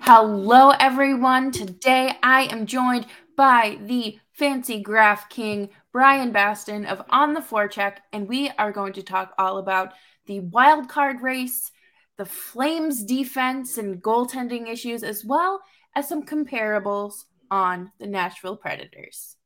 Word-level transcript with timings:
Hello, 0.00 0.70
everyone. 0.70 1.52
Today 1.52 2.16
I 2.22 2.44
am 2.44 2.64
joined 2.64 3.06
by 3.36 3.78
the 3.82 4.18
fancy 4.32 4.80
graph 4.80 5.28
king, 5.28 5.68
Brian 5.92 6.32
Baston 6.32 6.86
of 6.86 7.02
On 7.10 7.34
the 7.34 7.40
Forecheck, 7.40 7.98
and 8.12 8.26
we 8.26 8.50
are 8.58 8.72
going 8.72 8.94
to 8.94 9.02
talk 9.02 9.34
all 9.36 9.58
about 9.58 9.92
the 10.24 10.40
wild 10.40 10.88
card 10.88 11.20
race, 11.20 11.70
the 12.16 12.24
Flames 12.24 13.04
defense 13.04 13.76
and 13.76 14.02
goaltending 14.02 14.68
issues, 14.68 15.02
as 15.02 15.22
well 15.22 15.60
as 15.94 16.08
some 16.08 16.24
comparables 16.24 17.24
on 17.50 17.92
the 17.98 18.06
Nashville 18.06 18.56
Predators. 18.56 19.36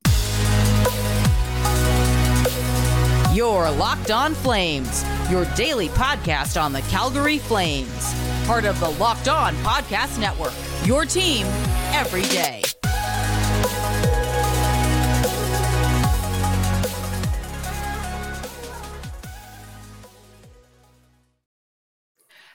Your 3.35 3.69
Locked 3.73 4.13
On 4.13 4.35
Flames, 4.35 5.05
your 5.29 5.45
daily 5.57 5.89
podcast 5.89 6.63
on 6.63 6.73
the 6.73 6.83
Calgary 6.83 7.39
Flames 7.39 8.34
part 8.45 8.67
of 8.67 8.79
the 8.79 8.91
Locked 8.91 9.29
On 9.29 9.55
Podcast 9.57 10.21
Network. 10.21 10.53
Your 10.87 11.07
team 11.07 11.47
every 11.95 12.23
day. 12.23 12.63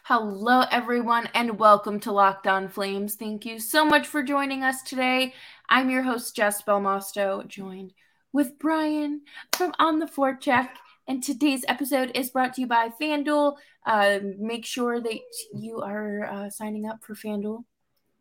Hello, 0.03 0.63
everyone, 0.71 1.29
and 1.35 1.59
welcome 1.59 1.99
to 1.99 2.11
Locked 2.11 2.47
On 2.47 2.67
Flames. 2.67 3.15
Thank 3.15 3.45
you 3.45 3.59
so 3.59 3.85
much 3.85 4.07
for 4.07 4.23
joining 4.23 4.63
us 4.63 4.81
today. 4.81 5.33
I'm 5.69 5.89
your 5.89 6.01
host, 6.01 6.35
Jess 6.35 6.63
Belmosto, 6.63 7.47
joined 7.47 7.93
with 8.31 8.57
Brian 8.57 9.21
from 9.53 9.73
On 9.79 9.99
the 9.99 10.07
Forecheck. 10.07 10.69
And 11.09 11.23
today's 11.23 11.65
episode 11.67 12.11
is 12.13 12.29
brought 12.29 12.53
to 12.53 12.61
you 12.61 12.67
by 12.67 12.91
FanDuel. 13.01 13.55
Uh, 13.83 14.19
make 14.37 14.63
sure 14.63 15.01
that 15.01 15.19
you 15.55 15.81
are 15.81 16.23
uh, 16.25 16.49
signing 16.51 16.85
up 16.85 17.03
for 17.03 17.15
FanDuel 17.15 17.63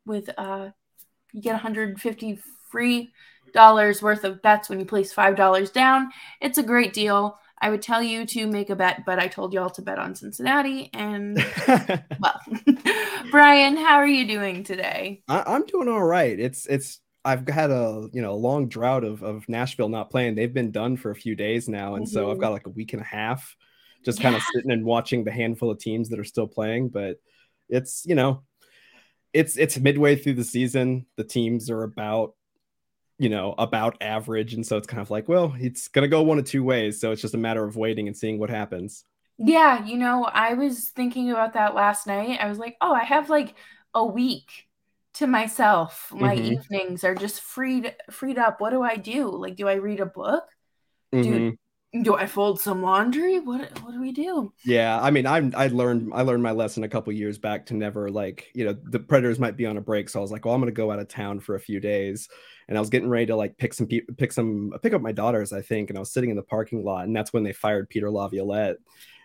with 0.07 0.31
uh, 0.39 0.71
you 1.35 1.43
get 1.43 1.53
150 1.53 2.41
free 2.71 3.13
dollars 3.53 4.01
worth 4.01 4.25
of 4.25 4.41
bets 4.41 4.71
when 4.71 4.81
you 4.81 4.87
place 4.87 5.13
five 5.13 5.37
dollars 5.37 5.71
down. 5.71 6.09
It's 6.41 6.57
a 6.57 6.63
great 6.63 6.95
deal. 6.95 7.39
I 7.61 7.69
would 7.69 7.83
tell 7.83 8.03
you 8.03 8.25
to 8.25 8.47
make 8.47 8.71
a 8.71 8.77
bet, 8.77 9.05
but 9.05 9.19
I 9.19 9.29
told 9.29 9.53
you 9.53 9.61
all 9.61 9.69
to 9.71 9.83
bet 9.83 9.99
on 9.99 10.15
Cincinnati. 10.15 10.89
And 10.95 11.37
well, 11.69 12.41
Brian, 13.31 13.77
how 13.77 13.97
are 13.97 14.07
you 14.07 14.27
doing 14.27 14.65
today? 14.65 15.23
I, 15.29 15.55
am 15.55 15.67
doing 15.67 15.89
all 15.89 16.05
right. 16.05 16.41
It's 16.41 16.65
it's 16.65 17.01
I've 17.25 17.47
had 17.49 17.71
a 17.71 18.09
you 18.13 18.23
know 18.23 18.33
a 18.33 18.35
long 18.35 18.69
drought 18.69 19.05
of 19.05 19.23
of 19.23 19.49
Nashville 19.49 19.89
not 19.89 20.11
playing. 20.11 20.35
They've 20.35 20.53
been 20.53 20.71
done 20.71 20.97
for 20.97 21.11
a 21.11 21.17
few 21.17 21.35
days 21.35 21.69
now, 21.69 21.95
and 21.95 22.05
mm-hmm. 22.05 22.13
so 22.13 22.27
I've 22.27 22.35
mm-hmm. 22.35 22.43
got 22.43 22.53
like 22.53 22.67
a 22.67 22.71
week 22.71 22.93
and 22.93 23.03
a 23.03 23.07
half, 23.07 23.57
just 24.05 24.19
yeah. 24.19 24.25
kind 24.25 24.37
of 24.37 24.43
sitting 24.53 24.71
and 24.71 24.85
watching 24.85 25.25
the 25.25 25.33
handful 25.33 25.71
of 25.71 25.79
teams 25.79 26.09
that 26.09 26.19
are 26.19 26.25
still 26.25 26.47
playing. 26.47 26.89
But 26.89 27.21
it's 27.69 28.05
you 28.07 28.15
know, 28.15 28.43
it's 29.33 29.57
it's 29.57 29.79
midway 29.79 30.17
through 30.17 30.35
the 30.35 30.45
season. 30.45 31.07
The 31.17 31.25
teams 31.25 31.71
are 31.71 31.83
about 31.83 32.35
you 33.19 33.29
know 33.29 33.55
about 33.59 33.97
average, 34.01 34.55
and 34.55 34.67
so 34.67 34.77
it's 34.77 34.87
kind 34.87 35.03
of 35.03 35.11
like 35.11 35.29
well, 35.29 35.55
it's 35.59 35.89
gonna 35.89 36.09
go 36.09 36.23
one 36.23 36.39
of 36.39 36.45
two 36.45 36.65
ways. 36.65 37.01
So 37.01 37.13
it's 37.13 37.23
just 37.23 37.35
a 37.35 37.39
matter 37.39 37.65
of 37.65 37.77
waiting 37.77 38.07
and 38.07 38.17
seeing 38.17 38.39
what 38.39 38.51
happens. 38.51 39.05
Yeah, 39.39 39.85
you 39.85 39.97
know, 39.97 40.25
I 40.25 40.55
was 40.55 40.89
thinking 40.89 41.31
about 41.31 41.55
that 41.55 41.75
last 41.75 42.07
night. 42.07 42.41
I 42.41 42.49
was 42.49 42.59
like, 42.59 42.77
oh, 42.81 42.93
I 42.93 43.05
have 43.05 43.31
like 43.31 43.55
a 43.95 44.05
week 44.05 44.68
to 45.15 45.27
myself. 45.27 46.13
My 46.15 46.37
mm-hmm. 46.37 46.53
evenings 46.53 47.05
are 47.05 47.15
just 47.15 47.41
freed 47.41 47.95
freed 48.11 48.39
up. 48.39 48.61
What 48.61 48.71
do 48.71 48.83
I 48.83 48.97
do? 48.97 49.31
Like, 49.31 49.57
do 49.57 49.69
I 49.69 49.75
read 49.75 50.01
a 50.01 50.07
book? 50.07 50.45
Mm-hmm. 51.13 51.51
Do 51.51 51.57
do 52.03 52.15
I 52.15 52.27
fold 52.27 52.61
some 52.61 52.83
laundry? 52.83 53.41
What 53.41 53.81
what 53.83 53.93
do 53.93 54.01
we 54.01 54.13
do? 54.13 54.53
Yeah, 54.65 55.01
I 55.01 55.11
mean, 55.11 55.27
I 55.27 55.51
I 55.55 55.69
learned 55.69 56.13
I 56.13 56.23
learned 56.23 56.43
my 56.43 56.51
lesson 56.51 56.85
a 56.85 56.89
couple 56.89 57.13
years 57.15 57.39
back 57.39 57.67
to 57.67 57.75
never 57.75 58.11
like 58.11 58.51
you 58.55 58.67
know 58.67 58.77
the 58.85 59.01
Predators 59.01 59.39
might 59.39 59.57
be 59.57 59.65
on 59.65 59.79
a 59.79 59.81
break, 59.81 60.11
so 60.11 60.21
I 60.21 60.23
was 60.23 60.31
like, 60.31 60.45
well, 60.45 60.55
I'm 60.55 60.61
gonna 60.61 60.73
go 60.73 60.91
out 60.91 60.99
of 60.99 61.09
town 61.09 61.41
for 61.41 61.55
a 61.55 61.61
few 61.61 61.81
days, 61.81 62.29
and 62.69 62.77
I 62.77 62.81
was 62.81 62.91
getting 62.91 63.09
ready 63.09 63.27
to 63.27 63.37
like 63.37 63.57
pick 63.57 63.73
some 63.73 63.87
pe- 63.87 64.03
pick 64.19 64.33
some 64.33 64.73
pick 64.83 64.93
up 64.93 65.01
my 65.01 65.13
daughters, 65.13 65.53
I 65.53 65.63
think, 65.63 65.89
and 65.89 65.97
I 65.97 66.01
was 66.01 66.13
sitting 66.13 66.29
in 66.29 66.37
the 66.37 66.43
parking 66.43 66.85
lot, 66.85 67.07
and 67.07 67.17
that's 67.17 67.33
when 67.33 67.43
they 67.43 67.55
fired 67.55 67.89
Peter 67.89 68.11
Laviolette. 68.11 68.77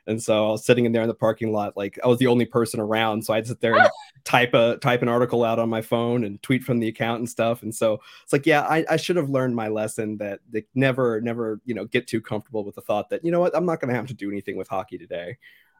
And 0.07 0.21
so 0.21 0.47
I 0.47 0.51
was 0.51 0.65
sitting 0.65 0.85
in 0.85 0.91
there 0.91 1.01
in 1.01 1.07
the 1.07 1.13
parking 1.13 1.51
lot, 1.51 1.77
like 1.77 1.97
I 2.03 2.07
was 2.07 2.19
the 2.19 2.27
only 2.27 2.45
person 2.45 2.79
around. 2.79 3.23
So 3.23 3.33
I'd 3.33 3.47
sit 3.47 3.61
there 3.61 3.77
and 3.77 3.89
type 4.25 4.53
a 4.53 4.77
type 4.77 5.01
an 5.01 5.07
article 5.07 5.43
out 5.43 5.59
on 5.59 5.69
my 5.69 5.81
phone 5.81 6.23
and 6.23 6.41
tweet 6.41 6.63
from 6.63 6.79
the 6.79 6.87
account 6.87 7.19
and 7.19 7.29
stuff. 7.29 7.63
And 7.63 7.73
so 7.73 8.01
it's 8.23 8.33
like, 8.33 8.45
yeah, 8.45 8.61
I, 8.61 8.85
I 8.89 8.97
should 8.97 9.15
have 9.15 9.29
learned 9.29 9.55
my 9.55 9.69
lesson 9.69 10.17
that 10.17 10.39
they 10.49 10.65
never, 10.75 11.21
never, 11.21 11.61
you 11.65 11.73
know, 11.73 11.85
get 11.85 12.07
too 12.07 12.21
comfortable 12.21 12.65
with 12.65 12.75
the 12.75 12.81
thought 12.81 13.09
that, 13.09 13.23
you 13.23 13.31
know 13.31 13.39
what, 13.39 13.55
I'm 13.55 13.65
not 13.65 13.79
gonna 13.79 13.93
have 13.93 14.07
to 14.07 14.13
do 14.13 14.29
anything 14.29 14.57
with 14.57 14.67
hockey 14.67 14.97
today. 14.97 15.37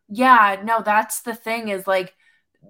Yeah, 0.10 0.62
no, 0.64 0.82
that's 0.82 1.22
the 1.22 1.36
thing 1.36 1.70
is 1.70 1.88
like 1.88 2.14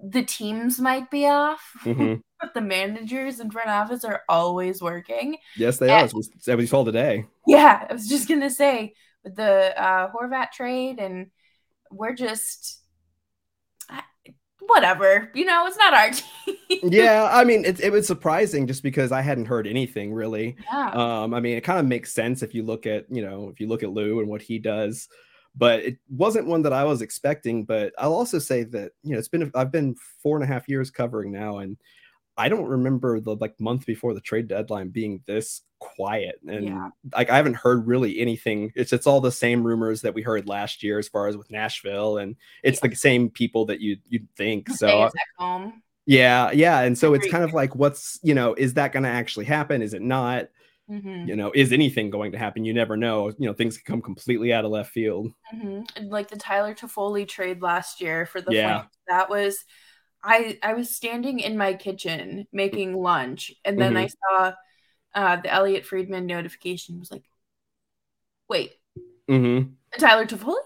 the 0.02 0.24
teams 0.24 0.80
might 0.80 1.10
be 1.10 1.26
off, 1.26 1.72
mm-hmm. 1.84 2.14
but 2.40 2.54
the 2.54 2.60
managers 2.60 3.38
in 3.38 3.50
front 3.50 3.68
office 3.68 4.04
are 4.04 4.22
always 4.28 4.82
working. 4.82 5.36
Yes, 5.56 5.78
they 5.78 5.86
and, 5.88 6.12
are. 6.12 6.20
As 6.48 6.56
we 6.56 6.66
saw 6.66 6.84
today. 6.84 7.26
Yeah, 7.46 7.86
I 7.88 7.92
was 7.92 8.08
just 8.08 8.28
gonna 8.28 8.50
say 8.50 8.94
with 9.22 9.36
the 9.36 9.80
uh, 9.80 10.10
Horvat 10.10 10.50
trade 10.52 10.98
and 10.98 11.30
we're 11.96 12.14
just 12.14 12.80
whatever 14.66 15.30
you 15.34 15.44
know 15.44 15.66
it's 15.66 15.76
not 15.76 15.94
our 15.94 16.10
team 16.68 16.80
yeah 16.84 17.28
i 17.32 17.44
mean 17.44 17.64
it, 17.64 17.80
it 17.80 17.92
was 17.92 18.06
surprising 18.06 18.66
just 18.66 18.82
because 18.82 19.12
i 19.12 19.20
hadn't 19.20 19.44
heard 19.44 19.66
anything 19.66 20.12
really 20.12 20.56
yeah. 20.72 20.90
um 20.90 21.34
i 21.34 21.40
mean 21.40 21.56
it 21.56 21.62
kind 21.62 21.78
of 21.78 21.86
makes 21.86 22.12
sense 22.12 22.42
if 22.42 22.54
you 22.54 22.62
look 22.62 22.86
at 22.86 23.04
you 23.10 23.22
know 23.22 23.48
if 23.48 23.60
you 23.60 23.66
look 23.66 23.82
at 23.82 23.90
lou 23.90 24.20
and 24.20 24.28
what 24.28 24.42
he 24.42 24.58
does 24.58 25.08
but 25.54 25.80
it 25.80 25.98
wasn't 26.08 26.46
one 26.46 26.62
that 26.62 26.72
i 26.72 26.84
was 26.84 27.02
expecting 27.02 27.64
but 27.64 27.92
i'll 27.98 28.14
also 28.14 28.38
say 28.38 28.64
that 28.64 28.92
you 29.02 29.12
know 29.12 29.18
it's 29.18 29.28
been 29.28 29.50
i've 29.54 29.72
been 29.72 29.94
four 30.22 30.36
and 30.36 30.44
a 30.44 30.52
half 30.52 30.68
years 30.68 30.90
covering 30.90 31.30
now 31.30 31.58
and 31.58 31.76
I 32.36 32.48
don't 32.48 32.66
remember 32.66 33.20
the 33.20 33.36
like 33.36 33.58
month 33.60 33.86
before 33.86 34.14
the 34.14 34.20
trade 34.20 34.48
deadline 34.48 34.88
being 34.88 35.22
this 35.26 35.62
quiet 35.78 36.40
and 36.48 36.64
yeah. 36.64 36.88
like 37.12 37.30
I 37.30 37.36
haven't 37.36 37.56
heard 37.56 37.86
really 37.86 38.18
anything. 38.18 38.72
It's 38.74 38.92
it's 38.92 39.06
all 39.06 39.20
the 39.20 39.30
same 39.30 39.64
rumors 39.64 40.00
that 40.02 40.14
we 40.14 40.22
heard 40.22 40.48
last 40.48 40.82
year 40.82 40.98
as 40.98 41.08
far 41.08 41.28
as 41.28 41.36
with 41.36 41.50
Nashville 41.50 42.18
and 42.18 42.36
it's 42.62 42.80
yeah. 42.82 42.90
the 42.90 42.96
same 42.96 43.30
people 43.30 43.66
that 43.66 43.80
you 43.80 43.98
you'd 44.08 44.28
think. 44.36 44.70
So 44.70 45.10
yeah, 46.06 46.50
yeah, 46.50 46.80
and 46.80 46.98
so 46.98 47.14
it's 47.14 47.30
kind 47.30 47.44
of 47.44 47.54
like 47.54 47.74
what's 47.74 48.18
you 48.22 48.34
know 48.34 48.54
is 48.54 48.74
that 48.74 48.92
going 48.92 49.04
to 49.04 49.08
actually 49.08 49.46
happen? 49.46 49.80
Is 49.82 49.94
it 49.94 50.02
not? 50.02 50.48
Mm-hmm. 50.90 51.28
You 51.28 51.36
know, 51.36 51.50
is 51.54 51.72
anything 51.72 52.10
going 52.10 52.32
to 52.32 52.38
happen? 52.38 52.64
You 52.64 52.74
never 52.74 52.96
know. 52.96 53.28
You 53.38 53.46
know, 53.46 53.54
things 53.54 53.78
can 53.78 53.90
come 53.90 54.02
completely 54.02 54.52
out 54.52 54.66
of 54.66 54.70
left 54.70 54.92
field. 54.92 55.32
Mm-hmm. 55.54 56.08
Like 56.08 56.28
the 56.28 56.36
Tyler 56.36 56.74
Toffoli 56.74 57.26
trade 57.26 57.62
last 57.62 58.02
year 58.02 58.26
for 58.26 58.42
the 58.42 58.52
yeah. 58.52 58.80
Flames, 58.80 58.90
that 59.08 59.30
was 59.30 59.64
I 60.24 60.58
I 60.62 60.72
was 60.72 60.94
standing 60.94 61.38
in 61.38 61.58
my 61.58 61.74
kitchen 61.74 62.46
making 62.50 62.96
lunch, 62.96 63.52
and 63.64 63.78
then 63.78 63.94
mm-hmm. 63.94 64.04
I 64.04 64.06
saw 64.06 64.52
uh, 65.14 65.36
the 65.36 65.52
Elliotte 65.52 65.84
Friedman 65.84 66.26
notification. 66.26 66.98
was 66.98 67.10
like, 67.10 67.24
wait, 68.48 68.72
mm-hmm. 69.28 69.72
Tyler 69.98 70.26
Toffoli? 70.26 70.56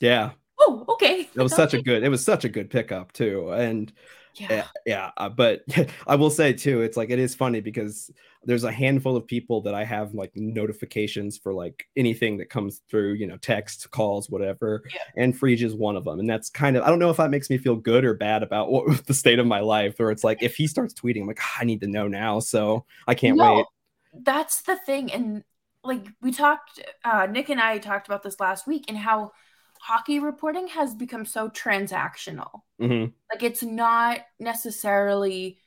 Yeah. 0.00 0.32
Oh, 0.60 0.84
okay. 0.90 1.28
It 1.34 1.42
was 1.42 1.54
such 1.56 1.72
a 1.72 1.82
good. 1.82 2.02
It 2.02 2.10
was 2.10 2.24
such 2.24 2.44
a 2.44 2.48
good 2.50 2.68
pickup 2.68 3.12
too, 3.12 3.50
and 3.50 3.90
yeah, 4.38 4.66
yeah. 4.86 5.10
Uh, 5.16 5.28
but 5.28 5.62
I 6.06 6.16
will 6.16 6.30
say 6.30 6.52
too, 6.52 6.82
it's 6.82 6.96
like 6.96 7.10
it 7.10 7.18
is 7.18 7.34
funny 7.34 7.60
because 7.60 8.10
there's 8.44 8.64
a 8.64 8.72
handful 8.72 9.16
of 9.16 9.26
people 9.26 9.60
that 9.62 9.74
I 9.74 9.84
have 9.84 10.14
like 10.14 10.32
notifications 10.34 11.36
for 11.36 11.52
like 11.52 11.86
anything 11.96 12.38
that 12.38 12.50
comes 12.50 12.82
through, 12.88 13.14
you 13.14 13.26
know, 13.26 13.36
text, 13.36 13.90
calls, 13.90 14.30
whatever. 14.30 14.82
Yeah. 14.92 15.00
And 15.16 15.38
Friedge 15.38 15.62
is 15.62 15.74
one 15.74 15.96
of 15.96 16.04
them. 16.04 16.20
And 16.20 16.30
that's 16.30 16.48
kind 16.48 16.76
of 16.76 16.84
I 16.84 16.88
don't 16.88 16.98
know 16.98 17.10
if 17.10 17.16
that 17.16 17.30
makes 17.30 17.50
me 17.50 17.58
feel 17.58 17.76
good 17.76 18.04
or 18.04 18.14
bad 18.14 18.42
about 18.42 18.70
what 18.70 19.06
the 19.06 19.14
state 19.14 19.38
of 19.38 19.46
my 19.46 19.60
life. 19.60 19.96
Or 19.98 20.10
it's 20.10 20.24
like 20.24 20.42
if 20.42 20.56
he 20.56 20.66
starts 20.66 20.94
tweeting, 20.94 21.22
I'm 21.22 21.26
like, 21.28 21.40
ah, 21.42 21.58
I 21.60 21.64
need 21.64 21.80
to 21.80 21.88
know 21.88 22.08
now. 22.08 22.40
So 22.40 22.84
I 23.06 23.14
can't 23.14 23.36
no, 23.36 23.56
wait. 23.56 23.66
That's 24.14 24.62
the 24.62 24.76
thing. 24.76 25.12
And 25.12 25.44
like 25.84 26.06
we 26.22 26.32
talked, 26.32 26.80
uh, 27.04 27.26
Nick 27.30 27.48
and 27.48 27.60
I 27.60 27.78
talked 27.78 28.06
about 28.06 28.22
this 28.22 28.40
last 28.40 28.66
week 28.66 28.84
and 28.88 28.96
how 28.96 29.32
hockey 29.80 30.18
reporting 30.18 30.68
has 30.68 30.94
become 30.94 31.24
so 31.24 31.48
transactional. 31.48 32.62
Mm-hmm. 32.80 33.12
Like 33.32 33.42
it's 33.42 33.62
not 33.62 34.20
necessarily 34.38 35.58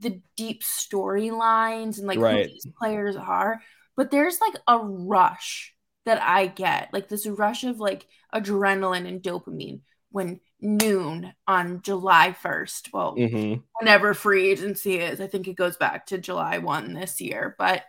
the 0.00 0.20
deep 0.36 0.62
storylines 0.62 1.98
and 1.98 2.06
like 2.06 2.18
right. 2.18 2.46
who 2.46 2.52
these 2.52 2.66
players 2.78 3.16
are, 3.16 3.60
but 3.96 4.10
there's 4.10 4.40
like 4.40 4.54
a 4.66 4.78
rush 4.78 5.74
that 6.06 6.22
I 6.22 6.46
get, 6.46 6.90
like 6.92 7.08
this 7.08 7.26
rush 7.26 7.64
of 7.64 7.80
like 7.80 8.06
adrenaline 8.34 9.06
and 9.06 9.22
dopamine 9.22 9.80
when 10.10 10.40
noon 10.60 11.32
on 11.46 11.82
July 11.82 12.34
1st. 12.42 12.92
Well, 12.92 13.14
mm-hmm. 13.16 13.60
whenever 13.78 14.14
free 14.14 14.50
agency 14.50 14.96
is, 15.00 15.20
I 15.20 15.26
think 15.26 15.48
it 15.48 15.56
goes 15.56 15.76
back 15.76 16.06
to 16.06 16.18
July 16.18 16.58
1 16.58 16.94
this 16.94 17.20
year, 17.20 17.54
but 17.58 17.84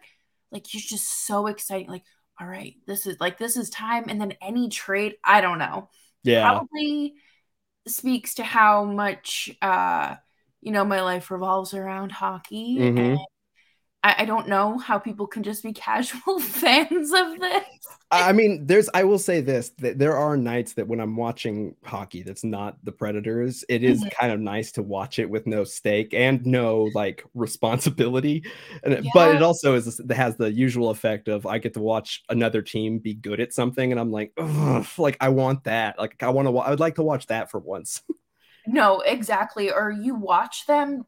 like 0.52 0.74
you're 0.74 0.82
just 0.82 1.26
so 1.26 1.48
exciting. 1.48 1.90
Like, 1.90 2.04
all 2.40 2.48
right, 2.48 2.76
this 2.88 3.06
is 3.06 3.20
like 3.20 3.38
this 3.38 3.58
is 3.58 3.70
time. 3.70 4.06
And 4.08 4.20
then 4.20 4.34
any 4.42 4.70
trade, 4.70 5.16
I 5.24 5.42
don't 5.42 5.60
know. 5.60 5.90
Yeah. 6.24 6.50
Probably 6.50 7.16
speaks 7.88 8.36
to 8.36 8.44
how 8.44 8.84
much 8.84 9.50
uh 9.62 10.16
you 10.62 10.72
know 10.72 10.86
my 10.86 11.02
life 11.02 11.32
revolves 11.32 11.74
around 11.74 12.12
hockey. 12.12 12.78
Mm-hmm. 12.80 13.16
I, 14.02 14.16
I 14.20 14.26
don't 14.26 14.48
know 14.48 14.78
how 14.78 14.98
people 14.98 15.28
can 15.28 15.44
just 15.44 15.62
be 15.62 15.74
casual 15.74 16.40
fans 16.40 17.12
of 17.12 17.40
this. 17.40 17.64
I 18.12 18.32
mean, 18.32 18.66
there's 18.66 18.90
I 18.94 19.04
will 19.04 19.20
say 19.20 19.40
this 19.42 19.70
that 19.80 20.00
there 20.00 20.18
are 20.18 20.36
nights 20.36 20.74
that 20.74 20.88
when 20.88 21.00
I'm 21.00 21.16
watching 21.16 21.76
hockey 21.84 22.24
that's 22.24 22.44
not 22.44 22.84
the 22.84 22.92
Predators, 22.92 23.64
it 23.70 23.84
is 23.84 24.00
mm-hmm. 24.00 24.10
kind 24.20 24.32
of 24.32 24.40
nice 24.40 24.72
to 24.74 24.84
watch 24.84 25.20
it 25.20 25.30
with 25.30 25.46
no 25.46 25.64
stake 25.64 26.14
and 26.14 26.44
no 26.46 26.90
like 26.94 27.24
responsibility. 27.34 28.46
And 28.84 29.04
yeah. 29.04 29.12
but 29.14 29.36
it 29.36 29.42
also 29.42 29.76
is 29.76 30.02
has 30.10 30.38
the 30.38 30.52
usual 30.52 30.90
effect 30.90 31.28
of 31.28 31.46
I 31.46 31.58
get 31.58 31.74
to 31.74 31.82
watch 31.82 32.24
another 32.30 32.62
team 32.62 33.00
be 33.00 33.14
good 33.14 33.40
at 33.40 33.54
something 33.54 33.92
and 33.92 34.00
I'm 34.00 34.12
like, 34.12 34.32
like 34.98 35.18
I 35.20 35.30
want 35.30 35.66
that. 35.66 36.00
Like 36.00 36.22
I 36.24 36.30
want 36.30 36.48
to 36.48 36.58
I 36.58 36.70
would 36.70 36.80
like 36.80 36.96
to 36.96 37.04
watch 37.04 37.28
that 37.28 37.52
for 37.52 37.60
once. 37.60 38.02
no, 38.68 39.02
exactly. 39.02 39.72
Or 39.72 39.92
you 39.92 40.16
watch 40.16 40.66
them 40.66 41.06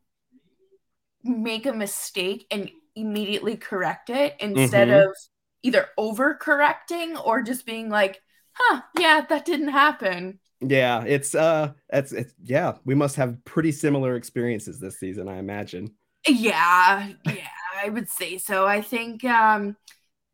make 1.23 1.65
a 1.65 1.73
mistake 1.73 2.45
and 2.51 2.69
immediately 2.95 3.55
correct 3.55 4.09
it 4.09 4.35
instead 4.39 4.87
mm-hmm. 4.87 5.09
of 5.09 5.15
either 5.63 5.87
overcorrecting 5.97 7.23
or 7.25 7.41
just 7.41 7.65
being 7.65 7.89
like, 7.89 8.21
huh, 8.53 8.81
yeah, 8.97 9.25
that 9.29 9.45
didn't 9.45 9.69
happen. 9.69 10.39
Yeah, 10.59 11.03
it's 11.03 11.33
uh 11.33 11.71
it's, 11.91 12.11
it's 12.11 12.33
yeah, 12.43 12.73
we 12.85 12.93
must 12.93 13.15
have 13.15 13.43
pretty 13.45 13.71
similar 13.71 14.15
experiences 14.15 14.79
this 14.79 14.99
season, 14.99 15.27
I 15.27 15.37
imagine. 15.37 15.91
Yeah, 16.27 17.09
yeah, 17.25 17.47
I 17.83 17.89
would 17.89 18.09
say 18.09 18.37
so. 18.37 18.67
I 18.67 18.81
think 18.81 19.23
um, 19.23 19.75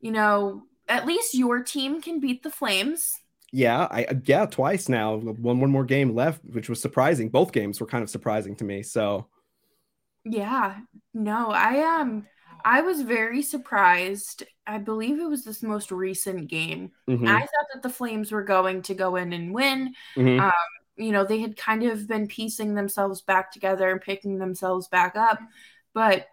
you 0.01 0.11
know, 0.11 0.63
at 0.89 1.05
least 1.05 1.33
your 1.33 1.63
team 1.63 2.01
can 2.01 2.19
beat 2.19 2.43
the 2.43 2.49
Flames. 2.49 3.13
Yeah, 3.53 3.87
I 3.89 4.07
yeah, 4.25 4.45
twice 4.45 4.89
now. 4.89 5.15
One 5.15 5.61
one 5.61 5.71
more 5.71 5.85
game 5.85 6.13
left, 6.13 6.43
which 6.43 6.67
was 6.67 6.81
surprising. 6.81 7.29
Both 7.29 7.53
games 7.53 7.79
were 7.79 7.87
kind 7.87 8.03
of 8.03 8.09
surprising 8.09 8.57
to 8.57 8.65
me. 8.65 8.83
So 8.83 9.27
yeah, 10.25 10.75
no, 11.13 11.51
I 11.51 11.75
am 11.75 12.01
um 12.01 12.27
I 12.67 12.81
was 12.81 13.01
very 13.01 13.41
surprised. 13.41 14.43
I 14.67 14.77
believe 14.77 15.21
it 15.21 15.29
was 15.29 15.45
this 15.45 15.63
most 15.63 15.89
recent 15.89 16.49
game. 16.49 16.91
Mm-hmm. 17.09 17.25
I 17.25 17.39
thought 17.39 17.67
that 17.73 17.81
the 17.81 17.89
Flames 17.89 18.29
were 18.29 18.43
going 18.43 18.81
to 18.83 18.93
go 18.93 19.15
in 19.15 19.31
and 19.31 19.53
win. 19.53 19.93
Mm-hmm. 20.17 20.41
Um, 20.41 20.51
you 20.97 21.13
know, 21.13 21.23
they 21.23 21.39
had 21.39 21.55
kind 21.55 21.83
of 21.83 22.09
been 22.09 22.27
piecing 22.27 22.75
themselves 22.75 23.21
back 23.21 23.53
together 23.53 23.89
and 23.89 24.01
picking 24.01 24.37
themselves 24.37 24.89
back 24.89 25.15
up, 25.15 25.39
but 25.93 26.27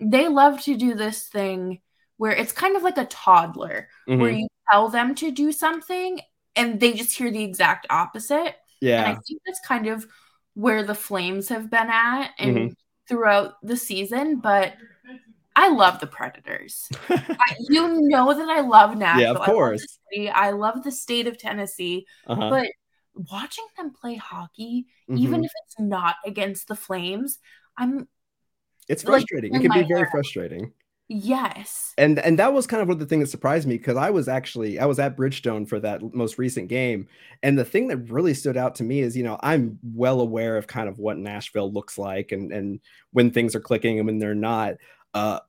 they 0.00 0.26
love 0.26 0.62
to 0.62 0.74
do 0.74 0.94
this 0.94 1.24
thing 1.24 1.82
where 2.16 2.32
it's 2.32 2.52
kind 2.52 2.76
of 2.76 2.82
like 2.82 2.96
a 2.96 3.04
toddler, 3.04 3.90
mm-hmm. 4.08 4.22
where 4.22 4.30
you 4.30 4.48
tell 4.72 4.88
them 4.88 5.14
to 5.16 5.30
do 5.30 5.52
something 5.52 6.18
and 6.56 6.80
they 6.80 6.94
just 6.94 7.14
hear 7.14 7.30
the 7.30 7.44
exact 7.44 7.86
opposite. 7.90 8.56
Yeah. 8.80 9.00
And 9.00 9.18
I 9.18 9.20
think 9.20 9.42
that's 9.44 9.60
kind 9.60 9.88
of 9.88 10.06
where 10.54 10.82
the 10.82 10.94
Flames 10.94 11.50
have 11.50 11.68
been 11.68 11.90
at 11.90 12.30
and 12.38 12.56
mm-hmm. 12.56 12.72
throughout 13.06 13.56
the 13.62 13.76
season, 13.76 14.40
but 14.40 14.72
I 15.56 15.68
love 15.68 16.00
the 16.00 16.06
Predators. 16.06 16.88
I, 17.08 17.56
you 17.60 18.00
know 18.08 18.34
that 18.34 18.48
I 18.48 18.60
love 18.60 18.96
Nashville. 18.96 19.22
Yeah, 19.22 19.30
of 19.30 19.40
course. 19.40 19.98
I 20.16 20.18
love, 20.18 20.32
I 20.34 20.50
love 20.50 20.84
the 20.84 20.92
state 20.92 21.26
of 21.26 21.38
Tennessee, 21.38 22.06
uh-huh. 22.26 22.50
but 22.50 22.68
watching 23.30 23.64
them 23.76 23.92
play 23.92 24.16
hockey, 24.16 24.86
mm-hmm. 25.08 25.18
even 25.18 25.44
if 25.44 25.52
it's 25.64 25.78
not 25.78 26.16
against 26.26 26.68
the 26.68 26.76
Flames, 26.76 27.38
I'm. 27.76 28.08
It's 28.88 29.02
frustrating. 29.02 29.52
Like, 29.52 29.62
it 29.62 29.68
can 29.68 29.80
be 29.82 29.88
very 29.88 30.00
hair. 30.00 30.10
frustrating. 30.10 30.72
Yes. 31.08 31.92
And 31.98 32.18
and 32.18 32.38
that 32.38 32.54
was 32.54 32.66
kind 32.66 32.80
of 32.80 32.88
what 32.88 32.98
the 32.98 33.04
thing 33.04 33.20
that 33.20 33.26
surprised 33.26 33.68
me 33.68 33.76
because 33.76 33.96
I 33.96 34.08
was 34.08 34.26
actually 34.26 34.78
I 34.78 34.86
was 34.86 34.98
at 34.98 35.16
Bridgestone 35.16 35.68
for 35.68 35.78
that 35.80 36.14
most 36.14 36.38
recent 36.38 36.68
game. 36.68 37.08
And 37.42 37.58
the 37.58 37.64
thing 37.64 37.88
that 37.88 38.10
really 38.10 38.32
stood 38.32 38.56
out 38.56 38.74
to 38.76 38.84
me 38.84 39.00
is, 39.00 39.14
you 39.14 39.22
know, 39.22 39.38
I'm 39.42 39.78
well 39.82 40.20
aware 40.20 40.56
of 40.56 40.66
kind 40.66 40.88
of 40.88 40.98
what 40.98 41.18
Nashville 41.18 41.70
looks 41.70 41.98
like 41.98 42.32
and 42.32 42.52
and 42.52 42.80
when 43.12 43.30
things 43.30 43.54
are 43.54 43.60
clicking 43.60 43.98
and 43.98 44.06
when 44.06 44.18
they're 44.18 44.34
not. 44.34 44.76
Uh, 45.14 45.40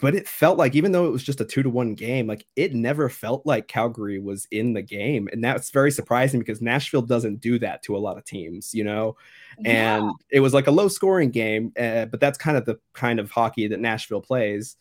but 0.00 0.14
it 0.14 0.28
felt 0.28 0.58
like 0.58 0.76
even 0.76 0.92
though 0.92 1.06
it 1.06 1.10
was 1.10 1.24
just 1.24 1.40
a 1.40 1.44
two 1.44 1.62
to 1.62 1.70
one 1.70 1.94
game, 1.94 2.28
like 2.28 2.46
it 2.54 2.72
never 2.72 3.08
felt 3.08 3.44
like 3.44 3.66
Calgary 3.66 4.20
was 4.20 4.46
in 4.52 4.72
the 4.72 4.82
game, 4.82 5.28
and 5.32 5.42
that's 5.42 5.70
very 5.70 5.90
surprising 5.90 6.38
because 6.38 6.62
Nashville 6.62 7.02
doesn't 7.02 7.40
do 7.40 7.58
that 7.58 7.82
to 7.84 7.96
a 7.96 7.98
lot 7.98 8.16
of 8.16 8.24
teams, 8.24 8.72
you 8.74 8.84
know. 8.84 9.16
Yeah. 9.58 9.96
And 9.96 10.12
it 10.30 10.40
was 10.40 10.54
like 10.54 10.68
a 10.68 10.72
low 10.72 10.86
scoring 10.86 11.30
game, 11.30 11.72
uh, 11.76 12.04
but 12.04 12.20
that's 12.20 12.38
kind 12.38 12.56
of 12.56 12.64
the 12.64 12.78
kind 12.92 13.18
of 13.18 13.30
hockey 13.30 13.66
that 13.66 13.80
Nashville 13.80 14.20
plays. 14.20 14.76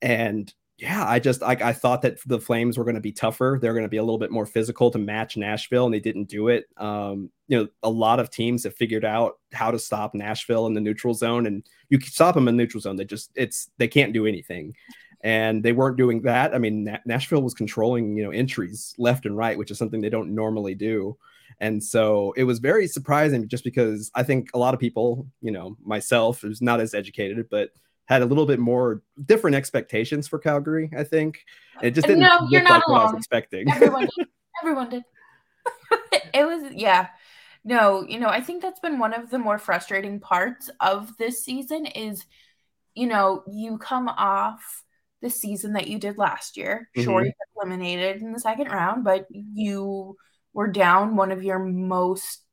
And 0.00 0.52
yeah, 0.84 1.08
I 1.08 1.18
just 1.18 1.40
like 1.40 1.62
I 1.62 1.72
thought 1.72 2.02
that 2.02 2.18
the 2.26 2.38
Flames 2.38 2.76
were 2.76 2.84
going 2.84 2.94
to 2.94 3.00
be 3.00 3.10
tougher. 3.10 3.58
They're 3.60 3.72
going 3.72 3.86
to 3.86 3.88
be 3.88 3.96
a 3.96 4.02
little 4.02 4.18
bit 4.18 4.30
more 4.30 4.44
physical 4.44 4.90
to 4.90 4.98
match 4.98 5.34
Nashville, 5.34 5.86
and 5.86 5.94
they 5.94 5.98
didn't 5.98 6.28
do 6.28 6.48
it. 6.48 6.66
Um, 6.76 7.30
you 7.48 7.56
know, 7.56 7.68
a 7.82 7.88
lot 7.88 8.20
of 8.20 8.28
teams 8.28 8.64
have 8.64 8.76
figured 8.76 9.04
out 9.04 9.38
how 9.54 9.70
to 9.70 9.78
stop 9.78 10.14
Nashville 10.14 10.66
in 10.66 10.74
the 10.74 10.82
neutral 10.82 11.14
zone, 11.14 11.46
and 11.46 11.66
you 11.88 11.98
can 11.98 12.10
stop 12.10 12.34
them 12.34 12.48
in 12.48 12.56
neutral 12.58 12.82
zone. 12.82 12.96
They 12.96 13.06
just 13.06 13.30
it's 13.34 13.70
they 13.78 13.88
can't 13.88 14.12
do 14.12 14.26
anything, 14.26 14.74
and 15.22 15.62
they 15.62 15.72
weren't 15.72 15.96
doing 15.96 16.20
that. 16.22 16.54
I 16.54 16.58
mean, 16.58 16.84
Na- 16.84 16.98
Nashville 17.06 17.42
was 17.42 17.54
controlling 17.54 18.14
you 18.18 18.22
know 18.22 18.30
entries 18.30 18.94
left 18.98 19.24
and 19.24 19.38
right, 19.38 19.56
which 19.56 19.70
is 19.70 19.78
something 19.78 20.02
they 20.02 20.10
don't 20.10 20.34
normally 20.34 20.74
do. 20.74 21.16
And 21.60 21.82
so 21.82 22.34
it 22.36 22.44
was 22.44 22.58
very 22.58 22.86
surprising 22.86 23.48
just 23.48 23.64
because 23.64 24.10
I 24.14 24.22
think 24.22 24.50
a 24.52 24.58
lot 24.58 24.74
of 24.74 24.80
people, 24.80 25.26
you 25.40 25.52
know, 25.52 25.78
myself, 25.82 26.42
who's 26.42 26.60
not 26.60 26.80
as 26.80 26.92
educated, 26.94 27.48
but 27.48 27.70
had 28.06 28.22
a 28.22 28.26
little 28.26 28.46
bit 28.46 28.58
more 28.58 29.02
different 29.24 29.56
expectations 29.56 30.28
for 30.28 30.38
Calgary. 30.38 30.90
I 30.96 31.04
think 31.04 31.44
it 31.82 31.92
just 31.92 32.06
didn't 32.06 32.20
no, 32.20 32.46
you're 32.50 32.62
not 32.62 32.74
like 32.74 32.86
alone. 32.86 32.98
what 32.98 33.08
I 33.08 33.12
was 33.12 33.18
expecting. 33.18 33.70
Everyone 33.70 34.08
did. 34.16 34.28
Everyone 34.62 34.90
did. 34.90 35.02
it 36.34 36.44
was 36.44 36.72
yeah. 36.74 37.08
No, 37.64 38.04
you 38.06 38.20
know, 38.20 38.28
I 38.28 38.42
think 38.42 38.60
that's 38.60 38.80
been 38.80 38.98
one 38.98 39.14
of 39.14 39.30
the 39.30 39.38
more 39.38 39.58
frustrating 39.58 40.20
parts 40.20 40.68
of 40.80 41.16
this 41.16 41.42
season 41.42 41.86
is, 41.86 42.26
you 42.94 43.06
know, 43.06 43.42
you 43.50 43.78
come 43.78 44.08
off 44.08 44.82
the 45.22 45.30
season 45.30 45.72
that 45.72 45.88
you 45.88 45.98
did 45.98 46.18
last 46.18 46.58
year. 46.58 46.90
Mm-hmm. 46.94 47.04
Sure, 47.04 47.24
you 47.24 47.32
got 47.32 47.66
eliminated 47.66 48.20
in 48.20 48.32
the 48.32 48.40
second 48.40 48.66
round, 48.68 49.02
but 49.02 49.26
you 49.30 50.16
were 50.52 50.68
down 50.68 51.16
one 51.16 51.32
of 51.32 51.42
your 51.42 51.58
most 51.58 52.43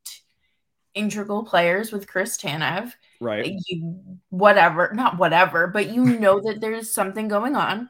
integral 0.93 1.43
players 1.43 1.91
with 1.91 2.07
Chris 2.07 2.37
Tanev 2.37 2.93
right 3.21 3.53
you 3.67 4.01
whatever 4.29 4.91
not 4.93 5.17
whatever 5.17 5.67
but 5.67 5.93
you 5.93 6.03
know 6.03 6.41
that 6.41 6.59
there's 6.59 6.91
something 6.91 7.27
going 7.27 7.55
on 7.55 7.87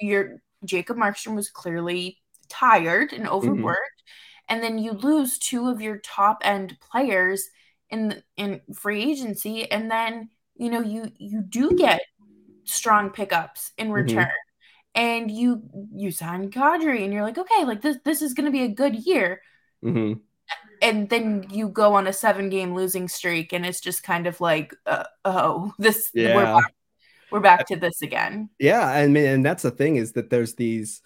your 0.00 0.40
jacob 0.64 0.96
markstrom 0.96 1.34
was 1.34 1.50
clearly 1.50 2.18
tired 2.48 3.12
and 3.12 3.24
mm-hmm. 3.24 3.34
overworked 3.34 3.80
mm-hmm. 3.80 4.54
and 4.54 4.62
then 4.62 4.78
you 4.78 4.92
lose 4.92 5.38
two 5.38 5.68
of 5.68 5.80
your 5.80 5.98
top 5.98 6.38
end 6.44 6.78
players 6.80 7.50
in 7.90 8.22
in 8.36 8.60
free 8.72 9.02
agency 9.10 9.70
and 9.70 9.90
then 9.90 10.30
you 10.54 10.70
know 10.70 10.80
you 10.80 11.10
you 11.18 11.42
do 11.42 11.72
get 11.76 12.00
strong 12.64 13.10
pickups 13.10 13.72
in 13.76 13.88
mm-hmm. 13.88 13.94
return 13.94 14.24
mm-hmm. 14.24 15.00
and 15.02 15.30
you 15.32 15.62
you 15.92 16.12
sign 16.12 16.48
Kadri 16.48 17.02
and 17.02 17.12
you're 17.12 17.24
like 17.24 17.38
okay 17.38 17.64
like 17.64 17.82
this 17.82 17.96
this 18.04 18.22
is 18.22 18.34
going 18.34 18.46
to 18.46 18.52
be 18.52 18.62
a 18.62 18.68
good 18.68 18.94
year 18.94 19.42
mm-hmm 19.84 20.20
and 20.82 21.08
then 21.08 21.46
you 21.50 21.68
go 21.68 21.94
on 21.94 22.06
a 22.06 22.12
seven 22.12 22.48
game 22.48 22.74
losing 22.74 23.08
streak 23.08 23.52
and 23.52 23.66
it's 23.66 23.80
just 23.80 24.02
kind 24.02 24.26
of 24.26 24.40
like 24.40 24.74
uh, 24.86 25.04
oh 25.24 25.72
this 25.78 26.10
yeah. 26.14 26.34
we're 26.34 26.44
back, 26.44 26.74
we're 27.30 27.40
back 27.40 27.66
to 27.66 27.76
this 27.76 28.02
again 28.02 28.48
yeah 28.58 28.86
I 28.86 29.06
mean 29.06 29.26
and 29.26 29.44
that's 29.44 29.62
the 29.62 29.70
thing 29.70 29.96
is 29.96 30.12
that 30.12 30.30
there's 30.30 30.54
these 30.54 31.02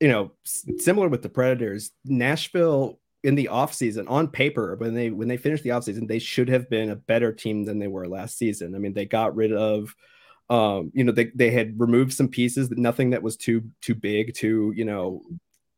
you 0.00 0.08
know 0.08 0.32
similar 0.78 1.08
with 1.08 1.22
the 1.22 1.28
predators 1.28 1.90
nashville 2.04 2.98
in 3.22 3.34
the 3.34 3.48
offseason 3.50 4.08
on 4.10 4.28
paper 4.28 4.76
when 4.76 4.94
they 4.94 5.10
when 5.10 5.28
they 5.28 5.36
finished 5.36 5.64
the 5.64 5.70
offseason 5.70 6.06
they 6.06 6.18
should 6.18 6.48
have 6.48 6.68
been 6.68 6.90
a 6.90 6.96
better 6.96 7.32
team 7.32 7.64
than 7.64 7.78
they 7.78 7.88
were 7.88 8.06
last 8.06 8.36
season 8.36 8.74
i 8.74 8.78
mean 8.78 8.92
they 8.92 9.06
got 9.06 9.34
rid 9.34 9.52
of 9.52 9.94
um 10.50 10.90
you 10.94 11.04
know 11.04 11.12
they, 11.12 11.30
they 11.34 11.50
had 11.50 11.80
removed 11.80 12.12
some 12.12 12.28
pieces 12.28 12.70
nothing 12.72 13.10
that 13.10 13.22
was 13.22 13.36
too 13.36 13.62
too 13.80 13.94
big 13.94 14.34
too 14.34 14.74
you 14.76 14.84
know 14.84 15.22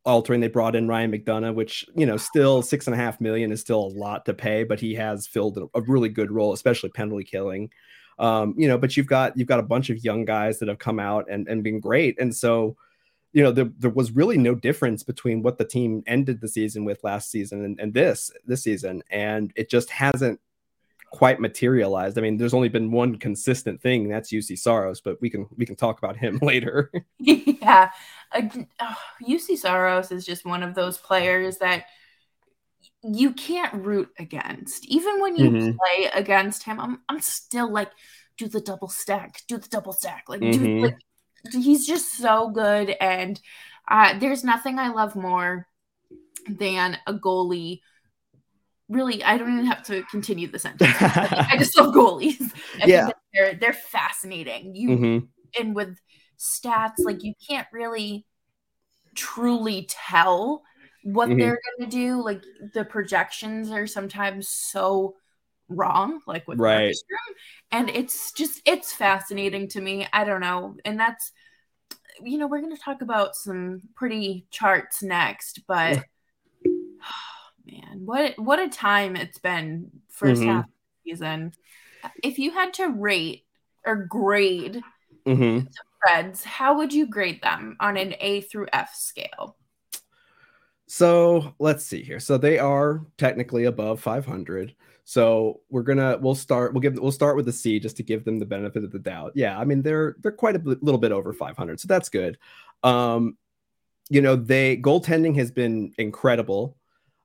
altering. 0.07 0.39
They 0.39 0.47
brought 0.47 0.75
in 0.75 0.87
Ryan 0.87 1.11
McDonagh, 1.11 1.53
which 1.53 1.85
you 1.95 2.05
know 2.05 2.17
still 2.17 2.61
six 2.63 2.87
and 2.87 2.95
a 2.95 2.97
half 2.97 3.21
million 3.21 3.51
is 3.51 3.61
still 3.61 3.85
a 3.85 3.93
lot 3.95 4.25
to 4.25 4.33
pay, 4.33 4.63
but 4.63 4.79
he 4.79 4.95
has 4.95 5.27
filled 5.27 5.57
a, 5.57 5.67
a 5.75 5.81
really 5.81 6.09
good 6.09 6.31
role, 6.31 6.53
especially 6.53 6.89
penalty 6.89 7.25
killing. 7.25 7.69
Um, 8.17 8.55
you 8.57 8.67
know, 8.67 8.77
but 8.77 8.97
you've 8.97 9.07
got 9.07 9.37
you've 9.37 9.47
got 9.47 9.59
a 9.59 9.63
bunch 9.63 9.89
of 9.89 10.03
young 10.03 10.25
guys 10.25 10.59
that 10.59 10.69
have 10.69 10.79
come 10.79 10.99
out 10.99 11.29
and, 11.29 11.47
and 11.47 11.63
been 11.63 11.79
great. 11.79 12.19
And 12.19 12.35
so, 12.35 12.75
you 13.33 13.43
know, 13.43 13.51
there, 13.51 13.69
there 13.77 13.91
was 13.91 14.11
really 14.11 14.37
no 14.37 14.55
difference 14.55 15.03
between 15.03 15.43
what 15.43 15.59
the 15.59 15.65
team 15.65 16.01
ended 16.07 16.41
the 16.41 16.47
season 16.47 16.83
with 16.83 17.03
last 17.03 17.29
season 17.29 17.63
and, 17.63 17.79
and 17.79 17.93
this 17.93 18.31
this 18.45 18.63
season. 18.63 19.03
And 19.11 19.53
it 19.55 19.69
just 19.69 19.91
hasn't 19.91 20.39
quite 21.11 21.39
materialized. 21.39 22.17
I 22.17 22.21
mean, 22.21 22.37
there's 22.37 22.53
only 22.53 22.69
been 22.69 22.91
one 22.91 23.17
consistent 23.17 23.81
thing, 23.81 24.09
that's 24.09 24.31
Juuse 24.31 24.57
Saros, 24.57 25.01
but 25.01 25.19
we 25.21 25.29
can 25.29 25.47
we 25.55 25.65
can 25.65 25.75
talk 25.75 25.97
about 25.97 26.17
him 26.17 26.39
later. 26.41 26.91
yeah, 27.19 27.89
uh, 28.31 28.41
oh, 28.81 28.95
Juuse 29.27 29.57
Saros 29.57 30.11
is 30.11 30.25
just 30.25 30.45
one 30.45 30.63
of 30.63 30.75
those 30.75 30.97
players 30.97 31.57
that 31.57 31.85
you 33.03 33.33
can't 33.33 33.73
root 33.73 34.09
against. 34.19 34.85
Even 34.85 35.21
when 35.21 35.35
you 35.35 35.49
mm-hmm. 35.49 35.77
play 35.77 36.09
against 36.13 36.63
him, 36.63 36.79
I'm 36.79 36.99
I'm 37.07 37.21
still 37.21 37.71
like, 37.71 37.91
do 38.37 38.47
the 38.47 38.61
double 38.61 38.89
stack, 38.89 39.41
do 39.47 39.57
the 39.57 39.69
double 39.69 39.93
stack, 39.93 40.25
like, 40.27 40.41
mm-hmm. 40.41 40.63
do, 40.63 40.79
like 40.79 40.97
he's 41.51 41.87
just 41.87 42.17
so 42.17 42.49
good, 42.49 42.89
and 42.99 43.39
uh, 43.87 44.17
there's 44.19 44.43
nothing 44.43 44.79
I 44.79 44.89
love 44.89 45.15
more 45.15 45.67
than 46.49 46.97
a 47.07 47.13
goalie 47.13 47.81
really 48.89 49.23
I 49.23 49.37
don't 49.37 49.53
even 49.53 49.65
have 49.65 49.83
to 49.83 50.03
continue 50.03 50.47
the 50.47 50.59
sentence. 50.59 50.95
I 50.99 51.55
just 51.57 51.77
love 51.77 51.93
goalies. 51.93 52.51
I 52.81 52.85
yeah. 52.85 53.09
they're 53.33 53.55
they're 53.55 53.73
fascinating. 53.73 54.75
You 54.75 54.89
mm-hmm. 54.89 55.61
and 55.61 55.75
with 55.75 55.97
stats, 56.37 56.99
like 56.99 57.23
you 57.23 57.33
can't 57.47 57.67
really 57.71 58.25
truly 59.15 59.87
tell 59.89 60.63
what 61.03 61.29
mm-hmm. 61.29 61.39
they're 61.39 61.59
going 61.77 61.89
to 61.89 61.95
do. 61.95 62.23
Like 62.23 62.43
the 62.73 62.85
projections 62.85 63.71
are 63.71 63.87
sometimes 63.87 64.49
so 64.49 65.15
wrong, 65.69 66.21
like 66.27 66.47
with 66.47 66.59
right. 66.59 66.95
and 67.71 67.89
it's 67.89 68.31
just 68.31 68.61
it's 68.65 68.93
fascinating 68.93 69.67
to 69.69 69.81
me. 69.81 70.07
I 70.13 70.23
don't 70.23 70.41
know, 70.41 70.77
and 70.85 70.99
that's 70.99 71.31
you 72.23 72.37
know 72.37 72.47
we're 72.47 72.61
going 72.61 72.75
to 72.75 72.81
talk 72.81 73.01
about 73.01 73.35
some 73.35 73.81
pretty 73.95 74.47
charts 74.49 75.03
next, 75.03 75.61
but 75.67 76.03
man, 77.77 78.05
what 78.05 78.37
what 78.37 78.59
a 78.59 78.69
time 78.69 79.15
it's 79.15 79.37
been 79.37 79.91
1st 80.19 80.31
mm-hmm. 80.31 80.47
half 80.47 80.65
season. 81.05 81.53
If 82.23 82.39
you 82.39 82.51
had 82.51 82.73
to 82.75 82.87
rate 82.87 83.45
or 83.85 83.95
grade 83.95 84.81
mm-hmm. 85.25 85.65
the 85.65 85.67
Preds, 86.05 86.43
how 86.43 86.77
would 86.77 86.93
you 86.93 87.07
grade 87.07 87.41
them 87.41 87.75
on 87.79 87.97
an 87.97 88.15
A 88.19 88.41
through 88.41 88.67
F 88.71 88.95
scale? 88.95 89.57
So 90.87 91.53
let's 91.59 91.85
see 91.85 92.01
here. 92.01 92.19
So 92.19 92.37
they 92.37 92.59
are 92.59 93.05
technically 93.17 93.65
above 93.65 93.99
500. 93.99 94.73
So 95.03 95.61
we're 95.69 95.83
gonna 95.83 96.17
we'll 96.19 96.35
start 96.35 96.73
we'll 96.73 96.81
give 96.81 96.99
we'll 96.99 97.11
start 97.11 97.35
with 97.35 97.45
the 97.45 97.53
C 97.53 97.79
just 97.79 97.97
to 97.97 98.03
give 98.03 98.25
them 98.25 98.39
the 98.39 98.45
benefit 98.45 98.83
of 98.83 98.91
the 98.91 98.99
doubt. 98.99 99.33
Yeah, 99.35 99.57
I 99.57 99.63
mean 99.63 99.81
they're 99.81 100.15
they're 100.21 100.31
quite 100.31 100.55
a 100.55 100.59
bit, 100.59 100.83
little 100.83 100.99
bit 100.99 101.11
over 101.11 101.33
500, 101.33 101.79
so 101.79 101.87
that's 101.87 102.09
good. 102.09 102.37
Um, 102.83 103.37
you 104.09 104.21
know 104.21 104.35
they 104.35 104.77
goaltending 104.77 105.35
has 105.35 105.51
been 105.51 105.93
incredible, 105.97 106.76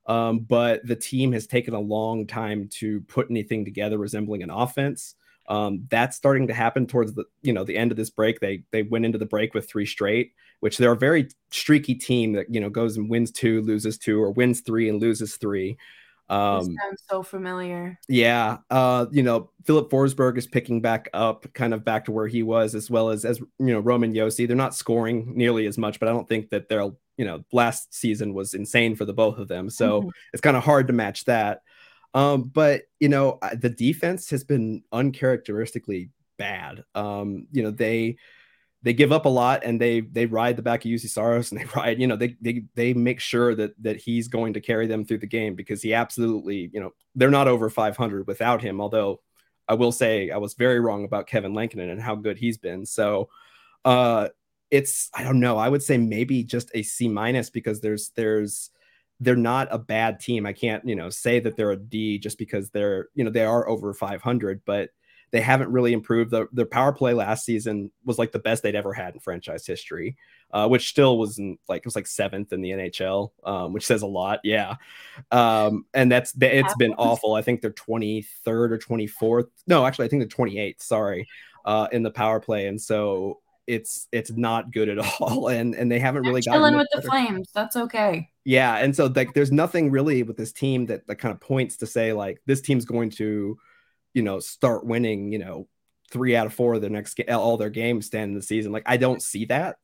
um, 0.05 0.39
but 0.39 0.85
the 0.85 0.95
team 0.95 1.31
has 1.31 1.47
taken 1.47 1.73
a 1.73 1.79
long 1.79 2.27
time 2.27 2.69
to 2.73 3.01
put 3.01 3.29
anything 3.29 3.65
together 3.65 3.97
resembling 3.97 4.43
an 4.43 4.49
offense. 4.49 5.15
Um, 5.49 5.85
that's 5.89 6.15
starting 6.15 6.47
to 6.47 6.53
happen 6.53 6.87
towards 6.87 7.13
the 7.13 7.25
you 7.41 7.51
know 7.51 7.63
the 7.63 7.77
end 7.77 7.91
of 7.91 7.97
this 7.97 8.09
break. 8.09 8.39
They 8.39 8.63
they 8.71 8.83
went 8.83 9.05
into 9.05 9.17
the 9.17 9.25
break 9.25 9.53
with 9.53 9.67
three 9.67 9.85
straight, 9.85 10.33
which 10.61 10.77
they're 10.77 10.93
a 10.93 10.97
very 10.97 11.27
streaky 11.51 11.95
team 11.95 12.33
that 12.33 12.53
you 12.53 12.61
know 12.61 12.69
goes 12.69 12.97
and 12.97 13.09
wins 13.09 13.31
two, 13.31 13.61
loses 13.61 13.97
two, 13.97 14.21
or 14.21 14.31
wins 14.31 14.61
three 14.61 14.87
and 14.89 15.01
loses 15.01 15.35
three. 15.35 15.77
Um, 16.29 16.75
sounds 16.81 17.03
so 17.09 17.21
familiar. 17.21 17.99
Yeah, 18.07 18.57
uh, 18.69 19.07
you 19.11 19.23
know, 19.23 19.51
Philip 19.65 19.89
Forsberg 19.91 20.37
is 20.37 20.47
picking 20.47 20.81
back 20.81 21.09
up, 21.13 21.45
kind 21.53 21.73
of 21.73 21.83
back 21.83 22.05
to 22.05 22.11
where 22.11 22.27
he 22.27 22.43
was, 22.43 22.75
as 22.75 22.89
well 22.89 23.09
as 23.09 23.25
as 23.25 23.39
you 23.39 23.51
know, 23.59 23.79
Roman 23.79 24.13
Josi. 24.13 24.47
They're 24.47 24.55
not 24.55 24.75
scoring 24.75 25.33
nearly 25.35 25.67
as 25.67 25.77
much, 25.77 25.99
but 25.99 26.07
I 26.07 26.13
don't 26.13 26.27
think 26.27 26.49
that 26.49 26.69
they'll. 26.69 26.97
You 27.17 27.25
know, 27.25 27.43
last 27.51 27.93
season 27.93 28.33
was 28.33 28.53
insane 28.53 28.95
for 28.95 29.05
the 29.05 29.13
both 29.13 29.37
of 29.37 29.47
them, 29.47 29.69
so 29.69 30.01
mm-hmm. 30.01 30.09
it's 30.33 30.41
kind 30.41 30.57
of 30.57 30.63
hard 30.63 30.87
to 30.87 30.93
match 30.93 31.25
that. 31.25 31.61
Um, 32.13 32.43
but 32.43 32.83
you 32.99 33.09
know, 33.09 33.39
the 33.59 33.69
defense 33.69 34.29
has 34.29 34.43
been 34.43 34.83
uncharacteristically 34.91 36.09
bad. 36.37 36.83
Um, 36.95 37.47
you 37.51 37.63
know, 37.63 37.71
they 37.71 38.17
they 38.83 38.93
give 38.93 39.13
up 39.13 39.25
a 39.25 39.29
lot 39.29 39.63
and 39.63 39.79
they 39.79 40.01
they 40.01 40.25
ride 40.25 40.57
the 40.57 40.61
back 40.61 40.83
of 40.83 40.91
Juuse 40.91 41.09
Saros 41.09 41.51
and 41.51 41.59
they 41.59 41.65
ride, 41.75 41.99
you 41.99 42.07
know, 42.07 42.15
they 42.15 42.35
they 42.41 42.63
they 42.75 42.93
make 42.93 43.19
sure 43.19 43.55
that 43.55 43.81
that 43.81 43.97
he's 43.97 44.27
going 44.27 44.53
to 44.53 44.61
carry 44.61 44.87
them 44.87 45.05
through 45.05 45.19
the 45.19 45.27
game 45.27 45.55
because 45.55 45.81
he 45.81 45.93
absolutely, 45.93 46.69
you 46.73 46.79
know, 46.79 46.91
they're 47.15 47.31
not 47.31 47.47
over 47.47 47.69
500 47.69 48.27
without 48.27 48.61
him. 48.61 48.81
Although 48.81 49.21
I 49.67 49.75
will 49.75 49.93
say 49.93 50.29
I 50.29 50.37
was 50.37 50.53
very 50.53 50.79
wrong 50.79 51.05
about 51.05 51.27
Kevin 51.27 51.53
Lankinen 51.53 51.89
and 51.89 52.01
how 52.01 52.15
good 52.15 52.37
he's 52.37 52.57
been. 52.57 52.85
So 52.85 53.29
uh 53.85 54.29
it's 54.73 55.11
I 55.13 55.21
don't 55.23 55.39
know. 55.39 55.57
I 55.57 55.69
would 55.69 55.83
say 55.83 55.97
maybe 55.97 56.43
just 56.43 56.71
a 56.73 56.81
C 56.81 57.07
minus 57.07 57.51
because 57.51 57.79
there's 57.79 58.09
there's 58.15 58.71
they're 59.19 59.35
not 59.35 59.67
a 59.69 59.77
bad 59.77 60.19
team. 60.19 60.47
I 60.47 60.53
can't, 60.53 60.83
you 60.83 60.95
know, 60.95 61.11
say 61.11 61.39
that 61.41 61.55
they're 61.55 61.71
a 61.71 61.77
D 61.77 62.17
just 62.17 62.39
because 62.39 62.71
they're, 62.71 63.09
you 63.13 63.23
know, 63.23 63.29
they 63.29 63.45
are 63.45 63.69
over 63.69 63.93
500, 63.93 64.61
but 64.65 64.89
they 65.29 65.41
haven't 65.41 65.71
really 65.71 65.93
improved. 65.93 66.31
The, 66.31 66.47
their 66.51 66.65
power 66.65 66.91
play 66.91 67.13
last 67.13 67.45
season 67.45 67.91
was 68.03 68.17
like 68.17 68.31
the 68.31 68.39
best 68.39 68.63
they'd 68.63 68.73
ever 68.73 68.93
had 68.93 69.13
in 69.13 69.19
franchise 69.19 69.65
history, 69.65 70.17
uh, 70.51 70.67
which 70.67 70.89
still 70.89 71.19
was 71.19 71.37
in, 71.37 71.59
like 71.69 71.81
it 71.81 71.85
was 71.85 71.95
like 71.95 72.07
seventh 72.07 72.51
in 72.51 72.61
the 72.61 72.71
NHL, 72.71 73.29
um, 73.43 73.73
which 73.73 73.85
says 73.85 74.01
a 74.01 74.07
lot. 74.07 74.39
Yeah, 74.43 74.77
um, 75.31 75.85
and 75.93 76.11
that's 76.11 76.33
it's 76.41 76.75
been 76.75 76.95
awful. 76.95 77.35
I 77.35 77.43
think 77.43 77.61
they're 77.61 77.71
23rd 77.71 78.25
or 78.47 78.77
24th. 78.79 79.47
No, 79.67 79.85
actually, 79.85 80.05
I 80.05 80.09
think 80.09 80.21
they're 80.21 80.45
28th. 80.45 80.81
Sorry, 80.81 81.27
uh, 81.63 81.87
in 81.91 82.01
the 82.01 82.11
power 82.11 82.39
play, 82.39 82.65
and 82.65 82.81
so 82.81 83.39
it's 83.67 84.07
it's 84.11 84.31
not 84.31 84.71
good 84.71 84.89
at 84.89 84.97
all 85.19 85.47
and 85.47 85.75
and 85.75 85.91
they 85.91 85.99
haven't 85.99 86.23
really 86.23 86.41
got 86.41 86.53
chilling 86.53 86.75
with 86.75 86.87
the 86.93 87.01
flames 87.01 87.49
that's 87.53 87.75
okay. 87.75 88.29
Yeah 88.45 88.77
and 88.77 88.95
so 88.95 89.05
like 89.05 89.33
there's 89.33 89.51
nothing 89.51 89.91
really 89.91 90.23
with 90.23 90.37
this 90.37 90.51
team 90.51 90.85
that 90.87 91.07
that 91.07 91.15
kind 91.15 91.33
of 91.33 91.39
points 91.39 91.77
to 91.77 91.87
say 91.87 92.13
like 92.13 92.41
this 92.45 92.61
team's 92.61 92.85
going 92.85 93.09
to 93.11 93.57
you 94.13 94.21
know 94.21 94.39
start 94.39 94.85
winning 94.85 95.31
you 95.31 95.39
know 95.39 95.67
three 96.11 96.35
out 96.35 96.45
of 96.45 96.53
four 96.53 96.75
of 96.75 96.81
their 96.81 96.89
next 96.89 97.19
all 97.29 97.57
their 97.57 97.69
games 97.69 98.05
stand 98.05 98.29
in 98.31 98.35
the 98.35 98.41
season. 98.41 98.71
Like 98.71 98.83
i 98.85 98.97
don't 98.97 99.21
see 99.21 99.45
that. 99.45 99.77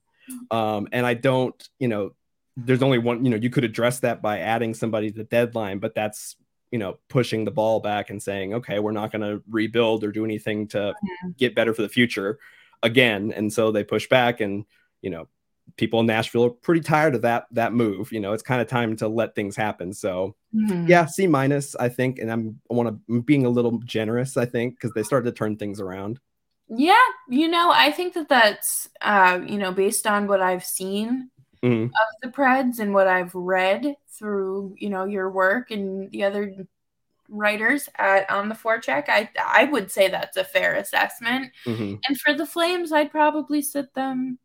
Um 0.51 0.87
and 0.91 1.05
i 1.05 1.13
don't 1.13 1.69
you 1.79 1.87
know 1.87 2.11
there's 2.57 2.83
only 2.83 2.97
one 2.97 3.23
you 3.23 3.31
know 3.31 3.37
you 3.37 3.49
could 3.49 3.63
address 3.63 3.99
that 4.01 4.21
by 4.21 4.39
adding 4.39 4.73
somebody 4.73 5.09
to 5.09 5.17
the 5.17 5.23
deadline 5.23 5.79
but 5.79 5.95
that's 5.95 6.35
you 6.71 6.77
know 6.77 6.97
pushing 7.07 7.45
the 7.45 7.51
ball 7.51 7.79
back 7.79 8.09
and 8.09 8.21
saying 8.21 8.53
okay 8.53 8.79
we're 8.79 8.91
not 8.91 9.11
going 9.11 9.21
to 9.21 9.41
rebuild 9.49 10.03
or 10.03 10.11
do 10.11 10.25
anything 10.25 10.67
to 10.67 10.77
mm-hmm. 10.77 11.29
get 11.37 11.55
better 11.55 11.73
for 11.73 11.81
the 11.81 11.89
future 11.89 12.37
again. 12.83 13.31
And 13.31 13.51
so 13.51 13.71
they 13.71 13.83
push 13.83 14.07
back 14.07 14.41
and, 14.41 14.65
you 15.01 15.09
know, 15.09 15.27
people 15.77 15.99
in 15.99 16.05
Nashville 16.05 16.45
are 16.45 16.49
pretty 16.49 16.81
tired 16.81 17.15
of 17.15 17.21
that 17.21 17.45
that 17.51 17.73
move. 17.73 18.11
You 18.11 18.19
know, 18.19 18.33
it's 18.33 18.43
kind 18.43 18.61
of 18.61 18.67
time 18.67 18.95
to 18.97 19.07
let 19.07 19.35
things 19.35 19.55
happen. 19.55 19.93
So 19.93 20.35
mm-hmm. 20.53 20.87
yeah, 20.87 21.05
C 21.05 21.27
minus, 21.27 21.75
I 21.75 21.89
think. 21.89 22.19
And 22.19 22.31
I'm 22.31 22.59
I 22.69 22.73
want 22.73 23.01
to 23.07 23.21
being 23.21 23.45
a 23.45 23.49
little 23.49 23.79
generous, 23.79 24.37
I 24.37 24.45
think, 24.45 24.75
because 24.75 24.93
they 24.93 25.03
started 25.03 25.29
to 25.29 25.37
turn 25.37 25.57
things 25.57 25.79
around. 25.79 26.19
Yeah, 26.67 26.97
you 27.27 27.47
know, 27.47 27.71
I 27.73 27.91
think 27.91 28.13
that 28.13 28.29
that's 28.29 28.89
uh, 29.01 29.39
you 29.45 29.57
know, 29.57 29.71
based 29.71 30.05
on 30.05 30.27
what 30.27 30.41
I've 30.41 30.65
seen 30.65 31.29
mm-hmm. 31.63 31.85
of 31.85 31.91
the 32.21 32.29
Preds 32.29 32.79
and 32.79 32.93
what 32.93 33.07
I've 33.07 33.33
read 33.33 33.95
through, 34.09 34.75
you 34.77 34.89
know, 34.89 35.05
your 35.05 35.29
work 35.31 35.71
and 35.71 36.11
the 36.11 36.23
other 36.23 36.67
writers 37.29 37.87
at 37.95 38.29
on 38.29 38.49
the 38.49 38.55
forecheck, 38.55 39.05
I 39.07 39.29
I 39.43 39.65
would 39.65 39.91
say 39.91 40.07
that's 40.07 40.37
a 40.37 40.43
fair 40.43 40.75
assessment. 40.75 41.51
Mm-hmm. 41.65 41.95
And 42.07 42.19
for 42.19 42.33
the 42.33 42.45
Flames, 42.45 42.91
I'd 42.91 43.11
probably 43.11 43.61
sit 43.61 43.93
them. 43.93 44.39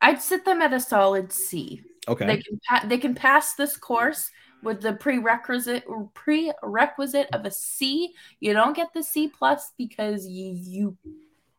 I'd 0.00 0.22
sit 0.22 0.44
them 0.44 0.62
at 0.62 0.72
a 0.72 0.80
solid 0.80 1.32
C. 1.32 1.82
Okay. 2.08 2.26
They 2.26 2.36
can 2.38 2.60
pa- 2.68 2.84
they 2.86 2.98
can 2.98 3.14
pass 3.14 3.54
this 3.54 3.76
course 3.76 4.30
with 4.62 4.80
the 4.80 4.92
prerequisite 4.94 5.84
prerequisite 6.14 7.28
of 7.32 7.44
a 7.44 7.50
C. 7.50 8.14
You 8.40 8.52
don't 8.52 8.76
get 8.76 8.92
the 8.94 9.02
C 9.02 9.28
plus 9.28 9.72
because 9.76 10.26
you 10.26 10.54
you 10.56 10.96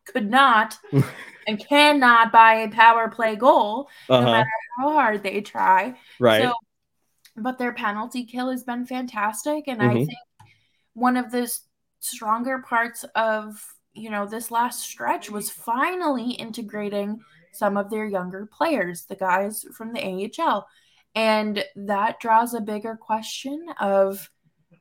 could 0.04 0.30
not 0.30 0.76
and 1.46 1.64
cannot 1.68 2.32
buy 2.32 2.54
a 2.54 2.68
power 2.68 3.08
play 3.08 3.36
goal 3.36 3.88
uh-huh. 4.08 4.24
no 4.24 4.32
matter 4.32 4.50
how 4.78 4.92
hard 4.92 5.22
they 5.22 5.40
try. 5.40 5.94
Right. 6.18 6.42
So 6.42 6.54
but 7.36 7.58
their 7.58 7.72
penalty 7.72 8.24
kill 8.24 8.50
has 8.50 8.64
been 8.64 8.86
fantastic. 8.86 9.64
And 9.66 9.80
mm-hmm. 9.80 9.90
I 9.90 10.04
think 10.04 10.18
one 10.94 11.16
of 11.16 11.30
the 11.30 11.52
stronger 12.00 12.58
parts 12.58 13.04
of 13.14 13.64
you 13.94 14.10
know 14.10 14.26
this 14.26 14.50
last 14.50 14.80
stretch 14.80 15.30
was 15.30 15.50
finally 15.50 16.32
integrating 16.32 17.20
some 17.52 17.76
of 17.76 17.90
their 17.90 18.06
younger 18.06 18.46
players, 18.46 19.04
the 19.04 19.16
guys 19.16 19.64
from 19.76 19.92
the 19.92 20.30
AHL. 20.40 20.66
And 21.14 21.62
that 21.76 22.20
draws 22.20 22.54
a 22.54 22.60
bigger 22.60 22.96
question 22.96 23.66
of 23.78 24.30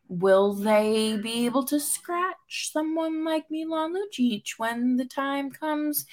will 0.08 0.54
they 0.54 1.18
be 1.18 1.46
able 1.46 1.64
to 1.64 1.80
scratch 1.80 2.72
someone 2.72 3.24
like 3.24 3.46
Milan 3.50 3.94
Lucic 3.94 4.44
when 4.58 4.98
the 4.98 5.06
time 5.06 5.52
comes 5.52 6.06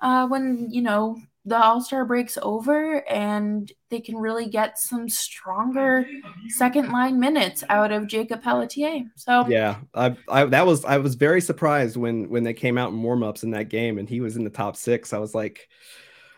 uh, 0.00 0.26
when 0.26 0.68
you 0.70 0.82
know 0.82 1.18
the 1.48 1.56
All 1.56 1.80
Star 1.80 2.04
breaks 2.04 2.36
over 2.42 3.08
and 3.08 3.70
they 3.90 4.00
can 4.00 4.16
really 4.16 4.48
get 4.48 4.78
some 4.78 5.08
stronger 5.08 6.06
second 6.48 6.90
line 6.90 7.18
minutes 7.18 7.64
out 7.68 7.90
of 7.90 8.06
Jakob 8.06 8.42
Pelletier. 8.42 9.04
So 9.16 9.46
yeah, 9.48 9.76
I, 9.94 10.16
I 10.28 10.44
that 10.46 10.66
was 10.66 10.84
I 10.84 10.98
was 10.98 11.14
very 11.14 11.40
surprised 11.40 11.96
when 11.96 12.28
when 12.28 12.44
they 12.44 12.54
came 12.54 12.76
out 12.76 12.90
in 12.90 13.02
warm 13.02 13.22
ups 13.22 13.42
in 13.42 13.50
that 13.52 13.70
game 13.70 13.98
and 13.98 14.08
he 14.08 14.20
was 14.20 14.36
in 14.36 14.44
the 14.44 14.50
top 14.50 14.76
six. 14.76 15.12
I 15.12 15.18
was 15.18 15.34
like, 15.34 15.68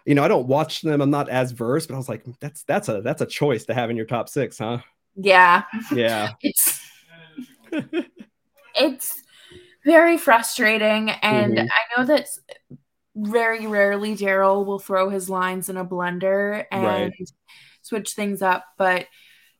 you 0.06 0.14
know, 0.14 0.22
I 0.22 0.28
don't 0.28 0.46
watch 0.46 0.82
them. 0.82 1.00
I'm 1.00 1.10
not 1.10 1.28
as 1.28 1.50
versed, 1.52 1.88
but 1.88 1.94
I 1.94 1.98
was 1.98 2.08
like, 2.08 2.24
that's 2.40 2.62
that's 2.62 2.88
a 2.88 3.00
that's 3.00 3.22
a 3.22 3.26
choice 3.26 3.64
to 3.66 3.74
have 3.74 3.90
in 3.90 3.96
your 3.96 4.06
top 4.06 4.28
six, 4.28 4.58
huh? 4.58 4.78
Yeah. 5.16 5.64
Yeah. 5.92 6.30
it's 6.42 6.80
it's 8.74 9.22
very 9.84 10.18
frustrating, 10.18 11.10
and 11.10 11.54
mm-hmm. 11.54 11.66
I 11.66 12.00
know 12.00 12.06
that 12.06 12.28
very 13.20 13.66
rarely 13.66 14.16
Daryl 14.16 14.64
will 14.64 14.78
throw 14.78 15.10
his 15.10 15.28
lines 15.28 15.68
in 15.68 15.76
a 15.76 15.84
blender 15.84 16.64
and 16.70 16.84
right. 16.84 17.30
switch 17.82 18.12
things 18.12 18.42
up. 18.42 18.64
But 18.78 19.06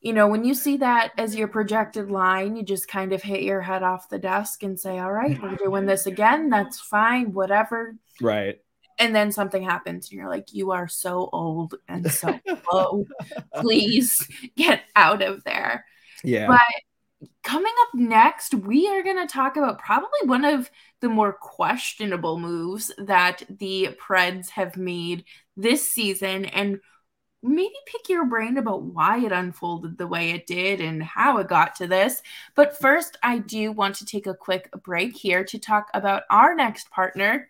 you 0.00 0.14
know, 0.14 0.28
when 0.28 0.44
you 0.44 0.54
see 0.54 0.78
that 0.78 1.12
as 1.18 1.36
your 1.36 1.48
projected 1.48 2.10
line, 2.10 2.56
you 2.56 2.62
just 2.62 2.88
kind 2.88 3.12
of 3.12 3.22
hit 3.22 3.42
your 3.42 3.60
head 3.60 3.82
off 3.82 4.08
the 4.08 4.18
desk 4.18 4.62
and 4.62 4.80
say, 4.80 4.98
All 4.98 5.12
right, 5.12 5.40
we're 5.42 5.56
doing 5.56 5.86
this 5.86 6.06
again. 6.06 6.48
That's 6.48 6.80
fine, 6.80 7.32
whatever. 7.34 7.96
Right. 8.20 8.58
And 8.98 9.14
then 9.14 9.32
something 9.32 9.62
happens, 9.62 10.10
and 10.10 10.18
you're 10.18 10.30
like, 10.30 10.52
You 10.52 10.72
are 10.72 10.88
so 10.88 11.28
old 11.32 11.74
and 11.86 12.10
so 12.10 12.38
low. 12.72 13.04
Please 13.56 14.26
get 14.56 14.82
out 14.96 15.22
of 15.22 15.44
there. 15.44 15.84
Yeah. 16.24 16.46
But 16.46 16.60
coming 17.42 17.72
up 17.82 17.94
next, 17.94 18.54
we 18.54 18.88
are 18.88 19.02
going 19.02 19.16
to 19.16 19.32
talk 19.32 19.56
about 19.56 19.78
probably 19.78 20.20
one 20.24 20.44
of 20.44 20.70
the 21.00 21.08
more 21.08 21.32
questionable 21.32 22.38
moves 22.38 22.90
that 22.98 23.42
the 23.48 23.96
Preds 24.00 24.50
have 24.50 24.76
made 24.76 25.24
this 25.56 25.90
season 25.90 26.44
and 26.46 26.80
maybe 27.42 27.74
pick 27.86 28.08
your 28.08 28.26
brain 28.26 28.58
about 28.58 28.82
why 28.82 29.18
it 29.24 29.32
unfolded 29.32 29.96
the 29.96 30.06
way 30.06 30.30
it 30.30 30.46
did 30.46 30.80
and 30.80 31.02
how 31.02 31.38
it 31.38 31.48
got 31.48 31.74
to 31.76 31.86
this. 31.86 32.22
But 32.54 32.78
first, 32.78 33.16
I 33.22 33.38
do 33.38 33.72
want 33.72 33.96
to 33.96 34.04
take 34.04 34.26
a 34.26 34.34
quick 34.34 34.70
break 34.82 35.16
here 35.16 35.44
to 35.44 35.58
talk 35.58 35.88
about 35.94 36.24
our 36.30 36.54
next 36.54 36.90
partner. 36.90 37.48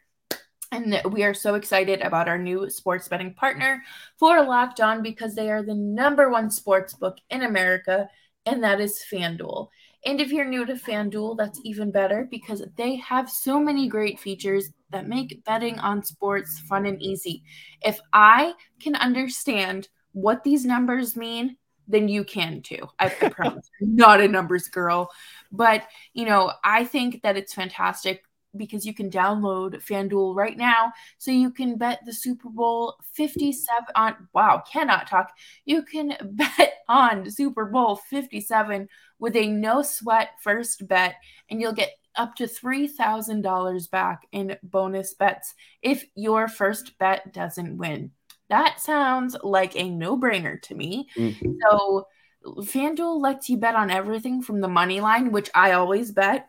And 0.73 1.01
we 1.11 1.25
are 1.25 1.35
so 1.35 1.57
excited 1.57 2.01
about 2.01 2.29
our 2.29 2.39
new 2.39 2.71
sports 2.71 3.09
betting 3.09 3.35
partner 3.35 3.83
for 4.19 4.45
Locked 4.45 4.81
On 4.81 5.03
because 5.03 5.35
they 5.35 5.51
are 5.51 5.65
the 5.65 5.75
number 5.75 6.31
one 6.31 6.51
sports 6.51 6.95
book 6.95 7.19
in 7.29 7.43
America, 7.43 8.09
and 8.47 8.63
that 8.65 8.81
is 8.81 9.03
FanDuel. 9.13 9.69
And 10.05 10.21
if 10.21 10.33
you're 10.33 10.47
new 10.47 10.65
to 10.65 10.75
FanDuel, 10.75 11.37
that's 11.37 11.61
even 11.65 11.91
better 11.91 12.27
because 12.31 12.65
they 12.77 12.97
have 12.97 13.29
so 13.31 13.61
many 13.61 13.89
great 13.89 14.19
features 14.19 14.71
that 14.91 15.07
make 15.07 15.45
betting 15.45 15.79
on 15.79 16.03
sports 16.03 16.61
fun 16.61 16.87
and 16.87 17.01
easy. 17.03 17.43
If 17.83 18.01
I 18.13 18.55
can 18.81 18.95
understand 18.97 19.89
what 20.13 20.43
these 20.43 20.65
numbers 20.65 21.17
mean, 21.17 21.57
then 21.87 22.09
you 22.09 22.25
can 22.25 22.63
too. 22.63 22.89
I, 22.99 23.09
promise. 23.09 23.69
I'm 23.83 23.97
not 23.97 24.21
a 24.21 24.29
numbers 24.29 24.69
girl, 24.69 25.11
but 25.53 25.85
you 26.15 26.25
know, 26.25 26.53
I 26.65 26.85
think 26.85 27.23
that 27.23 27.37
it's 27.37 27.53
fantastic 27.53 28.23
because 28.57 28.85
you 28.85 28.95
can 28.95 29.11
download 29.11 29.83
FanDuel 29.85 30.35
right 30.35 30.57
now 30.57 30.93
so 31.19 31.31
you 31.31 31.51
can 31.51 31.77
bet 31.77 32.01
the 32.05 32.13
Super 32.13 32.49
Bowl 32.49 32.97
57 33.15 33.85
on 33.95 34.29
wow, 34.33 34.63
cannot 34.71 35.07
talk. 35.07 35.33
You 35.65 35.83
can 35.83 36.17
bet 36.33 36.75
on 36.89 37.31
Super 37.31 37.67
Bowl 37.67 37.97
57 37.97 38.89
with 39.19 39.37
a 39.37 39.49
no 39.49 39.83
sweat 39.83 40.31
first 40.43 40.87
bet 40.89 41.17
and 41.49 41.61
you'll 41.61 41.73
get 41.73 41.91
up 42.17 42.35
to 42.37 42.45
$3,000 42.45 43.91
back 43.91 44.27
in 44.33 44.57
bonus 44.63 45.15
bets 45.15 45.55
if 45.83 46.05
your 46.15 46.49
first 46.49 46.99
bet 46.99 47.33
doesn't 47.33 47.77
win. 47.77 48.11
That 48.49 48.81
sounds 48.81 49.37
like 49.45 49.77
a 49.77 49.89
no-brainer 49.89 50.61
to 50.63 50.75
me. 50.75 51.09
Mm-hmm. 51.17 51.53
So 51.63 52.07
FanDuel 52.45 53.21
lets 53.21 53.49
you 53.49 53.59
bet 53.59 53.77
on 53.77 53.91
everything 53.91 54.43
from 54.43 54.61
the 54.61 54.69
money 54.69 55.01
line, 55.01 55.31
which 55.31 55.51
I 55.55 55.73
always 55.73 56.11
bet, 56.11 56.49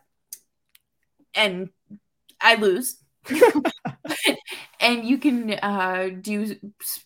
and 1.34 1.70
I 2.40 2.56
lose. 2.56 2.96
and 4.80 5.04
you 5.04 5.16
can 5.18 5.52
uh, 5.62 6.08
do 6.20 6.56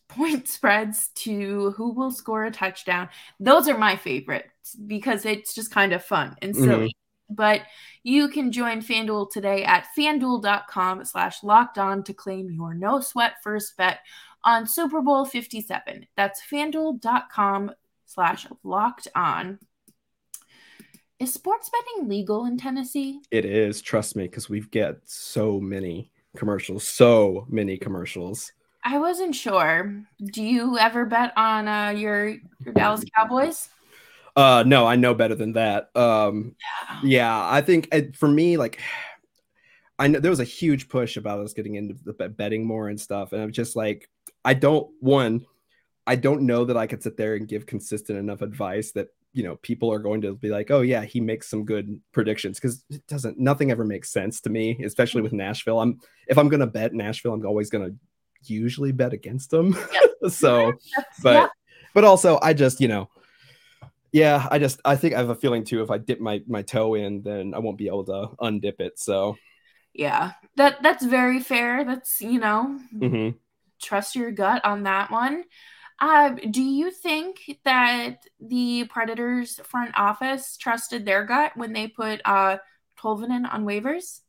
point 0.08 0.48
spreads 0.48 1.08
to 1.14 1.72
who 1.72 1.92
will 1.92 2.10
score 2.10 2.44
a 2.44 2.50
touchdown. 2.50 3.08
Those 3.38 3.68
are 3.68 3.76
my 3.76 3.96
favorites 3.96 4.74
because 4.86 5.26
it's 5.26 5.54
just 5.54 5.70
kind 5.70 5.92
of 5.92 6.02
fun 6.02 6.36
and 6.40 6.56
silly. 6.56 6.86
Mm-hmm. 6.86 7.34
But 7.34 7.62
you 8.02 8.28
can 8.28 8.52
join 8.52 8.80
FanDuel 8.80 9.30
today 9.30 9.64
at 9.64 9.86
fanduel.com 9.98 11.04
slash 11.04 11.42
locked 11.42 11.76
on 11.76 12.04
to 12.04 12.14
claim 12.14 12.50
your 12.50 12.72
no 12.72 13.00
sweat 13.00 13.34
first 13.42 13.76
bet 13.76 13.98
on 14.44 14.66
Super 14.66 15.02
Bowl 15.02 15.24
57. 15.24 16.06
That's 16.16 16.40
fanduel.com 16.50 17.72
slash 18.06 18.46
locked 18.62 19.08
on. 19.14 19.58
Is 21.18 21.32
sports 21.32 21.70
betting 21.70 22.10
legal 22.10 22.44
in 22.44 22.58
Tennessee? 22.58 23.20
It 23.30 23.46
is, 23.46 23.80
trust 23.80 24.16
me, 24.16 24.24
because 24.24 24.50
we've 24.50 24.70
get 24.70 24.98
so 25.06 25.58
many 25.58 26.10
commercials, 26.36 26.86
so 26.86 27.46
many 27.48 27.78
commercials. 27.78 28.52
I 28.84 28.98
wasn't 28.98 29.34
sure. 29.34 30.02
Do 30.22 30.42
you 30.42 30.78
ever 30.78 31.06
bet 31.06 31.32
on 31.36 31.68
uh, 31.68 31.88
your 31.90 32.28
your 32.28 32.74
Dallas 32.74 33.02
Cowboys? 33.16 33.70
Uh, 34.36 34.62
no, 34.66 34.86
I 34.86 34.96
know 34.96 35.14
better 35.14 35.34
than 35.34 35.54
that. 35.54 35.88
Um, 35.96 36.54
yeah, 37.02 37.50
I 37.50 37.62
think 37.62 37.88
uh, 37.92 38.02
for 38.14 38.28
me, 38.28 38.58
like, 38.58 38.78
I 39.98 40.08
know 40.08 40.20
there 40.20 40.30
was 40.30 40.40
a 40.40 40.44
huge 40.44 40.90
push 40.90 41.16
about 41.16 41.40
us 41.40 41.54
getting 41.54 41.76
into 41.76 41.94
the 42.04 42.28
betting 42.28 42.66
more 42.66 42.90
and 42.90 43.00
stuff, 43.00 43.32
and 43.32 43.40
I'm 43.40 43.52
just 43.52 43.74
like, 43.74 44.10
I 44.44 44.52
don't 44.52 44.90
one, 45.00 45.46
I 46.06 46.16
don't 46.16 46.42
know 46.42 46.66
that 46.66 46.76
I 46.76 46.86
could 46.86 47.02
sit 47.02 47.16
there 47.16 47.36
and 47.36 47.48
give 47.48 47.64
consistent 47.64 48.18
enough 48.18 48.42
advice 48.42 48.92
that 48.92 49.08
you 49.36 49.42
know 49.42 49.56
people 49.56 49.92
are 49.92 49.98
going 49.98 50.22
to 50.22 50.34
be 50.34 50.48
like 50.48 50.70
oh 50.70 50.80
yeah 50.80 51.04
he 51.04 51.20
makes 51.20 51.46
some 51.46 51.64
good 51.64 52.00
predictions. 52.10 52.58
Because 52.58 52.82
it 52.88 53.06
doesn't 53.06 53.38
nothing 53.38 53.70
ever 53.70 53.84
makes 53.84 54.10
sense 54.10 54.40
to 54.40 54.50
me 54.50 54.82
especially 54.82 55.20
with 55.20 55.34
nashville. 55.34 55.78
I'm 55.78 56.00
if 56.26 56.38
i'm 56.38 56.48
gonna 56.48 56.66
bet 56.66 56.94
nashville 56.94 57.34
i'm 57.34 57.44
always 57.44 57.68
gonna 57.68 57.90
usually 58.44 58.92
bet 58.92 59.12
against 59.12 59.50
them. 59.50 59.76
So 60.30 60.72
but 61.22 61.34
yeah. 61.34 61.48
but 61.94 62.04
also 62.04 62.38
i 62.42 62.54
just 62.54 62.80
you 62.80 62.88
know 62.88 63.10
yeah 64.12 64.48
i 64.50 64.58
just 64.58 64.80
i 64.84 64.96
think 64.96 65.14
i 65.14 65.18
have 65.18 65.28
a 65.28 65.36
feeling 65.36 65.62
too 65.62 65.82
if 65.82 65.90
i 65.90 65.98
dip 65.98 66.20
my 66.20 66.42
my 66.48 66.62
toe 66.62 66.94
in 66.94 67.22
then 67.22 67.54
i 67.54 67.58
won't 67.58 67.76
be 67.76 67.86
able 67.86 68.04
to 68.04 68.30
undip 68.40 68.80
it 68.80 68.98
so. 68.98 69.36
Yeah. 69.92 70.32
That 70.56 70.82
that's 70.82 71.04
very 71.04 71.40
fair. 71.40 71.84
That's 71.84 72.20
you 72.22 72.40
know 72.40 72.80
mm-hmm. 72.94 73.36
trust 73.80 74.16
your 74.16 74.32
gut 74.32 74.64
on 74.64 74.84
that 74.84 75.10
one 75.10 75.44
uh, 76.00 76.30
do 76.50 76.62
you 76.62 76.90
think 76.90 77.58
that 77.64 78.24
the 78.40 78.84
Predators 78.90 79.60
front 79.64 79.92
office 79.96 80.56
trusted 80.56 81.04
their 81.04 81.24
gut 81.24 81.52
when 81.56 81.72
they 81.72 81.88
put 81.88 82.20
uh, 82.24 82.58
Tolvanen 82.98 83.52
on 83.52 83.64
waivers? 83.64 84.20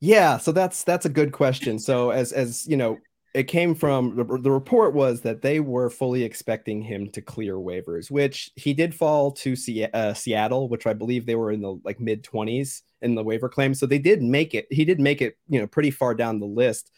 Yeah, 0.00 0.38
so 0.38 0.52
that's 0.52 0.82
that's 0.84 1.06
a 1.06 1.10
good 1.10 1.32
question. 1.32 1.78
So 1.78 2.10
as 2.10 2.32
as 2.32 2.66
you 2.66 2.76
know, 2.76 2.98
it 3.34 3.44
came 3.44 3.74
from 3.74 4.16
the, 4.16 4.50
report 4.50 4.94
was 4.94 5.20
that 5.20 5.40
they 5.40 5.60
were 5.60 5.88
fully 5.88 6.24
expecting 6.24 6.82
him 6.82 7.08
to 7.10 7.22
clear 7.22 7.54
waivers, 7.54 8.10
which 8.10 8.50
he 8.56 8.74
did 8.74 8.94
fall 8.94 9.30
to 9.30 9.54
uh, 9.94 10.14
Seattle, 10.14 10.68
which 10.68 10.86
I 10.86 10.94
believe 10.94 11.26
they 11.26 11.36
were 11.36 11.52
in 11.52 11.60
the 11.60 11.78
like 11.84 12.00
mid 12.00 12.24
twenties 12.24 12.82
in 13.02 13.14
the 13.14 13.22
waiver 13.22 13.48
claim. 13.48 13.72
So 13.74 13.86
they 13.86 13.98
did 13.98 14.22
make 14.22 14.54
it. 14.54 14.66
He 14.70 14.84
did 14.84 15.00
make 15.00 15.22
it, 15.22 15.36
you 15.48 15.60
know, 15.60 15.66
pretty 15.66 15.90
far 15.90 16.14
down 16.14 16.40
the 16.40 16.46
list. 16.46 16.90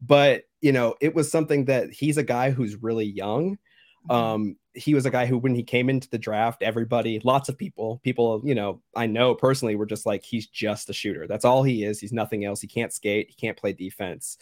But 0.00 0.44
you 0.60 0.72
know, 0.72 0.94
it 1.00 1.14
was 1.14 1.30
something 1.30 1.66
that 1.66 1.92
he's 1.92 2.16
a 2.16 2.22
guy 2.22 2.50
who's 2.50 2.82
really 2.82 3.06
young. 3.06 3.58
Mm-hmm. 4.08 4.10
Um, 4.10 4.56
he 4.74 4.94
was 4.94 5.06
a 5.06 5.10
guy 5.10 5.26
who, 5.26 5.38
when 5.38 5.54
he 5.54 5.62
came 5.62 5.90
into 5.90 6.08
the 6.08 6.18
draft, 6.18 6.62
everybody, 6.62 7.20
lots 7.24 7.48
of 7.48 7.58
people, 7.58 8.00
people, 8.04 8.40
you 8.44 8.54
know, 8.54 8.80
I 8.94 9.06
know 9.06 9.34
personally 9.34 9.76
were 9.76 9.86
just 9.86 10.06
like, 10.06 10.24
he's 10.24 10.46
just 10.46 10.90
a 10.90 10.92
shooter. 10.92 11.26
That's 11.26 11.44
all 11.44 11.62
he 11.62 11.84
is. 11.84 12.00
He's 12.00 12.12
nothing 12.12 12.44
else. 12.44 12.60
He 12.60 12.68
can't 12.68 12.92
skate. 12.92 13.28
He 13.28 13.34
can't 13.34 13.56
play 13.56 13.72
defense. 13.72 14.38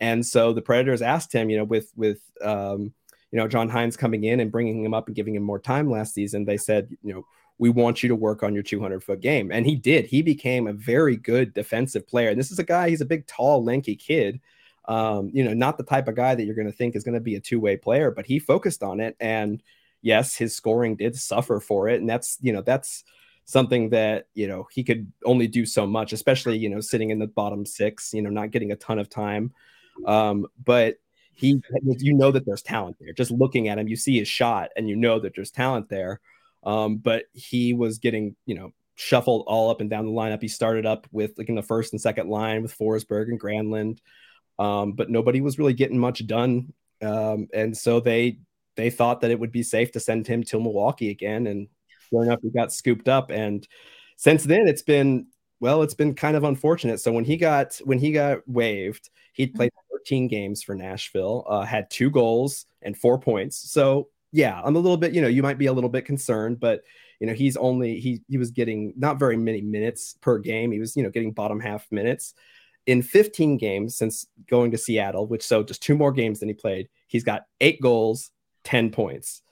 And 0.00 0.24
so 0.24 0.52
the 0.52 0.62
Predators 0.62 1.02
asked 1.02 1.32
him, 1.32 1.50
you 1.50 1.58
know, 1.58 1.64
with 1.64 1.92
with 1.94 2.20
um, 2.42 2.94
you 3.30 3.38
know 3.38 3.46
John 3.46 3.68
Hynes 3.68 3.98
coming 3.98 4.24
in 4.24 4.40
and 4.40 4.50
bringing 4.50 4.82
him 4.82 4.94
up 4.94 5.06
and 5.06 5.16
giving 5.16 5.34
him 5.34 5.42
more 5.42 5.58
time 5.58 5.90
last 5.90 6.14
season, 6.14 6.46
they 6.46 6.56
said, 6.56 6.88
you 7.02 7.12
know, 7.12 7.26
we 7.58 7.68
want 7.68 8.02
you 8.02 8.08
to 8.08 8.16
work 8.16 8.42
on 8.42 8.54
your 8.54 8.62
200 8.62 9.04
foot 9.04 9.20
game, 9.20 9.52
and 9.52 9.66
he 9.66 9.76
did. 9.76 10.06
He 10.06 10.22
became 10.22 10.66
a 10.66 10.72
very 10.72 11.16
good 11.16 11.52
defensive 11.52 12.08
player. 12.08 12.30
And 12.30 12.38
this 12.38 12.50
is 12.50 12.58
a 12.58 12.64
guy. 12.64 12.88
He's 12.88 13.02
a 13.02 13.06
big, 13.06 13.26
tall, 13.26 13.62
lanky 13.62 13.94
kid 13.94 14.40
um, 14.90 15.30
you 15.32 15.44
know, 15.44 15.54
not 15.54 15.78
the 15.78 15.84
type 15.84 16.08
of 16.08 16.16
guy 16.16 16.34
that 16.34 16.44
you're 16.44 16.56
going 16.56 16.66
to 16.66 16.76
think 16.76 16.96
is 16.96 17.04
going 17.04 17.14
to 17.14 17.20
be 17.20 17.36
a 17.36 17.40
two 17.40 17.60
way 17.60 17.76
player, 17.76 18.10
but 18.10 18.26
he 18.26 18.40
focused 18.40 18.82
on 18.82 18.98
it. 18.98 19.16
And 19.20 19.62
yes, 20.02 20.34
his 20.34 20.56
scoring 20.56 20.96
did 20.96 21.14
suffer 21.14 21.60
for 21.60 21.88
it. 21.88 22.00
And 22.00 22.10
that's, 22.10 22.38
you 22.40 22.52
know, 22.52 22.60
that's 22.60 23.04
something 23.44 23.90
that, 23.90 24.26
you 24.34 24.48
know, 24.48 24.66
he 24.72 24.82
could 24.82 25.12
only 25.24 25.46
do 25.46 25.64
so 25.64 25.86
much, 25.86 26.12
especially, 26.12 26.58
you 26.58 26.68
know, 26.68 26.80
sitting 26.80 27.10
in 27.10 27.20
the 27.20 27.28
bottom 27.28 27.64
six, 27.64 28.12
you 28.12 28.20
know, 28.20 28.30
not 28.30 28.50
getting 28.50 28.72
a 28.72 28.76
ton 28.76 28.98
of 28.98 29.08
time. 29.08 29.52
Um, 30.06 30.48
but 30.64 30.96
he, 31.34 31.62
you 31.98 32.14
know, 32.14 32.32
that 32.32 32.44
there's 32.44 32.62
talent 32.62 32.96
there. 32.98 33.12
Just 33.12 33.30
looking 33.30 33.68
at 33.68 33.78
him, 33.78 33.86
you 33.86 33.94
see 33.94 34.18
his 34.18 34.26
shot 34.26 34.70
and 34.76 34.88
you 34.88 34.96
know 34.96 35.20
that 35.20 35.36
there's 35.36 35.52
talent 35.52 35.88
there. 35.88 36.20
Um, 36.64 36.96
but 36.96 37.26
he 37.32 37.74
was 37.74 38.00
getting, 38.00 38.34
you 38.44 38.56
know, 38.56 38.72
shuffled 38.96 39.44
all 39.46 39.70
up 39.70 39.80
and 39.80 39.88
down 39.88 40.04
the 40.04 40.10
lineup. 40.10 40.42
He 40.42 40.48
started 40.48 40.84
up 40.84 41.06
with 41.12 41.38
like 41.38 41.48
in 41.48 41.54
the 41.54 41.62
first 41.62 41.92
and 41.92 42.02
second 42.02 42.28
line 42.28 42.62
with 42.62 42.76
Forsberg 42.76 43.28
and 43.28 43.40
Granlund 43.40 44.00
um, 44.60 44.92
but 44.92 45.08
nobody 45.08 45.40
was 45.40 45.58
really 45.58 45.72
getting 45.72 45.98
much 45.98 46.26
done. 46.26 46.72
Um, 47.00 47.48
and 47.54 47.76
so 47.76 47.98
they 47.98 48.38
they 48.76 48.90
thought 48.90 49.22
that 49.22 49.30
it 49.30 49.40
would 49.40 49.50
be 49.50 49.62
safe 49.62 49.90
to 49.92 50.00
send 50.00 50.26
him 50.26 50.44
to 50.44 50.60
Milwaukee 50.60 51.10
again. 51.10 51.46
And 51.46 51.68
sure 52.10 52.24
enough, 52.24 52.40
he 52.42 52.50
got 52.50 52.72
scooped 52.72 53.08
up. 53.08 53.30
And 53.30 53.66
since 54.16 54.44
then, 54.44 54.68
it's 54.68 54.82
been 54.82 55.26
well, 55.60 55.82
it's 55.82 55.94
been 55.94 56.14
kind 56.14 56.36
of 56.36 56.44
unfortunate. 56.44 57.00
So 57.00 57.10
when 57.10 57.24
he 57.24 57.38
got 57.38 57.80
when 57.84 57.98
he 57.98 58.12
got 58.12 58.46
waived, 58.46 59.08
he'd 59.32 59.54
played 59.54 59.72
13 59.92 60.28
games 60.28 60.62
for 60.62 60.74
Nashville, 60.74 61.46
uh, 61.48 61.62
had 61.62 61.90
two 61.90 62.10
goals 62.10 62.66
and 62.82 62.96
four 62.96 63.18
points. 63.18 63.56
So 63.70 64.08
yeah, 64.30 64.60
I'm 64.62 64.76
a 64.76 64.78
little 64.78 64.98
bit, 64.98 65.12
you 65.14 65.22
know, 65.22 65.28
you 65.28 65.42
might 65.42 65.58
be 65.58 65.66
a 65.66 65.72
little 65.72 65.90
bit 65.90 66.04
concerned, 66.04 66.60
but 66.60 66.82
you 67.18 67.26
know, 67.26 67.32
he's 67.32 67.56
only 67.56 67.98
he 67.98 68.20
he 68.28 68.36
was 68.36 68.50
getting 68.50 68.92
not 68.96 69.18
very 69.18 69.38
many 69.38 69.62
minutes 69.62 70.16
per 70.20 70.38
game. 70.38 70.70
He 70.70 70.80
was, 70.80 70.96
you 70.96 71.02
know, 71.02 71.10
getting 71.10 71.32
bottom 71.32 71.60
half 71.60 71.90
minutes 71.90 72.34
in 72.86 73.02
15 73.02 73.56
games 73.56 73.96
since 73.96 74.26
going 74.48 74.70
to 74.70 74.78
Seattle, 74.78 75.26
which 75.26 75.42
so 75.42 75.62
just 75.62 75.82
two 75.82 75.96
more 75.96 76.12
games 76.12 76.40
than 76.40 76.48
he 76.48 76.54
played, 76.54 76.88
he's 77.06 77.24
got 77.24 77.42
eight 77.60 77.80
goals, 77.80 78.30
10 78.64 78.90
points. 78.90 79.42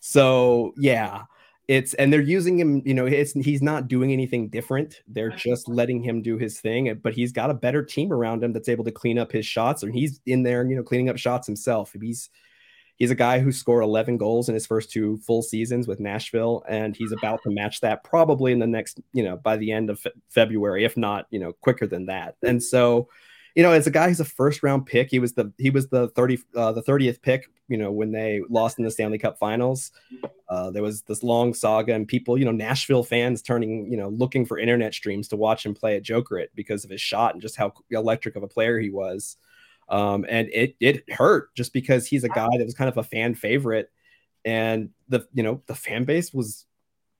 So 0.00 0.74
yeah, 0.76 1.22
it's 1.66 1.94
and 1.94 2.12
they're 2.12 2.20
using 2.20 2.58
him, 2.58 2.82
you 2.84 2.92
know, 2.92 3.06
it's 3.06 3.32
he's 3.32 3.62
not 3.62 3.88
doing 3.88 4.12
anything 4.12 4.48
different. 4.48 4.96
They're 5.08 5.30
just 5.30 5.66
letting 5.66 6.02
him 6.02 6.20
do 6.20 6.36
his 6.36 6.60
thing, 6.60 7.00
but 7.02 7.14
he's 7.14 7.32
got 7.32 7.50
a 7.50 7.54
better 7.54 7.82
team 7.82 8.12
around 8.12 8.44
him 8.44 8.52
that's 8.52 8.68
able 8.68 8.84
to 8.84 8.92
clean 8.92 9.18
up 9.18 9.32
his 9.32 9.46
shots, 9.46 9.82
and 9.82 9.94
he's 9.94 10.20
in 10.26 10.42
there, 10.42 10.66
you 10.66 10.76
know, 10.76 10.82
cleaning 10.82 11.08
up 11.08 11.16
shots 11.16 11.46
himself. 11.46 11.94
He's 11.98 12.28
he's 12.96 13.10
a 13.10 13.14
guy 13.14 13.40
who 13.40 13.52
scored 13.52 13.82
11 13.82 14.16
goals 14.16 14.48
in 14.48 14.54
his 14.54 14.66
first 14.66 14.90
two 14.90 15.18
full 15.18 15.42
seasons 15.42 15.88
with 15.88 16.00
Nashville, 16.00 16.64
and 16.68 16.96
he's 16.96 17.12
about 17.12 17.42
to 17.42 17.50
match 17.50 17.80
that 17.80 18.04
probably 18.04 18.52
in 18.52 18.58
the 18.58 18.66
next, 18.66 19.00
you 19.12 19.22
know, 19.22 19.36
by 19.36 19.56
the 19.56 19.72
end 19.72 19.90
of 19.90 20.00
fe- 20.00 20.12
February, 20.28 20.84
if 20.84 20.96
not, 20.96 21.26
you 21.30 21.38
know, 21.38 21.52
quicker 21.52 21.86
than 21.86 22.06
that. 22.06 22.36
And 22.42 22.62
so, 22.62 23.08
you 23.54 23.62
know, 23.62 23.72
as 23.72 23.86
a 23.86 23.90
guy 23.90 24.08
who's 24.08 24.20
a 24.20 24.24
first 24.24 24.62
round 24.62 24.86
pick, 24.86 25.10
he 25.10 25.18
was 25.18 25.34
the 25.34 25.52
he 25.58 25.70
was 25.70 25.88
the 25.88 26.08
30 26.08 26.38
uh, 26.56 26.72
the 26.72 26.82
30th 26.82 27.22
pick, 27.22 27.48
you 27.68 27.76
know, 27.76 27.92
when 27.92 28.10
they 28.10 28.40
lost 28.48 28.78
in 28.78 28.84
the 28.84 28.90
Stanley 28.90 29.18
Cup 29.18 29.38
finals. 29.38 29.92
Uh, 30.48 30.70
there 30.70 30.82
was 30.82 31.02
this 31.02 31.22
long 31.22 31.54
saga 31.54 31.94
and 31.94 32.06
people, 32.06 32.36
you 32.36 32.44
know, 32.44 32.52
Nashville 32.52 33.02
fans 33.02 33.42
turning, 33.42 33.90
you 33.90 33.96
know, 33.96 34.08
looking 34.08 34.44
for 34.44 34.58
internet 34.58 34.92
streams 34.92 35.28
to 35.28 35.36
watch 35.36 35.64
him 35.64 35.74
play 35.74 35.96
at 35.96 36.02
Jokerit 36.02 36.48
because 36.54 36.84
of 36.84 36.90
his 36.90 37.00
shot 37.00 37.32
and 37.32 37.42
just 37.42 37.56
how 37.56 37.72
electric 37.90 38.36
of 38.36 38.42
a 38.42 38.48
player 38.48 38.78
he 38.78 38.90
was. 38.90 39.36
Um, 39.88 40.24
and 40.28 40.48
it 40.52 40.76
it 40.80 41.10
hurt 41.12 41.54
just 41.54 41.72
because 41.72 42.06
he's 42.06 42.24
a 42.24 42.28
guy 42.28 42.48
that 42.56 42.64
was 42.64 42.74
kind 42.74 42.88
of 42.88 42.96
a 42.96 43.02
fan 43.02 43.34
favorite, 43.34 43.90
and 44.44 44.90
the 45.08 45.26
you 45.34 45.42
know 45.42 45.62
the 45.66 45.74
fan 45.74 46.04
base 46.04 46.32
was 46.32 46.66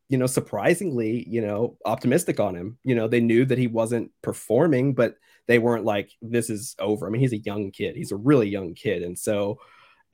you 0.09 0.19
know 0.19 0.27
surprisingly 0.27 1.27
you 1.29 1.41
know 1.41 1.77
optimistic 1.85 2.41
on 2.41 2.55
him. 2.55 2.79
You 2.85 2.95
know 2.95 3.09
they 3.09 3.21
knew 3.21 3.45
that 3.45 3.59
he 3.59 3.67
wasn't 3.67 4.11
performing, 4.23 4.95
but 4.95 5.17
they 5.47 5.59
weren't 5.59 5.85
like 5.85 6.11
this 6.23 6.49
is 6.51 6.75
over. 6.79 7.07
I 7.07 7.11
mean 7.11 7.21
he's 7.21 7.33
a 7.33 7.39
young 7.39 7.71
kid. 7.71 7.97
He's 7.97 8.13
a 8.13 8.17
really 8.17 8.49
young 8.49 8.75
kid, 8.75 9.03
and 9.03 9.19
so 9.19 9.59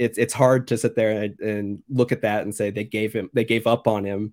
it's 0.01 0.19
it's 0.19 0.33
hard 0.33 0.67
to 0.69 0.79
sit 0.79 0.97
there 0.97 1.23
and, 1.23 1.39
and 1.41 1.83
look 1.91 2.11
at 2.11 2.23
that 2.23 2.43
and 2.43 2.55
say 2.55 2.71
they 2.71 2.85
gave 2.85 3.13
him 3.13 3.31
they 3.35 3.45
gave 3.45 3.67
up 3.67 3.87
on 3.87 4.05
him 4.05 4.33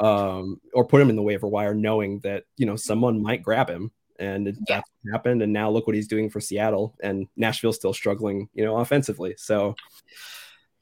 um, 0.00 0.60
or 0.72 0.86
put 0.86 1.00
him 1.00 1.10
in 1.10 1.16
the 1.16 1.22
waiver 1.22 1.46
wire 1.46 1.74
knowing 1.74 2.20
that 2.20 2.44
you 2.56 2.66
know 2.66 2.74
someone 2.74 3.22
might 3.22 3.42
grab 3.42 3.68
him 3.68 3.92
and 4.18 4.46
yeah. 4.46 4.52
that's 4.68 4.90
what 5.02 5.12
happened. 5.12 5.42
And 5.42 5.52
now 5.52 5.70
look 5.70 5.86
what 5.86 5.96
he's 5.96 6.08
doing 6.08 6.30
for 6.30 6.40
Seattle, 6.40 6.94
and 7.02 7.26
Nashville's 7.36 7.76
still 7.76 7.92
struggling, 7.92 8.48
you 8.54 8.64
know, 8.64 8.78
offensively. 8.78 9.34
So 9.38 9.74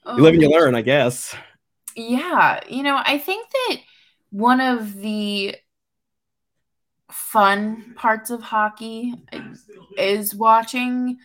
oh, 0.04 0.16
you 0.16 0.22
live 0.22 0.34
and 0.34 0.42
you 0.42 0.50
learn, 0.50 0.74
I 0.74 0.82
guess. 0.82 1.34
Yeah, 1.96 2.60
you 2.68 2.82
know, 2.82 3.00
I 3.04 3.18
think 3.18 3.48
that 3.50 3.76
one 4.30 4.60
of 4.60 4.96
the 4.96 5.56
fun 7.10 7.92
parts 7.96 8.30
of 8.30 8.42
hockey 8.42 9.14
is 9.98 10.34
watching 10.34 11.18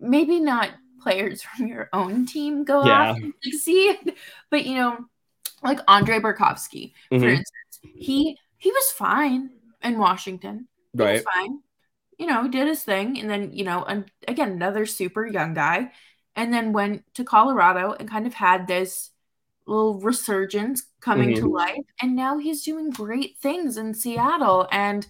maybe 0.00 0.38
not 0.38 0.70
players 1.02 1.42
from 1.56 1.66
your 1.66 1.88
own 1.92 2.26
team 2.26 2.64
go 2.64 2.84
yeah. 2.84 3.10
off 3.10 3.16
and 3.16 3.34
succeed, 3.42 4.14
but 4.50 4.64
you 4.64 4.76
know, 4.76 4.98
like 5.62 5.80
Andre 5.86 6.18
Burakovsky, 6.18 6.92
for 7.08 7.16
mm-hmm. 7.16 7.28
instance, 7.28 7.80
he 7.94 8.36
he 8.58 8.70
was 8.70 8.92
fine 8.92 9.50
in 9.82 9.98
Washington 9.98 10.68
right. 10.94 11.24
fine. 11.34 11.60
You 12.18 12.26
know, 12.26 12.48
did 12.48 12.68
his 12.68 12.82
thing. 12.82 13.18
And 13.18 13.28
then, 13.28 13.52
you 13.52 13.64
know, 13.64 13.82
and 13.84 14.10
again, 14.28 14.52
another 14.52 14.86
super 14.86 15.26
young 15.26 15.54
guy. 15.54 15.92
And 16.34 16.52
then 16.52 16.72
went 16.72 17.04
to 17.14 17.24
Colorado 17.24 17.92
and 17.92 18.08
kind 18.08 18.26
of 18.26 18.32
had 18.32 18.66
this 18.66 19.10
little 19.66 20.00
resurgence 20.00 20.84
coming 21.00 21.30
mm-hmm. 21.30 21.44
to 21.44 21.50
life. 21.50 21.84
And 22.00 22.16
now 22.16 22.38
he's 22.38 22.62
doing 22.62 22.90
great 22.90 23.38
things 23.38 23.76
in 23.76 23.94
Seattle. 23.94 24.66
And, 24.72 25.06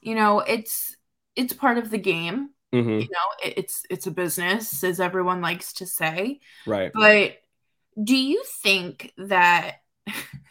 you 0.00 0.14
know, 0.14 0.40
it's 0.40 0.96
it's 1.36 1.52
part 1.52 1.78
of 1.78 1.90
the 1.90 1.98
game. 1.98 2.50
Mm-hmm. 2.72 2.90
You 2.90 3.08
know, 3.08 3.28
it, 3.44 3.54
it's 3.58 3.82
it's 3.88 4.06
a 4.06 4.10
business, 4.10 4.82
as 4.82 4.98
everyone 4.98 5.40
likes 5.40 5.74
to 5.74 5.86
say. 5.86 6.40
Right. 6.66 6.90
But 6.92 7.36
do 8.02 8.16
you 8.16 8.42
think 8.62 9.12
that 9.16 9.76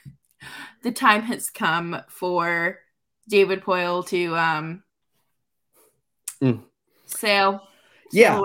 the 0.84 0.92
time 0.92 1.24
has 1.24 1.50
come 1.50 2.02
for 2.08 2.80
David 3.28 3.62
Poile 3.62 4.06
to 4.08 4.36
um 4.36 4.84
mm. 6.42 6.62
sail. 7.06 7.68
Yeah. 8.12 8.42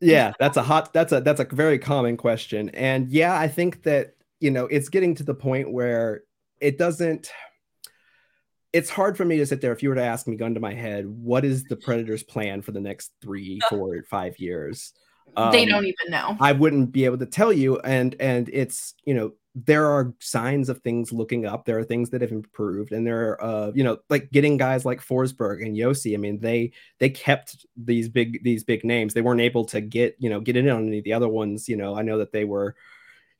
yeah, 0.00 0.32
that's 0.38 0.56
a 0.56 0.62
hot 0.62 0.92
that's 0.92 1.12
a 1.12 1.20
that's 1.20 1.40
a 1.40 1.44
very 1.44 1.78
common 1.78 2.16
question. 2.16 2.70
And 2.70 3.08
yeah, 3.10 3.38
I 3.38 3.48
think 3.48 3.82
that 3.82 4.14
you 4.40 4.50
know, 4.50 4.66
it's 4.66 4.88
getting 4.88 5.14
to 5.16 5.22
the 5.22 5.34
point 5.34 5.70
where 5.70 6.22
it 6.60 6.78
doesn't 6.78 7.30
it's 8.72 8.90
hard 8.90 9.16
for 9.16 9.24
me 9.24 9.36
to 9.38 9.46
sit 9.46 9.60
there 9.60 9.72
if 9.72 9.82
you 9.82 9.88
were 9.88 9.94
to 9.94 10.02
ask 10.02 10.26
me 10.26 10.36
gun 10.36 10.54
to 10.54 10.60
my 10.60 10.74
head 10.74 11.06
what 11.06 11.44
is 11.44 11.64
the 11.64 11.76
predators 11.76 12.22
plan 12.22 12.62
for 12.62 12.72
the 12.72 12.80
next 12.80 13.10
three 13.20 13.58
four 13.68 14.02
five 14.08 14.38
years 14.38 14.92
um, 15.36 15.52
they 15.52 15.64
don't 15.64 15.84
even 15.84 16.10
know 16.10 16.36
i 16.40 16.52
wouldn't 16.52 16.92
be 16.92 17.04
able 17.04 17.18
to 17.18 17.26
tell 17.26 17.52
you 17.52 17.78
and 17.80 18.16
and 18.20 18.48
it's 18.52 18.94
you 19.04 19.14
know 19.14 19.32
there 19.54 19.86
are 19.86 20.14
signs 20.20 20.68
of 20.68 20.78
things 20.78 21.12
looking 21.12 21.44
up. 21.44 21.64
There 21.64 21.78
are 21.78 21.84
things 21.84 22.10
that 22.10 22.20
have 22.20 22.30
improved, 22.30 22.92
and 22.92 23.06
there 23.06 23.30
are, 23.30 23.44
uh, 23.44 23.72
you 23.74 23.82
know, 23.82 23.98
like 24.08 24.30
getting 24.30 24.56
guys 24.56 24.84
like 24.84 25.04
Forsberg 25.04 25.64
and 25.64 25.76
Josi. 25.76 26.14
I 26.14 26.18
mean, 26.18 26.38
they 26.38 26.72
they 26.98 27.10
kept 27.10 27.66
these 27.76 28.08
big 28.08 28.44
these 28.44 28.62
big 28.62 28.84
names. 28.84 29.12
They 29.12 29.22
weren't 29.22 29.40
able 29.40 29.64
to 29.66 29.80
get 29.80 30.16
you 30.18 30.30
know 30.30 30.40
get 30.40 30.56
in 30.56 30.68
on 30.68 30.86
any 30.86 30.98
of 30.98 31.04
the 31.04 31.14
other 31.14 31.28
ones. 31.28 31.68
You 31.68 31.76
know, 31.76 31.96
I 31.96 32.02
know 32.02 32.18
that 32.18 32.30
they 32.32 32.44
were, 32.44 32.76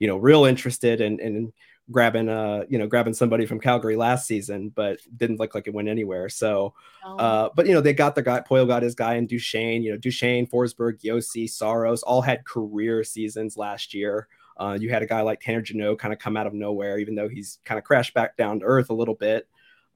you 0.00 0.08
know, 0.08 0.16
real 0.16 0.44
interested 0.44 1.00
in 1.00 1.20
in 1.20 1.52
grabbing 1.90 2.28
uh 2.28 2.64
you 2.68 2.78
know 2.78 2.86
grabbing 2.86 3.14
somebody 3.14 3.46
from 3.46 3.60
Calgary 3.60 3.94
last 3.94 4.26
season, 4.26 4.70
but 4.70 4.98
didn't 5.16 5.38
look 5.38 5.54
like 5.54 5.68
it 5.68 5.74
went 5.74 5.88
anywhere. 5.88 6.28
So, 6.28 6.74
oh. 7.04 7.16
uh, 7.16 7.48
but 7.54 7.68
you 7.68 7.72
know 7.72 7.80
they 7.80 7.92
got 7.92 8.16
their 8.16 8.24
guy. 8.24 8.40
Poile 8.40 8.66
got 8.66 8.82
his 8.82 8.96
guy 8.96 9.14
and 9.14 9.28
Duchene. 9.28 9.84
You 9.84 9.92
know, 9.92 9.98
Duchene, 9.98 10.48
Forsberg, 10.48 11.02
Josi, 11.02 11.48
Saros 11.48 12.02
all 12.02 12.22
had 12.22 12.44
career 12.44 13.04
seasons 13.04 13.56
last 13.56 13.94
year. 13.94 14.26
Uh, 14.60 14.76
you 14.78 14.90
had 14.90 15.02
a 15.02 15.06
guy 15.06 15.22
like 15.22 15.40
Tanner 15.40 15.62
Jeannot 15.62 15.98
kind 15.98 16.12
of 16.12 16.20
come 16.20 16.36
out 16.36 16.46
of 16.46 16.52
nowhere, 16.52 16.98
even 16.98 17.14
though 17.14 17.28
he's 17.28 17.58
kind 17.64 17.78
of 17.78 17.84
crashed 17.84 18.12
back 18.12 18.36
down 18.36 18.60
to 18.60 18.66
earth 18.66 18.90
a 18.90 18.94
little 18.94 19.14
bit. 19.14 19.48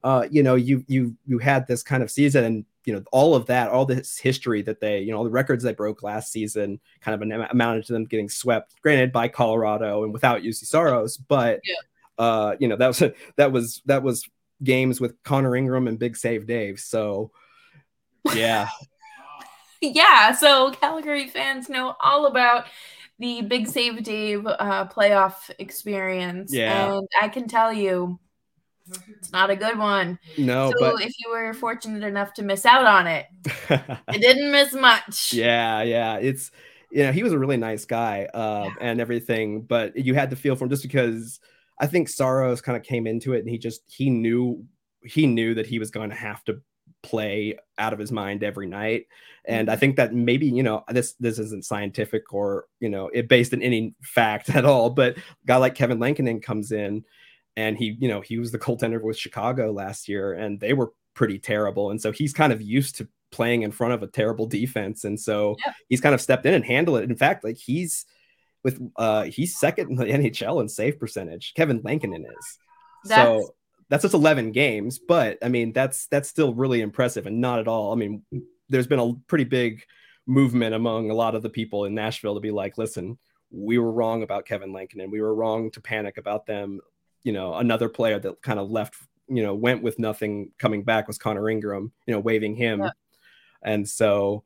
Uh, 0.03 0.27
you 0.31 0.41
know, 0.41 0.55
you 0.55 0.83
you 0.87 1.15
you 1.27 1.37
had 1.37 1.67
this 1.67 1.83
kind 1.83 2.01
of 2.01 2.09
season, 2.09 2.43
and 2.43 2.65
you 2.83 2.93
know 2.93 3.03
all 3.11 3.35
of 3.35 3.45
that, 3.45 3.69
all 3.69 3.85
this 3.85 4.17
history 4.17 4.63
that 4.63 4.79
they, 4.79 5.01
you 5.01 5.11
know, 5.11 5.19
all 5.19 5.23
the 5.23 5.29
records 5.29 5.63
they 5.63 5.73
broke 5.73 6.01
last 6.01 6.31
season, 6.31 6.79
kind 6.99 7.21
of 7.21 7.49
amounted 7.51 7.85
to 7.85 7.93
them 7.93 8.05
getting 8.05 8.27
swept. 8.27 8.73
Granted, 8.81 9.11
by 9.11 9.27
Colorado 9.27 10.03
and 10.03 10.11
without 10.11 10.41
Juuse 10.41 10.65
Saros, 10.65 11.17
but 11.17 11.61
yeah. 11.63 12.23
uh, 12.25 12.55
you 12.59 12.67
know 12.67 12.75
that 12.75 12.87
was 12.87 13.03
that 13.35 13.51
was 13.51 13.83
that 13.85 14.01
was 14.01 14.27
games 14.63 14.99
with 14.99 15.21
Connor 15.23 15.55
Ingram 15.55 15.87
and 15.87 15.99
Big 15.99 16.17
Save 16.17 16.47
Dave. 16.47 16.79
So 16.79 17.29
yeah. 18.33 18.69
yeah, 19.81 20.31
so 20.33 20.71
Calgary 20.71 21.27
fans 21.27 21.69
know 21.69 21.95
all 22.01 22.25
about 22.25 22.65
the 23.19 23.41
Big 23.41 23.67
Save 23.67 24.03
Dave 24.03 24.45
uh, 24.45 24.87
playoff 24.87 25.49
experience. 25.59 26.53
Yeah. 26.53 26.93
And 26.93 27.07
I 27.21 27.29
can 27.29 27.47
tell 27.47 27.71
you, 27.71 28.19
it's 29.09 29.31
not 29.31 29.49
a 29.49 29.55
good 29.55 29.77
one. 29.77 30.19
No, 30.37 30.71
so 30.71 30.79
but 30.79 31.01
if 31.01 31.13
you 31.19 31.31
were 31.31 31.53
fortunate 31.53 32.03
enough 32.03 32.33
to 32.35 32.43
miss 32.43 32.65
out 32.65 32.85
on 32.85 33.07
it, 33.07 33.25
I 34.07 34.17
didn't 34.17 34.51
miss 34.51 34.73
much. 34.73 35.33
Yeah, 35.33 35.81
yeah. 35.81 36.17
It's 36.17 36.51
you 36.91 37.03
know, 37.03 37.11
he 37.11 37.23
was 37.23 37.33
a 37.33 37.39
really 37.39 37.57
nice 37.57 37.85
guy 37.85 38.27
uh, 38.33 38.65
yeah. 38.67 38.73
and 38.79 39.01
everything, 39.01 39.63
but 39.63 39.97
you 39.97 40.13
had 40.13 40.29
to 40.29 40.35
feel 40.35 40.55
for 40.55 40.65
him 40.65 40.69
just 40.69 40.83
because 40.83 41.39
I 41.79 41.87
think 41.87 42.09
Saros 42.09 42.61
kind 42.61 42.77
of 42.77 42.83
came 42.83 43.07
into 43.07 43.33
it 43.33 43.39
and 43.39 43.49
he 43.49 43.57
just 43.57 43.81
he 43.87 44.09
knew 44.09 44.63
he 45.03 45.27
knew 45.27 45.53
that 45.55 45.67
he 45.67 45.79
was 45.79 45.91
going 45.91 46.09
to 46.09 46.15
have 46.15 46.43
to 46.45 46.61
play 47.05 47.57
out 47.77 47.93
of 47.93 47.99
his 47.99 48.11
mind 48.11 48.43
every 48.43 48.67
night. 48.67 49.05
And 49.47 49.69
i 49.69 49.73
mm-hmm. 49.73 49.79
think 49.79 49.95
that 49.97 50.13
maybe 50.13 50.47
you 50.47 50.63
know 50.63 50.83
this 50.89 51.13
this 51.19 51.37
isn't 51.37 51.65
scientific 51.65 52.33
or 52.33 52.65
you 52.79 52.89
know 52.89 53.09
it 53.13 53.27
based 53.27 53.53
in 53.53 53.61
any 53.61 53.93
fact 54.01 54.49
at 54.55 54.65
all 54.65 54.89
but 54.89 55.17
a 55.17 55.21
guy 55.45 55.57
like 55.57 55.75
kevin 55.75 55.99
lankinen 55.99 56.41
comes 56.41 56.71
in 56.71 57.05
and 57.55 57.77
he 57.77 57.95
you 57.99 58.07
know 58.07 58.21
he 58.21 58.39
was 58.39 58.51
the 58.51 58.57
goaltender 58.57 58.99
with 58.99 59.19
chicago 59.19 59.71
last 59.71 60.09
year 60.09 60.33
and 60.33 60.59
they 60.59 60.73
were 60.73 60.93
pretty 61.15 61.39
terrible. 61.39 61.89
And 61.89 61.99
so 61.99 62.11
he's 62.11 62.33
kind 62.33 62.53
of 62.53 62.61
used 62.61 62.97
to 62.97 63.07
playing 63.31 63.63
in 63.63 63.71
front 63.71 63.93
of 63.93 64.03
a 64.03 64.07
terrible 64.07 64.45
defense. 64.45 65.03
And 65.03 65.19
so 65.19 65.55
yeah. 65.65 65.73
he's 65.89 66.01
kind 66.01 66.13
of 66.13 66.21
stepped 66.21 66.45
in 66.45 66.53
and 66.53 66.63
handled 66.63 66.99
it. 66.99 67.09
In 67.09 67.15
fact 67.15 67.43
like 67.43 67.57
he's 67.57 68.05
with 68.63 68.79
uh 68.97 69.23
he's 69.23 69.57
second 69.57 69.89
in 69.89 69.95
the 69.95 70.05
nhl 70.05 70.61
in 70.61 70.69
save 70.69 70.99
percentage. 70.99 71.53
Kevin 71.55 71.81
lankinen 71.83 72.25
is. 72.25 72.57
That's- 73.05 73.41
so 73.41 73.55
that's 73.89 74.01
just 74.01 74.13
11 74.13 74.51
games, 74.51 74.99
but 74.99 75.37
I 75.43 75.49
mean, 75.49 75.73
that's 75.73 76.07
that's 76.07 76.29
still 76.29 76.53
really 76.53 76.81
impressive 76.81 77.27
and 77.27 77.39
not 77.39 77.59
at 77.59 77.67
all. 77.67 77.91
I 77.91 77.95
mean, 77.95 78.23
there's 78.69 78.87
been 78.87 78.99
a 78.99 79.13
pretty 79.27 79.43
big 79.43 79.83
movement 80.25 80.73
among 80.73 81.11
a 81.11 81.13
lot 81.13 81.35
of 81.35 81.43
the 81.43 81.49
people 81.49 81.85
in 81.85 81.93
Nashville 81.93 82.33
to 82.33 82.39
be 82.39 82.51
like, 82.51 82.77
listen, 82.77 83.17
we 83.51 83.77
were 83.77 83.91
wrong 83.91 84.23
about 84.23 84.45
Kevin 84.45 84.73
Lankinen. 84.73 85.11
We 85.11 85.21
were 85.21 85.35
wrong 85.35 85.69
to 85.71 85.81
panic 85.81 86.17
about 86.17 86.45
them. 86.45 86.79
You 87.23 87.31
know, 87.31 87.55
another 87.55 87.89
player 87.89 88.19
that 88.19 88.41
kind 88.41 88.59
of 88.59 88.71
left, 88.71 88.95
you 89.27 89.43
know, 89.43 89.53
went 89.53 89.83
with 89.83 89.99
nothing 89.99 90.51
coming 90.57 90.83
back 90.83 91.07
was 91.07 91.17
Connor 91.17 91.49
Ingram, 91.49 91.91
you 92.05 92.13
know, 92.13 92.19
waving 92.19 92.55
him. 92.55 92.81
Yeah. 92.81 92.89
And 93.63 93.87
so, 93.87 94.43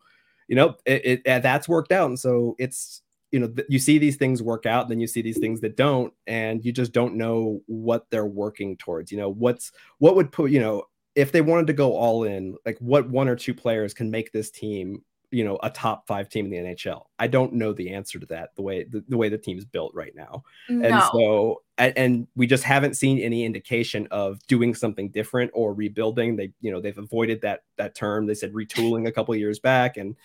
you 0.47 0.55
know, 0.55 0.75
it, 0.85 1.21
it 1.25 1.41
that's 1.41 1.67
worked 1.67 1.91
out. 1.91 2.09
And 2.09 2.19
so 2.19 2.55
it's 2.57 3.01
you 3.31 3.39
know 3.39 3.47
th- 3.47 3.67
you 3.69 3.79
see 3.79 3.97
these 3.97 4.15
things 4.15 4.41
work 4.41 4.65
out 4.65 4.89
then 4.89 4.99
you 4.99 5.07
see 5.07 5.21
these 5.21 5.39
things 5.39 5.61
that 5.61 5.77
don't 5.77 6.13
and 6.27 6.63
you 6.63 6.71
just 6.71 6.91
don't 6.91 7.15
know 7.15 7.61
what 7.67 8.05
they're 8.09 8.25
working 8.25 8.75
towards 8.77 9.11
you 9.11 9.17
know 9.17 9.29
what's 9.29 9.71
what 9.99 10.15
would 10.15 10.31
put 10.31 10.51
you 10.51 10.59
know 10.59 10.83
if 11.15 11.31
they 11.31 11.41
wanted 11.41 11.67
to 11.67 11.73
go 11.73 11.95
all 11.95 12.23
in 12.23 12.55
like 12.65 12.77
what 12.79 13.09
one 13.09 13.27
or 13.27 13.35
two 13.35 13.53
players 13.53 13.93
can 13.93 14.09
make 14.09 14.31
this 14.31 14.49
team 14.49 15.03
you 15.31 15.43
know 15.43 15.59
a 15.61 15.69
top 15.69 16.07
five 16.07 16.27
team 16.27 16.51
in 16.51 16.63
the 16.63 16.75
nhl 16.75 17.03
i 17.19 17.27
don't 17.27 17.53
know 17.53 17.71
the 17.71 17.93
answer 17.93 18.19
to 18.19 18.25
that 18.25 18.49
the 18.55 18.61
way 18.61 18.83
the, 18.85 19.03
the 19.09 19.17
way 19.17 19.29
the 19.29 19.37
team's 19.37 19.65
built 19.65 19.93
right 19.93 20.15
now. 20.15 20.43
No. 20.69 20.87
and 20.87 21.03
so 21.11 21.61
and, 21.77 21.97
and 21.97 22.27
we 22.35 22.47
just 22.47 22.63
haven't 22.63 22.95
seen 22.95 23.19
any 23.19 23.45
indication 23.45 24.07
of 24.11 24.45
doing 24.47 24.73
something 24.75 25.09
different 25.09 25.51
or 25.53 25.73
rebuilding. 25.73 26.35
They 26.35 26.51
you 26.61 26.71
know 26.71 26.81
they've 26.81 26.97
avoided 26.97 27.41
that 27.41 27.61
that 27.77 27.95
term. 27.95 28.25
They 28.25 28.33
said 28.33 28.53
retooling 28.53 29.07
a 29.07 29.11
couple 29.11 29.35
years 29.35 29.59
back 29.59 29.97
and 29.97 30.15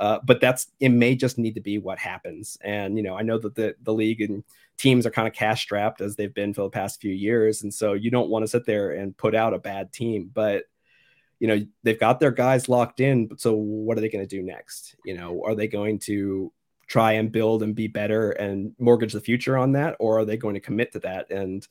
Uh, 0.00 0.18
but 0.24 0.40
that's 0.40 0.68
it 0.80 0.88
may 0.88 1.14
just 1.14 1.36
need 1.36 1.54
to 1.54 1.60
be 1.60 1.76
what 1.76 1.98
happens. 1.98 2.56
And 2.62 2.96
you 2.96 3.02
know, 3.02 3.14
I 3.14 3.22
know 3.22 3.38
that 3.38 3.54
the 3.54 3.76
the 3.82 3.92
league 3.92 4.22
and 4.22 4.42
teams 4.78 5.04
are 5.04 5.10
kind 5.10 5.28
of 5.28 5.34
cash 5.34 5.60
strapped 5.60 6.00
as 6.00 6.16
they've 6.16 6.32
been 6.32 6.54
for 6.54 6.62
the 6.62 6.70
past 6.70 7.02
few 7.02 7.12
years, 7.12 7.62
and 7.62 7.72
so 7.72 7.92
you 7.92 8.10
don't 8.10 8.30
want 8.30 8.42
to 8.42 8.48
sit 8.48 8.64
there 8.64 8.92
and 8.92 9.16
put 9.16 9.34
out 9.34 9.52
a 9.52 9.58
bad 9.58 9.92
team. 9.92 10.30
But 10.32 10.64
you 11.38 11.48
know, 11.48 11.66
they've 11.82 12.00
got 12.00 12.18
their 12.18 12.30
guys 12.30 12.68
locked 12.68 13.00
in. 13.00 13.28
So 13.36 13.54
what 13.54 13.98
are 13.98 14.00
they 14.00 14.08
going 14.08 14.26
to 14.26 14.36
do 14.36 14.42
next? 14.42 14.96
You 15.04 15.14
know, 15.14 15.42
are 15.44 15.54
they 15.54 15.68
going 15.68 15.98
to 16.00 16.50
try 16.86 17.12
and 17.12 17.30
build 17.30 17.62
and 17.62 17.74
be 17.74 17.86
better 17.86 18.32
and 18.32 18.74
mortgage 18.78 19.12
the 19.12 19.20
future 19.20 19.58
on 19.58 19.72
that, 19.72 19.96
or 20.00 20.18
are 20.18 20.24
they 20.24 20.38
going 20.38 20.54
to 20.54 20.60
commit 20.60 20.92
to 20.92 21.00
that? 21.00 21.30
And 21.30 21.66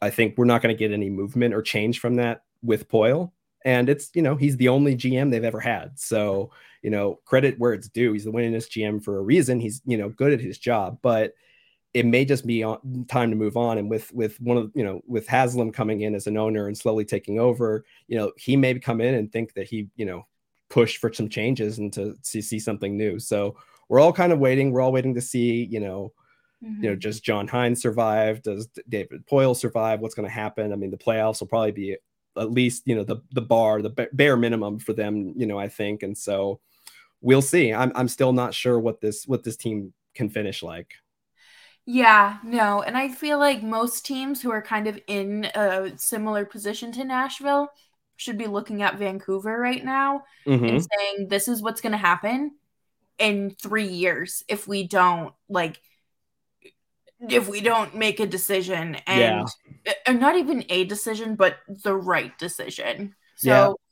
I 0.00 0.10
think 0.10 0.38
we're 0.38 0.44
not 0.44 0.62
going 0.62 0.74
to 0.74 0.78
get 0.78 0.92
any 0.92 1.10
movement 1.10 1.52
or 1.52 1.62
change 1.62 1.98
from 1.98 2.14
that 2.16 2.44
with 2.62 2.88
Poile. 2.88 3.32
And 3.64 3.88
it's, 3.88 4.10
you 4.14 4.22
know, 4.22 4.36
he's 4.36 4.56
the 4.56 4.68
only 4.68 4.94
GM 4.94 5.30
they've 5.30 5.44
ever 5.44 5.60
had. 5.60 5.98
So, 5.98 6.50
you 6.82 6.90
know, 6.90 7.20
credit 7.24 7.58
where 7.58 7.72
it's 7.72 7.88
due. 7.88 8.12
He's 8.12 8.24
the 8.24 8.32
winningest 8.32 8.70
GM 8.70 9.02
for 9.02 9.18
a 9.18 9.22
reason. 9.22 9.58
He's, 9.58 9.80
you 9.86 9.96
know, 9.96 10.10
good 10.10 10.32
at 10.32 10.40
his 10.40 10.58
job, 10.58 10.98
but 11.00 11.34
it 11.94 12.04
may 12.04 12.24
just 12.24 12.44
be 12.44 12.62
on, 12.64 13.06
time 13.08 13.30
to 13.30 13.36
move 13.36 13.56
on. 13.56 13.78
And 13.78 13.88
with 13.88 14.12
with 14.12 14.38
one 14.40 14.56
of 14.56 14.72
you 14.74 14.84
know 14.84 15.00
with 15.06 15.26
Haslam 15.28 15.70
coming 15.72 16.02
in 16.02 16.14
as 16.14 16.26
an 16.26 16.36
owner 16.36 16.66
and 16.66 16.76
slowly 16.76 17.04
taking 17.04 17.38
over, 17.38 17.84
you 18.08 18.18
know 18.18 18.32
he 18.36 18.56
may 18.56 18.78
come 18.80 19.00
in 19.00 19.14
and 19.14 19.32
think 19.32 19.54
that 19.54 19.68
he 19.68 19.88
you 19.96 20.04
know 20.04 20.26
pushed 20.68 20.98
for 20.98 21.12
some 21.12 21.28
changes 21.28 21.78
and 21.78 21.92
to, 21.92 22.16
to 22.24 22.42
see 22.42 22.58
something 22.58 22.96
new. 22.96 23.18
So 23.20 23.56
we're 23.88 24.00
all 24.00 24.12
kind 24.12 24.32
of 24.32 24.40
waiting. 24.40 24.72
We're 24.72 24.80
all 24.80 24.92
waiting 24.92 25.14
to 25.14 25.20
see 25.20 25.64
you 25.64 25.80
know 25.80 26.12
mm-hmm. 26.62 26.82
you 26.82 26.90
know 26.90 26.96
does 26.96 27.18
mm-hmm. 27.18 27.24
John 27.24 27.48
Hynes 27.48 27.80
survive? 27.80 28.42
Does 28.42 28.66
David 28.88 29.24
Poile 29.26 29.56
survive? 29.56 30.00
What's 30.00 30.16
going 30.16 30.28
to 30.28 30.34
happen? 30.34 30.72
I 30.72 30.76
mean 30.76 30.90
the 30.90 30.98
playoffs 30.98 31.40
will 31.40 31.46
probably 31.46 31.72
be 31.72 31.96
at 32.36 32.50
least 32.50 32.82
you 32.86 32.94
know 32.94 33.04
the 33.04 33.16
the 33.32 33.42
bar 33.42 33.82
the 33.82 34.08
bare 34.12 34.36
minimum 34.36 34.78
for 34.78 34.92
them. 34.92 35.34
You 35.36 35.46
know 35.46 35.58
I 35.58 35.68
think 35.68 36.02
and 36.02 36.16
so 36.16 36.60
we'll 37.20 37.42
see. 37.42 37.72
I'm 37.72 37.92
I'm 37.94 38.08
still 38.08 38.32
not 38.32 38.54
sure 38.54 38.78
what 38.78 39.00
this 39.00 39.26
what 39.26 39.44
this 39.44 39.56
team 39.56 39.92
can 40.14 40.28
finish 40.28 40.62
like. 40.62 40.94
Yeah, 41.86 42.38
no. 42.42 42.82
And 42.82 42.96
I 42.96 43.08
feel 43.08 43.38
like 43.38 43.62
most 43.62 44.06
teams 44.06 44.40
who 44.40 44.50
are 44.50 44.62
kind 44.62 44.86
of 44.86 44.98
in 45.06 45.44
a 45.54 45.92
similar 45.96 46.46
position 46.46 46.92
to 46.92 47.04
Nashville 47.04 47.68
should 48.16 48.38
be 48.38 48.46
looking 48.46 48.82
at 48.82 48.98
Vancouver 48.98 49.58
right 49.58 49.84
now 49.84 50.24
mm-hmm. 50.46 50.64
and 50.64 50.86
saying, 50.86 51.28
this 51.28 51.46
is 51.46 51.60
what's 51.60 51.80
going 51.80 51.92
to 51.92 51.98
happen 51.98 52.52
in 53.18 53.54
three 53.60 53.88
years 53.88 54.44
if 54.48 54.66
we 54.66 54.86
don't, 54.86 55.34
like, 55.48 55.80
if 57.30 57.48
we 57.48 57.60
don't 57.60 57.94
make 57.94 58.20
a 58.20 58.26
decision 58.26 58.96
and 59.06 59.48
yeah. 59.86 59.92
Uh, 60.06 60.12
not 60.12 60.36
even 60.36 60.64
a 60.68 60.84
decision, 60.84 61.34
but 61.36 61.58
the 61.68 61.94
right 61.94 62.36
decision. 62.38 63.14
So, 63.36 63.50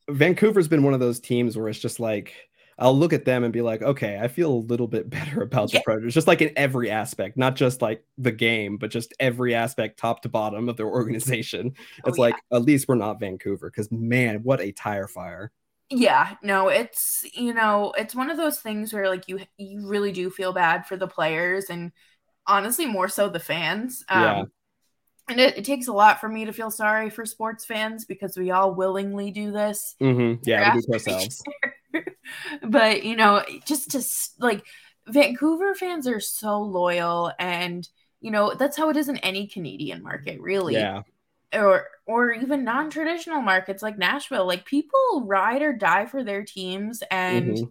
yeah. 0.09 0.15
Vancouver's 0.15 0.69
been 0.69 0.83
one 0.83 0.95
of 0.95 1.01
those 1.01 1.21
teams 1.21 1.57
where 1.57 1.69
it's 1.69 1.79
just 1.79 2.01
like, 2.01 2.35
I'll 2.79 2.99
look 2.99 3.13
at 3.13 3.25
them 3.25 3.45
and 3.45 3.53
be 3.53 3.63
like, 3.63 3.83
okay, 3.83 4.19
I 4.21 4.29
feel 4.29 4.53
a 4.53 4.55
little 4.55 4.89
bit 4.89 5.09
better 5.11 5.43
about 5.43 5.73
yeah. 5.73 5.81
the 5.81 5.85
Predators, 5.85 6.15
just 6.15 6.27
like 6.27 6.43
in 6.43 6.53
every 6.57 6.91
aspect, 6.91 7.37
not 7.37 7.57
just 7.57 7.83
like 7.83 8.05
the 8.19 8.33
game, 8.33 8.77
but 8.77 8.91
just 8.91 9.15
every 9.21 9.55
aspect, 9.55 9.99
top 9.99 10.23
to 10.23 10.29
bottom 10.29 10.69
of 10.69 10.77
their 10.77 10.87
organization. 10.89 11.75
Oh, 12.05 12.09
it's 12.09 12.19
like 12.19 12.35
at 12.53 12.63
least 12.63 12.89
we're 12.89 12.95
not 12.97 13.21
Vancouver, 13.21 13.71
because 13.71 13.91
man, 13.93 14.43
what 14.43 14.61
a 14.61 14.73
tire 14.73 15.09
fire. 15.09 15.53
Yeah, 15.91 16.37
no, 16.43 16.69
it's 16.69 17.27
you 17.35 17.53
know, 17.53 17.93
it's 17.99 18.15
one 18.15 18.31
of 18.31 18.39
those 18.39 18.61
things 18.61 18.95
where 18.95 19.11
like 19.11 19.29
you 19.29 19.41
you 19.59 19.87
really 19.87 20.11
do 20.11 20.31
feel 20.31 20.55
bad 20.55 20.87
for 20.87 20.97
the 20.97 21.07
players 21.07 21.67
and 21.69 21.93
honestly 22.47 22.87
more 22.87 23.09
so 23.09 23.29
the 23.29 23.41
fans. 23.41 24.05
Um, 24.09 24.23
yeah. 24.23 24.45
And 25.29 25.41
it, 25.41 25.59
it, 25.59 25.65
takes 25.65 25.87
a 25.87 25.93
lot 25.93 26.21
for 26.21 26.29
me 26.29 26.45
to 26.47 26.53
feel 26.53 26.71
sorry 26.71 27.09
for 27.09 27.25
sports 27.25 27.65
fans 27.65 28.05
because 28.05 28.37
we 28.37 28.51
all 28.51 28.75
willingly 28.75 29.31
do 29.31 29.53
this. 29.53 29.95
Mm-hmm. 30.01 30.43
Yeah, 30.45 30.75
we 30.75 30.81
do 30.81 30.93
ourselves. 30.93 31.43
but 32.63 33.05
you 33.05 33.17
know, 33.17 33.43
just 33.65 33.93
to 33.93 34.03
like 34.45 34.65
Vancouver 35.07 35.75
fans 35.75 36.07
are 36.07 36.21
so 36.21 36.61
loyal, 36.61 37.33
and 37.39 37.89
you 38.21 38.31
know 38.31 38.55
that's 38.55 38.77
how 38.77 38.91
it 38.91 38.97
is 38.97 39.09
in 39.09 39.17
any 39.19 39.47
Canadian 39.47 40.03
market, 40.03 40.41
really. 40.41 40.75
Yeah. 40.75 41.03
Or 41.55 41.87
or 42.05 42.33
even 42.33 42.65
non-traditional 42.65 43.43
markets 43.43 43.83
like 43.83 43.99
Nashville. 43.99 44.47
Like 44.47 44.65
people 44.65 45.25
ride 45.25 45.63
or 45.63 45.73
die 45.73 46.07
for 46.07 46.25
their 46.25 46.45
teams, 46.45 47.03
and 47.11 47.53
mm-hmm. 47.53 47.71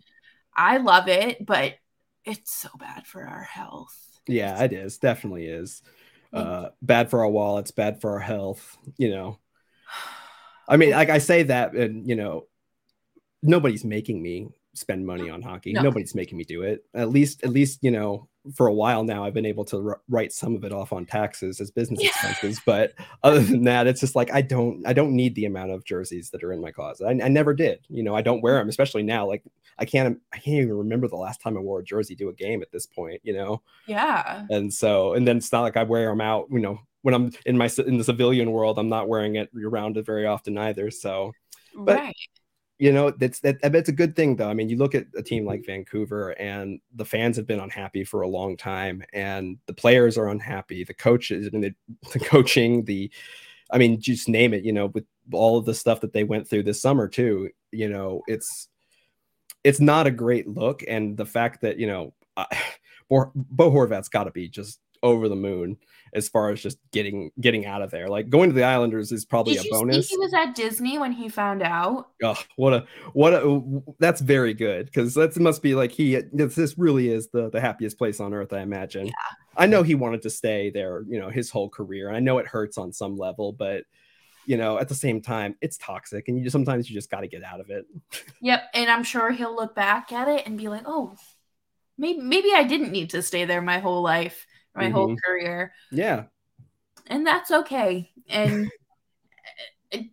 I 0.56 0.78
love 0.78 1.10
it, 1.10 1.46
but 1.46 1.76
it's 2.24 2.54
so 2.54 2.70
bad 2.80 3.08
for 3.08 3.26
our 3.26 3.44
health. 3.44 4.11
Yeah, 4.32 4.64
it 4.64 4.74
is. 4.74 4.98
Definitely 4.98 5.46
is. 5.46 5.82
Uh, 6.34 6.70
bad 6.82 7.10
for 7.10 7.20
our 7.20 7.30
wallets, 7.30 7.72
bad 7.72 8.00
for 8.00 8.12
our 8.12 8.20
health. 8.20 8.78
You 8.98 9.10
know. 9.10 9.40
I 10.68 10.78
mean, 10.78 10.92
like 10.92 11.10
I 11.10 11.18
say 11.18 11.44
that, 11.44 11.74
and 11.74 12.08
you 12.08 12.16
know, 12.16 12.48
nobody's 13.44 13.84
making 13.84 14.22
me 14.22 14.48
spend 14.74 15.06
money 15.06 15.30
on 15.30 15.42
hockey. 15.42 15.74
No. 15.74 15.82
Nobody's 15.82 16.16
making 16.16 16.38
me 16.38 16.46
do 16.46 16.62
it. 16.62 16.86
At 16.94 17.10
least, 17.10 17.44
at 17.44 17.50
least, 17.50 17.80
you 17.82 17.92
know, 17.92 18.30
for 18.56 18.68
a 18.68 18.74
while 18.74 19.04
now, 19.04 19.24
I've 19.24 19.34
been 19.34 19.46
able 19.46 19.66
to 19.66 19.90
r- 19.90 20.02
write 20.10 20.34
some 20.34 20.56
of 20.56 20.64
it 20.64 20.72
off 20.72 20.94
on 20.94 21.06
taxes 21.06 21.62
as 21.62 21.72
business 21.72 22.02
yeah. 22.02 22.10
expenses. 22.10 22.62
But 22.66 22.94
other 23.24 23.40
than 23.40 23.64
that, 23.64 23.88
it's 23.88 24.00
just 24.00 24.16
like 24.16 24.32
I 24.32 24.42
don't, 24.42 24.86
I 24.86 24.94
don't 24.94 25.16
need 25.16 25.36
the 25.36 25.46
amount 25.46 25.72
of 25.72 25.86
jerseys 25.86 26.30
that 26.32 26.44
are 26.44 26.52
in 26.52 26.62
my 26.62 26.72
closet. 26.72 27.06
I, 27.06 27.26
I 27.26 27.28
never 27.28 27.54
did. 27.54 27.86
You 27.90 28.04
know, 28.04 28.16
I 28.16 28.22
don't 28.22 28.42
wear 28.42 28.56
mm. 28.56 28.62
them, 28.62 28.70
especially 28.70 29.04
now. 29.04 29.28
Like 29.28 29.44
I 29.78 29.86
can't, 29.86 30.20
I 30.34 30.38
can't 30.38 30.58
even 30.58 30.74
remember 30.74 31.08
the 31.08 31.16
last 31.16 31.42
time 31.42 31.58
I 31.58 31.62
wore 31.62 31.80
a 31.80 31.84
jersey 31.84 32.16
to 32.18 32.30
a 32.30 32.34
game 32.34 32.62
at 32.62 32.72
this 32.72 32.86
point. 32.86 33.22
You 33.24 33.34
know. 33.34 33.62
Yeah. 33.86 34.46
And 34.50 34.74
so, 34.74 35.14
and 35.14 35.28
then 35.28 35.38
it's 35.38 35.52
not 35.52 35.62
like 35.62 35.78
I 35.78 35.84
wear 35.84 36.10
them 36.10 36.22
out. 36.22 36.48
You 36.52 36.60
know, 36.60 36.80
when 37.04 37.14
I'm 37.14 37.32
in 37.46 37.58
my 37.58 37.70
in 37.86 37.98
the 37.98 38.04
civilian 38.04 38.52
world, 38.52 38.80
I'm 38.80 38.90
not 38.90 39.08
wearing 39.08 39.36
it 39.36 39.50
around 39.64 39.98
it 39.98 40.06
very 40.06 40.26
often 40.26 40.58
either. 40.58 40.92
So, 40.92 41.34
but. 41.76 41.98
Right 41.98 42.16
you 42.82 42.92
know 42.92 43.12
that's 43.12 43.42
that 43.42 43.60
it's 43.62 43.90
a 43.90 43.94
good 43.94 44.16
thing 44.16 44.36
though. 44.36 44.50
I 44.50 44.56
mean 44.56 44.68
you 44.68 44.76
look 44.76 44.96
at 44.96 45.06
a 45.16 45.22
team 45.22 45.46
like 45.46 45.64
vancouver 45.64 46.32
and 46.32 46.80
the 46.96 47.06
fans 47.06 47.38
have 47.38 47.46
been 47.46 47.60
unhappy 47.60 48.04
for 48.04 48.22
a 48.22 48.28
long 48.28 48.58
time 48.58 49.04
and 49.14 49.60
the 49.68 49.74
players 49.74 50.18
are 50.18 50.30
unhappy. 50.30 50.84
The 50.84 50.96
coaches 50.96 51.46
I 51.46 51.56
mean, 51.56 51.62
the, 51.62 52.10
the 52.14 52.26
coaching 52.26 52.84
the 52.86 53.12
i 53.72 53.78
mean 53.78 54.02
just 54.02 54.28
name 54.28 54.56
it 54.56 54.64
you 54.64 54.74
know 54.74 54.88
with 54.88 55.06
all 55.32 55.60
of 55.60 55.66
the 55.66 55.76
stuff 55.76 56.02
that 56.02 56.12
they 56.12 56.24
went 56.24 56.50
through 56.50 56.64
this 56.64 56.82
summer 56.82 57.08
too 57.08 57.52
you 57.72 57.88
know 57.88 58.24
it's 58.26 58.68
it's 59.64 59.80
not 59.80 60.08
a 60.08 60.12
great 60.12 60.48
look 60.48 60.84
and 60.88 61.16
the 61.16 61.26
fact 61.26 61.62
that 61.62 61.78
you 61.78 61.86
know 61.86 62.14
uh, 62.36 62.46
bo 63.10 63.70
horvat's 63.70 64.10
got 64.10 64.24
to 64.24 64.32
be 64.32 64.50
just 64.50 64.80
over 65.04 65.30
the 65.30 65.36
moon 65.36 65.78
as 66.14 66.28
far 66.28 66.50
as 66.50 66.62
just 66.62 66.78
getting 66.92 67.32
getting 67.40 67.66
out 67.66 67.82
of 67.82 67.92
there. 67.92 68.08
Like 68.08 68.30
going 68.30 68.50
to 68.50 68.56
the 68.56 68.64
Islanders 68.64 69.12
is 69.12 69.26
probably 69.26 69.56
Did 69.56 69.66
a 69.66 69.70
bonus. 69.70 70.10
he 70.10 70.18
was 70.18 70.34
at 70.34 70.56
Disney 70.56 70.98
when 70.98 71.12
he 71.12 71.30
found 71.30 71.62
out. 71.62 72.10
Oh, 72.24 72.38
what 72.56 72.74
a 72.74 72.86
what 73.14 73.34
a 73.34 73.82
that's 74.00 74.22
very 74.22 74.54
good 74.54 74.86
because 74.86 75.14
that 75.14 75.38
must 75.40 75.62
be 75.62 75.76
like 75.76 75.92
he 75.92 76.22
this 76.34 76.78
really 76.78 77.10
is 77.10 77.30
the 77.30 77.50
the 77.50 77.62
happiest 77.62 77.98
place 77.98 78.20
on 78.20 78.34
earth. 78.34 78.54
I 78.54 78.60
imagine. 78.62 79.08
Yeah. 79.08 79.14
I 79.56 79.66
know 79.66 79.84
he 79.84 79.96
wanted 79.96 80.22
to 80.24 80.30
stay 80.30 80.70
there, 80.70 81.04
you 81.08 81.20
know, 81.20 81.30
his 81.30 81.50
whole 81.50 81.70
career. 81.70 82.12
I 82.12 82.20
know 82.20 82.38
it 82.38 82.48
hurts 82.48 82.78
on 82.78 82.94
some 82.94 83.18
level, 83.18 83.52
but 83.52 83.84
you 84.46 84.58
know, 84.58 84.80
at 84.80 84.90
the 84.90 84.96
same 84.96 85.22
time, 85.22 85.56
it's 85.62 85.78
toxic, 85.78 86.28
and 86.28 86.38
you 86.38 86.44
just, 86.44 86.54
sometimes 86.54 86.90
you 86.90 86.96
just 86.96 87.12
got 87.12 87.22
to 87.22 87.28
get 87.28 87.44
out 87.44 87.60
of 87.60 87.70
it. 87.70 87.86
Yep, 88.42 88.64
and 88.74 88.90
I'm 88.90 89.04
sure 89.04 89.32
he'll 89.32 89.56
look 89.56 89.76
back 89.76 90.12
at 90.12 90.28
it 90.28 90.48
and 90.48 90.58
be 90.58 90.68
like, 90.68 90.84
"Oh, 90.86 91.16
maybe 91.98 92.20
maybe 92.22 92.52
I 92.54 92.64
didn't 92.64 92.92
need 92.92 93.12
to 93.12 93.22
stay 93.22 93.46
there 93.46 93.62
my 93.62 93.80
whole 93.80 94.02
life." 94.02 94.48
My 94.76 94.86
mm-hmm. 94.86 94.94
whole 94.94 95.16
career. 95.18 95.74
Yeah. 95.92 96.26
And 97.08 97.26
that's 97.26 97.52
okay. 97.52 98.10
And 98.30 98.70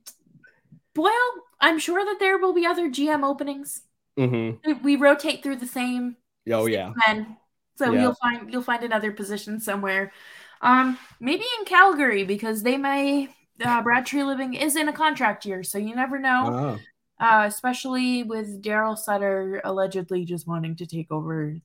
well, 0.96 1.32
I'm 1.60 1.78
sure 1.78 2.04
that 2.04 2.18
there 2.18 2.38
will 2.38 2.52
be 2.52 2.66
other 2.66 2.88
GM 2.88 3.24
openings. 3.24 3.82
Mm-hmm. 4.18 4.82
We 4.82 4.96
rotate 4.96 5.42
through 5.42 5.56
the 5.56 5.66
same. 5.66 6.16
Oh 6.50 6.66
yeah. 6.66 6.92
Men. 7.06 7.36
So 7.76 7.92
yeah. 7.92 8.02
you'll 8.02 8.14
find 8.14 8.52
you'll 8.52 8.62
find 8.62 8.82
another 8.82 9.12
position 9.12 9.60
somewhere. 9.60 10.12
Um, 10.60 10.98
maybe 11.20 11.44
in 11.58 11.64
Calgary 11.66 12.24
because 12.24 12.62
they 12.62 12.76
may 12.76 13.28
uh, 13.64 13.82
Brad 13.82 14.06
Treliving 14.06 14.60
is 14.60 14.76
in 14.76 14.88
a 14.88 14.92
contract 14.92 15.44
year, 15.44 15.62
so 15.62 15.78
you 15.78 15.94
never 15.94 16.18
know. 16.18 16.78
Oh. 17.20 17.24
Uh, 17.24 17.44
especially 17.46 18.22
with 18.22 18.62
Daryl 18.62 18.96
Sutter 18.96 19.60
allegedly 19.64 20.24
just 20.24 20.46
wanting 20.46 20.76
to 20.76 20.86
take 20.86 21.10
over 21.10 21.56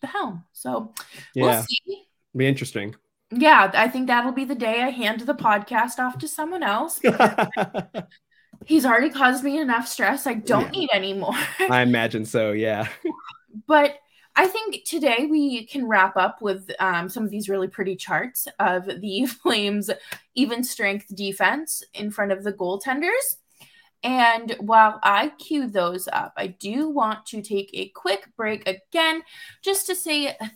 the 0.00 0.06
helm. 0.06 0.44
So 0.52 0.92
yeah. 1.34 1.44
we'll 1.44 1.62
see. 1.62 2.06
Be 2.36 2.46
interesting. 2.46 2.94
Yeah, 3.32 3.70
I 3.74 3.88
think 3.88 4.08
that'll 4.08 4.32
be 4.32 4.44
the 4.44 4.54
day 4.54 4.82
I 4.82 4.90
hand 4.90 5.20
the 5.20 5.34
podcast 5.34 5.98
off 5.98 6.18
to 6.18 6.28
someone 6.28 6.62
else. 6.62 7.00
He's 8.66 8.84
already 8.84 9.10
caused 9.10 9.44
me 9.44 9.58
enough 9.58 9.86
stress. 9.86 10.26
I 10.26 10.34
don't 10.34 10.74
yeah. 10.74 10.80
need 10.80 10.90
any 10.92 11.12
more. 11.14 11.34
I 11.60 11.82
imagine 11.82 12.24
so, 12.24 12.52
yeah. 12.52 12.88
but 13.66 13.98
I 14.36 14.46
think 14.46 14.84
today 14.84 15.26
we 15.30 15.66
can 15.66 15.86
wrap 15.86 16.16
up 16.16 16.42
with 16.42 16.70
um, 16.80 17.08
some 17.08 17.24
of 17.24 17.30
these 17.30 17.48
really 17.48 17.68
pretty 17.68 17.96
charts 17.96 18.48
of 18.58 18.86
the 18.86 19.26
Flames' 19.42 19.90
even 20.34 20.64
strength 20.64 21.14
defense 21.14 21.82
in 21.94 22.10
front 22.10 22.32
of 22.32 22.42
the 22.42 22.52
goaltenders. 22.52 23.36
And 24.02 24.56
while 24.60 24.98
I 25.02 25.28
cue 25.38 25.68
those 25.68 26.08
up, 26.08 26.32
I 26.36 26.46
do 26.48 26.88
want 26.88 27.26
to 27.26 27.42
take 27.42 27.70
a 27.74 27.88
quick 27.88 28.28
break 28.36 28.66
again 28.66 29.22
just 29.62 29.86
to 29.86 29.94
say 29.94 30.28
a 30.28 30.50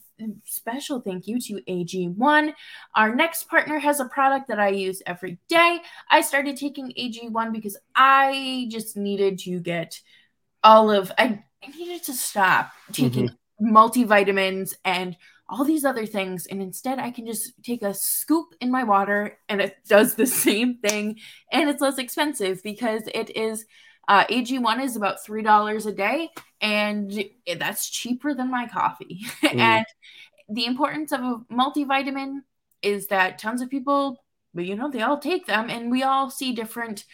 special 0.45 1.01
thank 1.01 1.27
you 1.27 1.39
to 1.41 1.61
AG1. 1.69 2.55
Our 2.95 3.15
next 3.15 3.49
partner 3.49 3.79
has 3.79 4.01
a 4.01 4.07
product 4.07 4.49
that 4.49 4.59
I 4.59 4.69
use 4.69 5.03
every 5.05 5.39
day. 5.49 5.81
I 6.11 6.23
started 6.23 6.57
taking 6.57 6.93
AG1 6.99 7.53
because 7.53 7.77
I 7.95 8.67
just 8.71 8.97
needed 8.97 9.39
to 9.41 9.61
get 9.61 10.01
all 10.63 10.91
of 10.91 11.13
I 11.19 11.45
I 11.63 11.69
needed 11.77 12.03
to 12.05 12.13
stop 12.15 12.71
taking 12.93 13.29
mm-hmm. 13.29 13.77
multivitamins 13.77 14.75
and 14.85 15.17
all 15.55 15.65
these 15.65 15.85
other 15.85 16.05
things. 16.05 16.47
And 16.47 16.61
instead, 16.61 16.99
I 16.99 17.11
can 17.13 17.27
just 17.27 17.53
take 17.63 17.83
a 17.83 17.95
scoop 17.95 18.55
in 18.61 18.73
my 18.73 18.83
water 18.83 19.39
and 19.49 19.61
it 19.61 19.77
does 19.89 20.17
the 20.17 20.27
same 20.47 20.79
thing. 20.79 21.21
And 21.53 21.71
it's 21.71 21.81
less 21.81 21.99
expensive 21.99 22.63
because 22.63 23.03
it 23.15 23.37
is 23.37 23.65
uh, 24.09 24.25
AG1 24.25 24.83
is 24.83 24.97
about 24.97 25.25
$3 25.25 25.87
a 25.87 25.93
day. 25.93 26.31
And 26.61 27.25
that's 27.59 27.89
cheaper 27.89 28.35
than 28.35 28.51
my 28.51 28.67
coffee. 28.67 29.27
Mm. 29.45 29.61
and 29.61 29.87
the 30.49 30.67
importance 30.67 31.13
of 31.13 31.21
a 31.21 31.41
multivitamin 31.53 32.41
is 32.83 33.07
that 33.09 33.39
tons 33.39 33.63
of 33.63 33.71
people, 33.71 34.25
you 34.55 34.75
know, 34.75 34.91
they 34.91 35.03
all 35.03 35.19
take 35.19 35.47
them 35.47 35.71
and 35.71 35.91
we 35.91 36.03
all 36.03 36.31
see 36.31 36.53
different. 36.53 37.05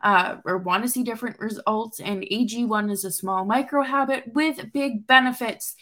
Uh, 0.00 0.36
or 0.44 0.58
want 0.58 0.82
to 0.82 0.88
see 0.88 1.02
different 1.02 1.38
results, 1.38 1.98
and 1.98 2.24
AG1 2.24 2.90
is 2.90 3.06
a 3.06 3.10
small 3.10 3.46
micro 3.46 3.82
habit 3.82 4.24
with 4.34 4.70
big 4.70 5.06
benefits. 5.06 5.76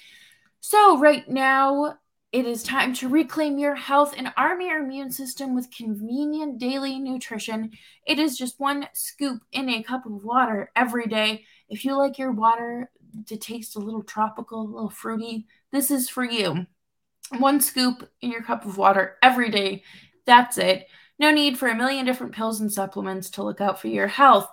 So, 0.61 1.01
right 1.01 1.29
now, 1.29 1.99
it 2.33 2.47
is 2.47 2.63
time 2.63 2.95
to 2.95 3.09
reclaim 3.09 3.59
your 3.59 3.75
health 3.75 4.15
and 4.17 4.33
arm 4.39 4.63
your 4.63 4.83
immune 4.83 5.11
system 5.11 5.55
with 5.55 5.71
convenient 5.71 6.59
daily 6.59 6.99
nutrition. 6.99 7.73
It 8.07 8.19
is 8.19 8.39
just 8.39 8.59
one 8.59 8.89
scoop 8.95 9.43
in 9.53 9.69
a 9.69 9.83
cup 9.83 10.07
of 10.07 10.25
water 10.25 10.71
every 10.75 11.07
day. 11.07 11.45
If 11.69 11.85
you 11.85 11.95
like 11.95 12.19
your 12.19 12.33
water 12.33 12.91
to 13.27 13.37
taste 13.37 13.77
a 13.77 13.81
little 13.81 14.03
tropical, 14.03 14.63
a 14.63 14.73
little 14.73 14.89
fruity, 14.89 15.47
this 15.73 15.91
is 15.91 16.09
for 16.09 16.25
you. 16.25 16.67
One 17.37 17.61
scoop 17.61 18.11
in 18.23 18.31
your 18.31 18.43
cup 18.43 18.65
of 18.65 18.79
water 18.79 19.17
every 19.23 19.51
day. 19.51 19.83
That's 20.25 20.57
it. 20.57 20.87
No 21.19 21.31
need 21.31 21.59
for 21.59 21.69
a 21.69 21.75
million 21.75 22.07
different 22.07 22.35
pills 22.35 22.61
and 22.61 22.73
supplements 22.73 23.29
to 23.31 23.43
look 23.43 23.61
out 23.61 23.79
for 23.79 23.89
your 23.89 24.09
health. 24.09 24.49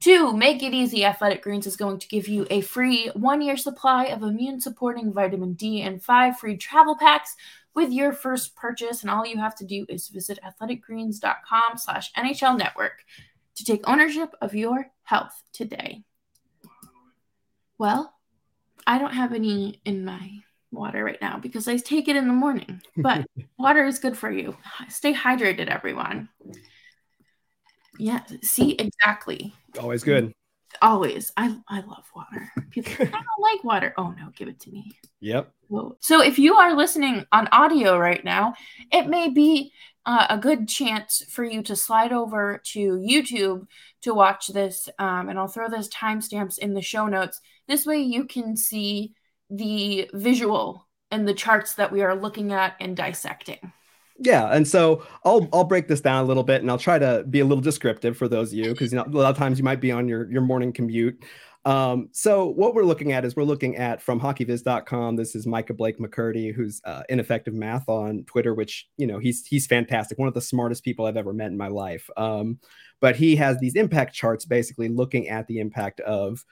Two, 0.00 0.32
make 0.32 0.62
it 0.62 0.72
easy. 0.72 1.04
Athletic 1.04 1.42
Greens 1.42 1.66
is 1.66 1.76
going 1.76 1.98
to 1.98 2.08
give 2.08 2.26
you 2.26 2.46
a 2.48 2.62
free 2.62 3.08
one 3.14 3.42
year 3.42 3.58
supply 3.58 4.06
of 4.06 4.22
immune 4.22 4.58
supporting 4.58 5.12
vitamin 5.12 5.52
D 5.52 5.82
and 5.82 6.02
five 6.02 6.38
free 6.38 6.56
travel 6.56 6.96
packs 6.96 7.36
with 7.74 7.92
your 7.92 8.14
first 8.14 8.56
purchase. 8.56 9.02
And 9.02 9.10
all 9.10 9.26
you 9.26 9.36
have 9.36 9.54
to 9.56 9.66
do 9.66 9.84
is 9.90 10.08
visit 10.08 10.38
athleticgreens.com 10.42 11.76
slash 11.76 12.12
NHL 12.14 12.56
network 12.56 13.04
to 13.56 13.64
take 13.64 13.86
ownership 13.86 14.34
of 14.40 14.54
your 14.54 14.86
health 15.02 15.42
today. 15.52 16.02
Well, 17.76 18.14
I 18.86 18.98
don't 18.98 19.14
have 19.14 19.34
any 19.34 19.82
in 19.84 20.06
my 20.06 20.30
water 20.72 21.04
right 21.04 21.20
now 21.20 21.38
because 21.38 21.68
I 21.68 21.76
take 21.76 22.08
it 22.08 22.16
in 22.16 22.26
the 22.26 22.32
morning, 22.32 22.80
but 22.96 23.26
water 23.58 23.84
is 23.84 23.98
good 23.98 24.16
for 24.16 24.30
you. 24.30 24.56
Stay 24.88 25.12
hydrated, 25.12 25.68
everyone. 25.68 26.30
Yeah, 28.00 28.22
see, 28.42 28.72
exactly. 28.72 29.52
Always 29.78 30.02
good. 30.02 30.32
Always. 30.80 31.32
I 31.36 31.56
I 31.68 31.80
love 31.80 32.04
water. 32.14 32.50
People 32.70 32.92
I 33.00 33.10
don't 33.10 33.24
like 33.40 33.64
water. 33.64 33.92
Oh 33.98 34.10
no, 34.10 34.30
give 34.36 34.48
it 34.48 34.60
to 34.60 34.70
me. 34.70 34.96
Yep. 35.20 35.52
So 36.00 36.22
if 36.22 36.38
you 36.38 36.54
are 36.54 36.74
listening 36.74 37.24
on 37.30 37.48
audio 37.52 37.98
right 37.98 38.24
now, 38.24 38.54
it 38.90 39.06
may 39.06 39.28
be 39.28 39.72
uh, 40.06 40.26
a 40.30 40.38
good 40.38 40.66
chance 40.68 41.22
for 41.28 41.44
you 41.44 41.62
to 41.62 41.76
slide 41.76 42.12
over 42.12 42.60
to 42.72 42.78
YouTube 42.96 43.66
to 44.02 44.14
watch 44.14 44.48
this. 44.48 44.88
Um, 44.98 45.28
and 45.28 45.38
I'll 45.38 45.46
throw 45.46 45.68
those 45.68 45.90
timestamps 45.90 46.58
in 46.58 46.74
the 46.74 46.82
show 46.82 47.06
notes. 47.06 47.40
This 47.68 47.84
way 47.84 47.98
you 47.98 48.24
can 48.24 48.56
see 48.56 49.12
the 49.50 50.08
visual 50.14 50.88
and 51.10 51.28
the 51.28 51.34
charts 51.34 51.74
that 51.74 51.92
we 51.92 52.02
are 52.02 52.16
looking 52.16 52.52
at 52.52 52.76
and 52.80 52.96
dissecting. 52.96 53.72
Yeah, 54.22 54.54
and 54.54 54.68
so 54.68 55.02
I'll 55.24 55.48
I'll 55.50 55.64
break 55.64 55.88
this 55.88 56.02
down 56.02 56.22
a 56.22 56.26
little 56.26 56.42
bit, 56.42 56.60
and 56.60 56.70
I'll 56.70 56.78
try 56.78 56.98
to 56.98 57.24
be 57.30 57.40
a 57.40 57.44
little 57.44 57.62
descriptive 57.62 58.18
for 58.18 58.28
those 58.28 58.52
of 58.52 58.58
you 58.58 58.70
because 58.70 58.92
you 58.92 58.98
know 58.98 59.04
a 59.04 59.08
lot 59.08 59.30
of 59.30 59.38
times 59.38 59.58
you 59.58 59.64
might 59.64 59.80
be 59.80 59.90
on 59.90 60.08
your 60.08 60.30
your 60.30 60.42
morning 60.42 60.72
commute. 60.72 61.24
Um, 61.64 62.08
so 62.12 62.46
what 62.46 62.74
we're 62.74 62.84
looking 62.84 63.12
at 63.12 63.24
is 63.24 63.36
we're 63.36 63.44
looking 63.44 63.76
at 63.76 64.00
from 64.00 64.20
hockeyviz.com. 64.20 65.16
This 65.16 65.34
is 65.34 65.46
Micah 65.46 65.74
Blake 65.74 65.98
McCurdy, 65.98 66.54
who's 66.54 66.80
uh, 66.84 67.02
ineffective 67.08 67.54
math 67.54 67.88
on 67.88 68.24
Twitter, 68.24 68.54
which 68.54 68.88
you 68.98 69.06
know 69.06 69.18
he's 69.18 69.46
he's 69.46 69.66
fantastic, 69.66 70.18
one 70.18 70.28
of 70.28 70.34
the 70.34 70.40
smartest 70.42 70.84
people 70.84 71.06
I've 71.06 71.16
ever 71.16 71.32
met 71.32 71.50
in 71.50 71.56
my 71.56 71.68
life. 71.68 72.08
Um, 72.18 72.58
but 73.00 73.16
he 73.16 73.36
has 73.36 73.58
these 73.58 73.74
impact 73.74 74.14
charts, 74.14 74.44
basically 74.44 74.88
looking 74.88 75.28
at 75.28 75.46
the 75.46 75.60
impact 75.60 76.00
of 76.00 76.44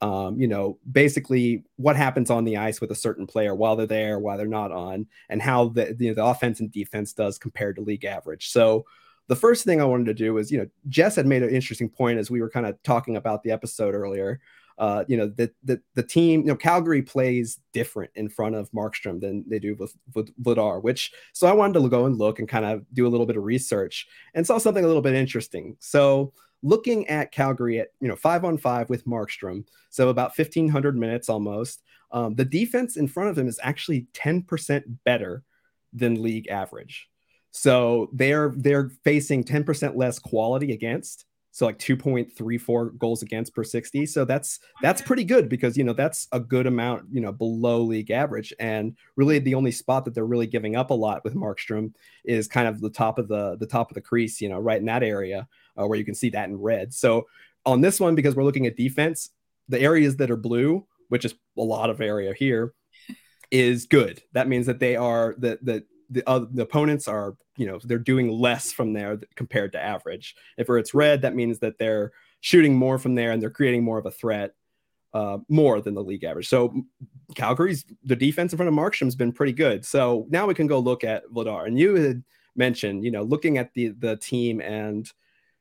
um, 0.00 0.38
you 0.38 0.46
know, 0.46 0.78
basically 0.90 1.64
what 1.76 1.96
happens 1.96 2.30
on 2.30 2.44
the 2.44 2.56
ice 2.56 2.80
with 2.80 2.90
a 2.90 2.94
certain 2.94 3.26
player 3.26 3.54
while 3.54 3.76
they're 3.76 3.86
there, 3.86 4.18
while 4.18 4.36
they're 4.36 4.46
not 4.46 4.72
on, 4.72 5.06
and 5.28 5.40
how 5.40 5.68
the 5.68 5.96
you 5.98 6.08
know, 6.08 6.14
the 6.14 6.24
offense 6.24 6.60
and 6.60 6.70
defense 6.70 7.12
does 7.12 7.38
compared 7.38 7.76
to 7.76 7.82
league 7.82 8.04
average. 8.04 8.48
So 8.50 8.84
the 9.28 9.36
first 9.36 9.64
thing 9.64 9.80
I 9.80 9.84
wanted 9.84 10.06
to 10.06 10.14
do 10.14 10.38
is, 10.38 10.52
you 10.52 10.58
know, 10.58 10.66
Jess 10.88 11.16
had 11.16 11.26
made 11.26 11.42
an 11.42 11.50
interesting 11.50 11.88
point 11.88 12.18
as 12.18 12.30
we 12.30 12.40
were 12.40 12.50
kind 12.50 12.66
of 12.66 12.80
talking 12.82 13.16
about 13.16 13.42
the 13.42 13.50
episode 13.50 13.94
earlier. 13.94 14.40
Uh, 14.78 15.04
you 15.08 15.16
know, 15.16 15.26
the, 15.26 15.50
the 15.64 15.80
the 15.94 16.02
team, 16.02 16.40
you 16.42 16.48
know, 16.48 16.56
Calgary 16.56 17.00
plays 17.00 17.58
different 17.72 18.10
in 18.14 18.28
front 18.28 18.54
of 18.54 18.70
Markstrom 18.72 19.18
than 19.18 19.42
they 19.48 19.58
do 19.58 19.74
with, 19.76 19.96
with 20.14 20.30
Vladar, 20.44 20.82
which 20.82 21.12
so 21.32 21.46
I 21.46 21.52
wanted 21.52 21.80
to 21.80 21.88
go 21.88 22.04
and 22.04 22.18
look 22.18 22.38
and 22.38 22.46
kind 22.46 22.66
of 22.66 22.84
do 22.92 23.06
a 23.06 23.08
little 23.08 23.24
bit 23.24 23.38
of 23.38 23.44
research 23.44 24.06
and 24.34 24.46
saw 24.46 24.58
something 24.58 24.84
a 24.84 24.86
little 24.86 25.00
bit 25.00 25.14
interesting. 25.14 25.76
So 25.80 26.34
looking 26.66 27.06
at 27.08 27.30
Calgary 27.30 27.78
at 27.78 27.88
you 28.00 28.08
know 28.08 28.16
five 28.16 28.44
on 28.44 28.58
five 28.58 28.90
with 28.90 29.06
Markstrom, 29.06 29.64
so 29.88 30.08
about 30.08 30.36
1500 30.36 30.96
minutes 30.96 31.28
almost. 31.28 31.82
Um, 32.10 32.34
the 32.34 32.44
defense 32.44 32.96
in 32.96 33.08
front 33.08 33.30
of 33.30 33.38
him 33.38 33.48
is 33.48 33.58
actually 33.62 34.06
10% 34.12 34.82
better 35.04 35.42
than 35.92 36.22
league 36.22 36.48
average. 36.48 37.08
So 37.50 38.10
they're 38.12 38.52
they're 38.56 38.90
facing 39.04 39.44
10% 39.44 39.96
less 39.96 40.18
quality 40.18 40.72
against. 40.72 41.24
So 41.52 41.64
like 41.64 41.78
2.34 41.78 42.98
goals 42.98 43.22
against 43.22 43.54
per 43.54 43.64
60. 43.64 44.04
So 44.04 44.26
that's 44.26 44.58
that's 44.82 45.00
pretty 45.00 45.24
good 45.24 45.48
because 45.48 45.74
you 45.74 45.84
know 45.84 45.94
that's 45.94 46.28
a 46.32 46.38
good 46.38 46.66
amount, 46.66 47.06
you 47.10 47.22
know, 47.22 47.32
below 47.32 47.80
league 47.80 48.10
average. 48.10 48.52
And 48.60 48.94
really 49.16 49.38
the 49.38 49.54
only 49.54 49.72
spot 49.72 50.04
that 50.04 50.14
they're 50.14 50.26
really 50.26 50.46
giving 50.46 50.76
up 50.76 50.90
a 50.90 50.94
lot 50.94 51.24
with 51.24 51.34
Markstrom 51.34 51.94
is 52.26 52.46
kind 52.46 52.68
of 52.68 52.80
the 52.80 52.90
top 52.90 53.18
of 53.18 53.28
the 53.28 53.56
the 53.56 53.66
top 53.66 53.90
of 53.90 53.94
the 53.94 54.02
crease, 54.02 54.40
you 54.40 54.50
know, 54.50 54.58
right 54.58 54.78
in 54.78 54.86
that 54.86 55.02
area 55.02 55.48
uh, 55.78 55.86
where 55.86 55.98
you 55.98 56.04
can 56.04 56.14
see 56.14 56.30
that 56.30 56.48
in 56.48 56.56
red. 56.56 56.92
So 56.94 57.26
on 57.64 57.80
this 57.80 58.00
one, 58.00 58.14
because 58.14 58.34
we're 58.34 58.44
looking 58.44 58.66
at 58.66 58.76
defense, 58.76 59.30
the 59.68 59.80
areas 59.80 60.16
that 60.16 60.30
are 60.30 60.36
blue, 60.36 60.86
which 61.08 61.24
is 61.24 61.34
a 61.56 61.62
lot 61.62 61.90
of 61.90 62.00
area 62.00 62.32
here, 62.32 62.72
is 63.50 63.86
good. 63.86 64.22
That 64.32 64.48
means 64.48 64.66
that 64.66 64.80
they 64.80 64.96
are 64.96 65.34
the 65.38 65.58
the 65.62 65.84
the, 66.08 66.28
uh, 66.28 66.46
the 66.50 66.62
opponents 66.62 67.08
are 67.08 67.36
you 67.56 67.66
know 67.66 67.80
they're 67.82 67.98
doing 67.98 68.28
less 68.28 68.72
from 68.72 68.92
there 68.92 69.18
compared 69.34 69.72
to 69.72 69.82
average. 69.82 70.36
If 70.56 70.70
it's 70.70 70.94
red, 70.94 71.22
that 71.22 71.34
means 71.34 71.58
that 71.60 71.78
they're 71.78 72.12
shooting 72.40 72.76
more 72.76 72.98
from 72.98 73.14
there 73.14 73.32
and 73.32 73.42
they're 73.42 73.50
creating 73.50 73.82
more 73.82 73.98
of 73.98 74.06
a 74.06 74.10
threat. 74.10 74.54
Uh, 75.14 75.38
more 75.48 75.80
than 75.80 75.94
the 75.94 76.02
league 76.02 76.24
average. 76.24 76.46
So 76.46 76.84
Calgary's 77.34 77.86
the 78.04 78.16
defense 78.16 78.52
in 78.52 78.58
front 78.58 78.68
of 78.68 78.74
Markstrom's 78.74 79.14
been 79.14 79.32
pretty 79.32 79.54
good. 79.54 79.82
So 79.82 80.26
now 80.28 80.46
we 80.46 80.52
can 80.52 80.66
go 80.66 80.78
look 80.78 81.04
at 81.04 81.26
Vladar. 81.30 81.66
And 81.66 81.78
you 81.78 81.94
had 81.94 82.22
mentioned, 82.54 83.02
you 83.02 83.10
know, 83.10 83.22
looking 83.22 83.56
at 83.56 83.72
the 83.72 83.88
the 83.98 84.16
team 84.16 84.60
and 84.60 85.10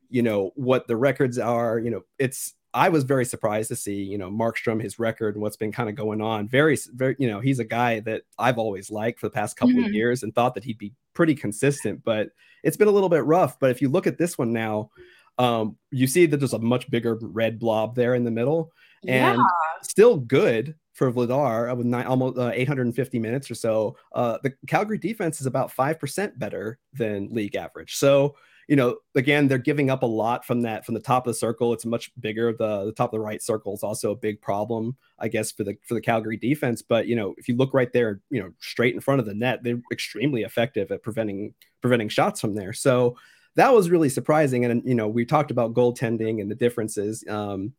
you 0.10 0.22
know 0.22 0.52
what 0.56 0.88
the 0.88 0.96
records 0.96 1.38
are 1.38 1.80
you 1.80 1.90
know 1.90 2.02
it's 2.20 2.54
i 2.74 2.90
was 2.90 3.04
very 3.04 3.26
surprised 3.26 3.70
to 3.70 3.76
see 3.76 4.02
you 4.04 4.18
know 4.18 4.30
markstrom 4.30 4.82
his 4.82 5.00
record 5.00 5.36
and 5.36 5.42
what's 5.42 5.58
been 5.58 5.72
kind 5.72 5.90
of 5.90 5.96
going 5.96 6.22
on 6.22 6.48
very 6.48 6.78
very 6.94 7.16
you 7.20 7.28
know 7.28 7.40
he's 7.40 7.60
a 7.60 7.66
guy 7.66 8.00
that 8.00 8.24
i've 8.40 8.58
always 8.58 8.92
liked 8.92 9.20
for 9.20 9.28
the 9.28 9.34
past 9.34 9.58
couple 9.58 9.76
mm-hmm. 9.76 9.86
of 9.86 9.94
years 9.94 10.24
and 10.24 10.34
thought 10.34 10.54
that 10.56 10.64
he'd 10.64 10.78
be 10.78 10.94
pretty 11.14 11.36
consistent 11.36 12.02
but 12.04 12.30
it's 12.64 12.78
been 12.78 12.88
a 12.88 12.92
little 12.92 13.10
bit 13.10 13.26
rough 13.26 13.60
but 13.60 13.72
if 13.72 13.82
you 13.82 13.90
look 13.90 14.08
at 14.08 14.18
this 14.18 14.38
one 14.38 14.52
now 14.54 14.90
um, 15.38 15.76
you 15.92 16.08
see 16.08 16.26
that 16.28 16.38
there's 16.38 16.54
a 16.54 16.60
much 16.60 16.90
bigger 16.90 17.18
red 17.22 17.60
blob 17.60 17.94
there 17.94 18.16
in 18.16 18.24
the 18.24 18.32
middle 18.32 18.72
and 19.06 19.38
yeah. 19.38 19.46
still 19.82 20.18
good 20.18 20.76
for 20.94 21.12
Vladar 21.12 21.76
with 21.76 21.86
nine, 21.86 22.06
almost 22.06 22.38
uh, 22.38 22.52
850 22.54 23.20
minutes 23.20 23.52
or 23.52 23.56
so. 23.56 23.98
Uh, 24.14 24.38
the 24.44 24.54
Calgary 24.68 24.98
defense 24.98 25.42
is 25.42 25.46
about 25.46 25.76
5% 25.76 26.40
better 26.40 26.80
than 26.94 27.28
league 27.32 27.56
average. 27.56 27.96
So 27.98 28.36
you 28.68 28.76
know, 28.76 28.98
again, 29.16 29.48
they're 29.48 29.58
giving 29.58 29.90
up 29.90 30.04
a 30.04 30.08
lot 30.08 30.46
from 30.46 30.62
that 30.62 30.86
from 30.86 30.96
the 30.96 31.02
top 31.02 31.28
of 31.28 31.34
the 31.34 31.38
circle. 31.38 31.74
It's 31.74 31.86
much 31.86 32.12
bigger. 32.20 32.52
The 32.52 32.86
the 32.86 32.92
top 32.92 33.10
of 33.10 33.20
the 33.20 33.20
right 33.20 33.42
circle 33.42 33.74
is 33.74 33.84
also 33.84 34.12
a 34.12 34.16
big 34.16 34.42
problem, 34.42 34.96
I 35.20 35.28
guess, 35.28 35.52
for 35.52 35.64
the 35.64 35.78
for 35.84 35.94
the 35.94 36.02
Calgary 36.02 36.38
defense. 36.38 36.82
But 36.82 37.08
you 37.08 37.16
know, 37.16 37.36
if 37.38 37.48
you 37.48 37.56
look 37.56 37.74
right 37.74 37.92
there, 37.94 38.22
you 38.30 38.42
know, 38.42 38.52
straight 38.60 38.96
in 38.96 39.02
front 39.02 39.20
of 39.20 39.26
the 39.26 39.34
net, 39.34 39.60
they're 39.64 39.82
extremely 39.92 40.42
effective 40.42 40.92
at 40.92 41.04
preventing 41.04 41.54
preventing 41.82 42.10
shots 42.10 42.42
from 42.42 42.56
there. 42.56 42.74
So 42.74 43.18
that 43.56 43.74
was 43.74 43.90
really 43.90 44.10
surprising. 44.10 44.66
And 44.66 44.82
you 44.86 44.96
know, 44.96 45.08
we 45.08 45.26
talked 45.26 45.52
about 45.52 45.74
goaltending 45.74 46.42
and 46.42 46.50
the 46.50 46.56
differences. 46.56 47.24
Um, 47.30 47.74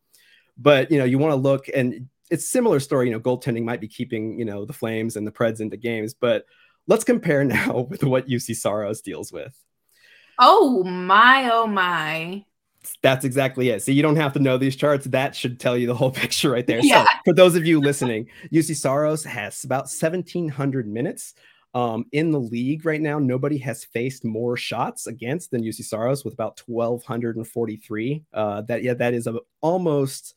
but 0.57 0.91
you 0.91 0.99
know, 0.99 1.05
you 1.05 1.19
want 1.19 1.33
to 1.33 1.37
look 1.37 1.69
and 1.75 2.09
it's 2.31 2.49
similar 2.49 2.81
story. 2.81 3.07
You 3.07 3.13
know, 3.13 3.21
goaltending 3.21 3.65
might 3.65 3.81
be 3.81 3.89
keeping 3.89 4.39
you 4.39 4.45
know 4.45 4.65
the 4.65 4.73
Flames 4.73 5.17
and 5.17 5.27
the 5.27 5.33
Preds 5.33 5.61
into 5.61 5.77
games, 5.77 6.15
but 6.15 6.45
let's 6.87 7.05
compare 7.05 7.45
now 7.45 7.87
with 7.91 8.05
what 8.05 8.29
Juuse 8.29 8.57
Saros 8.57 9.01
deals 9.01 9.33
with. 9.33 9.66
Oh 10.39 10.85
my, 10.85 11.49
oh 11.53 11.67
my. 11.67 12.45
That's 13.03 13.25
exactly 13.25 13.71
it. 13.71 13.83
So 13.83 13.91
you 13.93 14.03
don't 14.03 14.17
have 14.17 14.33
to 14.35 14.39
know 14.39 14.59
these 14.59 14.77
charts. 14.77 15.07
That 15.07 15.35
should 15.35 15.59
tell 15.59 15.77
you 15.77 15.87
the 15.87 15.95
whole 15.95 16.11
picture 16.23 16.51
right 16.51 16.67
there. 16.67 16.81
Yeah. 16.81 17.05
So 17.05 17.11
for 17.25 17.35
those 17.35 17.57
of 17.57 17.67
you 17.67 17.81
listening, 17.81 18.29
Juuse 18.53 18.77
Saros 18.77 19.25
has 19.25 19.65
about 19.65 19.85
1,700 19.85 20.87
minutes. 20.87 21.35
Um, 21.75 22.07
in 22.13 22.31
the 22.31 22.41
league 22.41 22.87
right 22.87 23.01
now, 23.01 23.19
nobody 23.19 23.59
has 23.59 23.85
faced 23.85 24.25
more 24.25 24.57
shots 24.57 25.07
against 25.07 25.51
than 25.51 25.63
Juuse 25.63 25.85
Saros 25.85 26.25
with 26.25 26.35
about 26.35 26.63
1,243. 26.67 28.25
Uh, 28.33 28.63
that 28.63 28.83
yeah, 28.83 28.95
that 28.95 29.15
is 29.15 29.27
a, 29.27 29.41
almost 29.61 30.35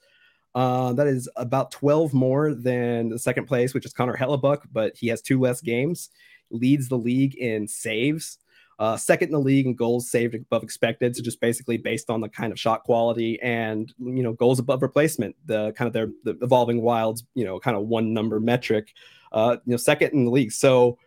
Uh, 0.55 0.93
that 0.93 1.07
is 1.07 1.29
about 1.35 1.71
12 1.71 2.13
more 2.13 2.55
than 2.55 3.09
the 3.09 3.19
second 3.19 3.45
place, 3.45 3.73
which 3.73 3.85
is 3.85 3.93
Connor 3.93 4.17
Hellebuyck, 4.17 4.63
but 4.71 4.97
he 4.97 5.07
has 5.07 5.21
two 5.21 5.39
less 5.39 5.61
games. 5.61 6.09
Leads 6.49 6.89
the 6.89 6.97
league 6.97 7.35
in 7.35 7.67
saves. 7.67 8.39
Uh, 8.79 8.95
second 8.95 9.27
in 9.27 9.33
the 9.33 9.39
league 9.39 9.65
in 9.65 9.75
goals 9.75 10.09
saved 10.09 10.33
above 10.33 10.63
expected. 10.63 11.13
So 11.13 11.21
just 11.21 11.41
basically 11.41 11.77
based 11.77 12.09
on 12.09 12.21
the 12.21 12.29
kind 12.29 12.53
of 12.53 12.59
shot 12.59 12.83
quality 12.83 13.39
and 13.41 13.93
you 13.99 14.23
know 14.23 14.31
goals 14.31 14.57
above 14.57 14.81
replacement, 14.81 15.35
the 15.45 15.73
kind 15.73 15.87
of 15.87 15.93
their 15.93 16.07
the 16.23 16.37
evolving 16.41 16.81
wilds, 16.81 17.25
you 17.35 17.43
know, 17.43 17.59
kind 17.59 17.75
of 17.75 17.87
one 17.87 18.13
number 18.13 18.39
metric. 18.39 18.93
Uh, 19.33 19.57
you 19.65 19.71
know, 19.71 19.77
second 19.77 20.13
in 20.13 20.25
the 20.25 20.31
league. 20.31 20.51
So 20.51 20.97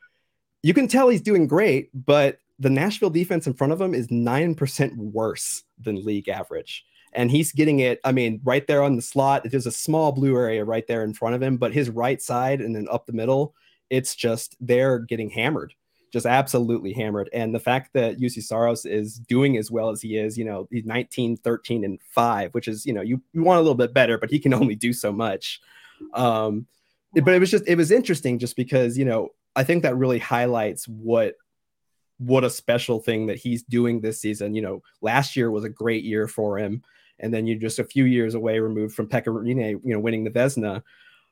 you 0.63 0.75
can 0.75 0.87
tell 0.87 1.09
he's 1.09 1.23
doing 1.23 1.49
great, 1.49 1.89
but 1.93 2.39
the 2.59 2.71
Nashville 2.71 3.11
defense 3.11 3.49
in 3.49 3.55
front 3.55 3.73
of 3.73 3.81
him 3.81 3.95
is 3.95 4.11
nine 4.11 4.55
percent 4.55 4.97
worse 4.97 5.65
than 5.81 6.05
league 6.05 6.29
average. 6.29 6.85
And 7.15 7.31
he's 7.31 7.53
getting 7.53 7.81
it, 7.81 8.01
I 8.05 8.13
mean, 8.13 8.41
right 8.45 8.67
there 8.67 8.83
on 8.83 8.97
the 8.97 9.03
slot. 9.03 9.43
There's 9.45 9.67
a 9.67 9.73
small 9.73 10.13
blue 10.13 10.35
area 10.37 10.65
right 10.65 10.87
there 10.87 11.05
in 11.05 11.13
front 11.13 11.35
of 11.35 11.43
him, 11.43 11.59
but 11.59 11.73
his 11.73 11.91
right 11.91 12.23
side 12.23 12.61
and 12.61 12.75
then 12.75 12.87
up 12.91 13.05
the 13.05 13.13
middle, 13.13 13.55
it's 13.91 14.15
just 14.15 14.57
they're 14.61 14.99
getting 14.99 15.29
hammered 15.29 15.75
just 16.13 16.27
absolutely 16.27 16.93
hammered. 16.93 17.31
And 17.33 17.55
the 17.55 17.61
fact 17.61 17.95
that 17.95 18.19
Juuse 18.19 18.43
Saros 18.43 18.85
is 18.85 19.19
doing 19.19 19.57
as 19.57 19.71
well 19.71 19.89
as 19.89 20.03
he 20.03 20.19
is, 20.19 20.37
you 20.37 20.45
know, 20.45 20.69
he's 20.71 20.85
19, 20.85 21.39
13, 21.39 21.85
and 21.85 21.99
five, 22.03 22.53
which 22.53 22.69
is, 22.69 22.85
you 22.85 22.93
know, 22.93 23.01
you, 23.01 23.23
you 23.33 23.43
want 23.43 23.59
a 23.59 23.63
little 23.63 23.75
bit 23.75 23.95
better, 23.95 24.19
but 24.19 24.31
he 24.31 24.39
can 24.39 24.53
only 24.61 24.75
do 24.75 24.93
so 24.93 25.11
much. 25.11 25.61
Um, 26.15 26.67
but 27.15 27.35
it 27.35 27.39
was 27.39 27.51
just, 27.51 27.67
it 27.67 27.77
was 27.77 27.91
interesting 27.91 28.39
just 28.39 28.57
because, 28.57 28.99
you 28.99 29.05
know, 29.05 29.31
I 29.57 29.65
think 29.65 29.83
that 29.83 29.97
really 29.97 30.19
highlights 30.19 30.87
what 30.87 31.35
what 32.19 32.45
a 32.45 32.51
special 32.51 33.01
thing 33.01 33.27
that 33.27 33.39
he's 33.39 33.63
doing 33.65 34.01
this 34.01 34.21
season. 34.21 34.55
You 34.55 34.63
know, 34.63 34.83
last 35.01 35.37
year 35.37 35.51
was 35.51 35.65
a 35.65 35.69
great 35.69 36.05
year 36.05 36.29
for 36.29 36.59
him. 36.59 36.83
And 37.19 37.33
then 37.33 37.47
you're 37.47 37.59
just 37.59 37.79
a 37.79 37.85
few 37.85 38.05
years 38.05 38.35
away 38.35 38.59
removed 38.59 38.95
from 38.95 39.09
Pekka 39.09 39.27
Rinne, 39.27 39.81
you 39.85 39.93
know, 39.93 39.99
winning 39.99 40.25
the 40.25 40.31
Vezina, 40.31 40.83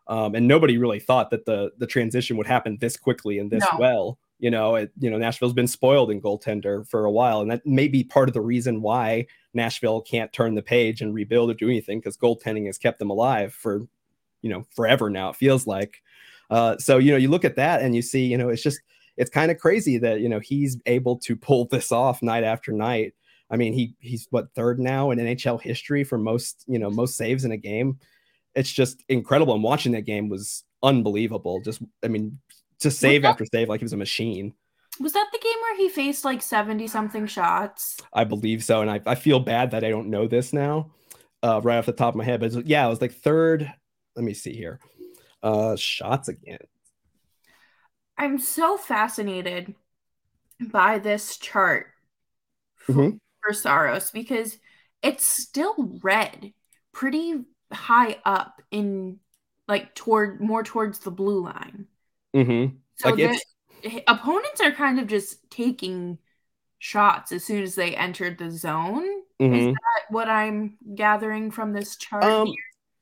Um, 0.09 0.35
and 0.35 0.47
nobody 0.47 0.79
really 0.79 1.01
thought 1.01 1.31
that 1.31 1.47
the 1.47 1.71
the 1.79 1.87
transition 1.87 2.37
would 2.37 2.47
happen 2.47 2.79
this 2.81 2.97
quickly 2.97 3.39
and 3.39 3.51
this 3.51 3.65
no. 3.73 3.79
well. 3.79 4.19
You 4.41 4.51
know, 4.51 4.75
it, 4.77 4.91
you 4.99 5.11
know, 5.11 5.19
Nashville's 5.19 5.53
been 5.53 5.69
spoiled 5.69 6.11
in 6.11 6.21
goaltender 6.21 6.89
for 6.89 7.05
a 7.05 7.11
while, 7.11 7.41
and 7.41 7.51
that 7.51 7.65
may 7.67 7.89
be 7.89 8.03
part 8.03 8.29
of 8.29 8.33
the 8.33 8.41
reason 8.41 8.83
why 8.83 9.27
Nashville 9.55 10.01
can't 10.01 10.33
turn 10.33 10.55
the 10.55 10.63
page 10.63 11.01
and 11.01 11.15
rebuild 11.15 11.51
or 11.51 11.55
do 11.55 11.69
anything 11.69 11.99
because 11.99 12.17
goaltending 12.17 12.67
has 12.67 12.79
kept 12.79 12.99
them 12.99 13.11
alive 13.11 13.55
for, 13.55 13.87
you 14.43 14.51
know, 14.51 14.65
forever 14.75 15.11
now. 15.11 15.31
It 15.31 15.37
feels 15.37 15.67
like. 15.67 16.03
Uh, 16.51 16.77
so 16.79 16.99
you 16.99 17.13
know, 17.13 17.17
you 17.17 17.29
look 17.29 17.45
at 17.45 17.57
that 17.57 17.81
and 17.81 17.95
you 17.95 18.03
see, 18.03 18.25
you 18.25 18.37
know, 18.37 18.49
it's 18.49 18.63
just 18.63 18.81
it's 19.17 19.31
kind 19.31 19.51
of 19.51 19.59
crazy 19.59 19.99
that 19.99 20.21
you 20.21 20.29
know 20.29 20.41
he's 20.41 20.79
able 20.87 21.19
to 21.19 21.37
pull 21.37 21.67
this 21.67 21.93
off 21.93 22.23
night 22.23 22.43
after 22.43 22.73
night. 22.73 23.15
I 23.51 23.57
mean, 23.57 23.73
he 23.73 23.95
he's 23.99 24.27
what 24.31 24.55
third 24.55 24.81
now 24.81 25.11
in 25.11 25.19
NHL 25.19 25.61
history 25.61 26.05
for 26.05 26.19
most 26.19 26.65
you 26.67 26.79
know 26.79 26.91
most 26.91 27.17
saves 27.17 27.45
in 27.45 27.53
a 27.53 27.57
game. 27.57 27.99
It's 28.55 28.73
just 28.73 29.05
incredible. 29.09 29.55
And 29.55 29.63
watching 29.63 29.93
that 29.93 30.03
game 30.03 30.29
was 30.29 30.65
unbelievable. 30.83 31.61
Just 31.63 31.83
I 32.03 32.09
mean, 32.09 32.39
just 32.81 32.99
save 32.99 33.25
after 33.25 33.45
save 33.45 33.69
like 33.69 33.81
he 33.81 33.85
was 33.85 33.93
a 33.93 33.99
machine. 33.99 34.55
Was 34.99 35.13
that 35.13 35.29
the 35.33 35.39
game 35.39 35.57
where 35.63 35.77
he 35.77 35.89
faced 35.89 36.25
like 36.25 36.43
70 36.43 36.87
something 36.87 37.27
shots? 37.27 37.99
I 38.13 38.25
believe 38.25 38.65
so. 38.65 38.83
And 38.83 38.91
I, 38.91 39.01
I 39.07 39.15
feel 39.15 39.41
bad 39.41 39.71
that 39.71 39.85
I 39.85 39.91
don't 39.91 40.09
know 40.09 40.27
this 40.27 40.53
now, 40.53 40.91
uh, 41.43 41.61
right 41.63 41.79
off 41.79 41.87
the 41.87 41.93
top 41.93 42.15
of 42.15 42.19
my 42.19 42.25
head. 42.25 42.41
But 42.41 42.67
yeah, 42.67 42.87
it 42.87 42.91
was 42.91 43.01
like 43.01 43.13
third. 43.13 43.73
Let 44.17 44.25
me 44.25 44.35
see 44.35 44.55
here. 44.55 44.81
Uh, 45.43 45.77
shots 45.77 46.29
again. 46.29 46.59
I'm 48.19 48.39
so 48.39 48.77
fascinated 48.77 49.75
by 50.61 50.99
this 50.99 51.39
chart 51.39 51.87
mm-hmm. 52.87 53.17
for 53.43 53.55
Saros 53.55 54.11
because 54.11 54.59
it's 55.03 55.25
still 55.25 55.99
red 56.03 56.53
pretty 56.93 57.45
high 57.73 58.19
up 58.25 58.61
in 58.71 59.19
like 59.69 59.95
toward 59.95 60.41
more 60.41 60.63
towards 60.63 60.99
the 60.99 61.11
blue 61.11 61.43
line. 61.45 61.87
Mm-hmm. 62.35 62.77
So 62.97 63.11
like 63.11 63.41
the 63.83 64.03
opponents 64.07 64.61
are 64.61 64.73
kind 64.73 64.99
of 64.99 65.07
just 65.07 65.51
taking 65.51 66.19
shots 66.79 67.33
as 67.33 67.45
soon 67.45 67.63
as 67.63 67.75
they 67.75 67.95
entered 67.97 68.39
the 68.39 68.51
zone. 68.51 69.05
Mm-hmm. 69.41 69.55
Is 69.55 69.67
that 69.67 70.03
what 70.11 70.29
I'm 70.29 70.77
gathering 70.95 71.51
from 71.51 71.73
this 71.73 71.97
chart? 71.97 72.25
Um, 72.25 72.53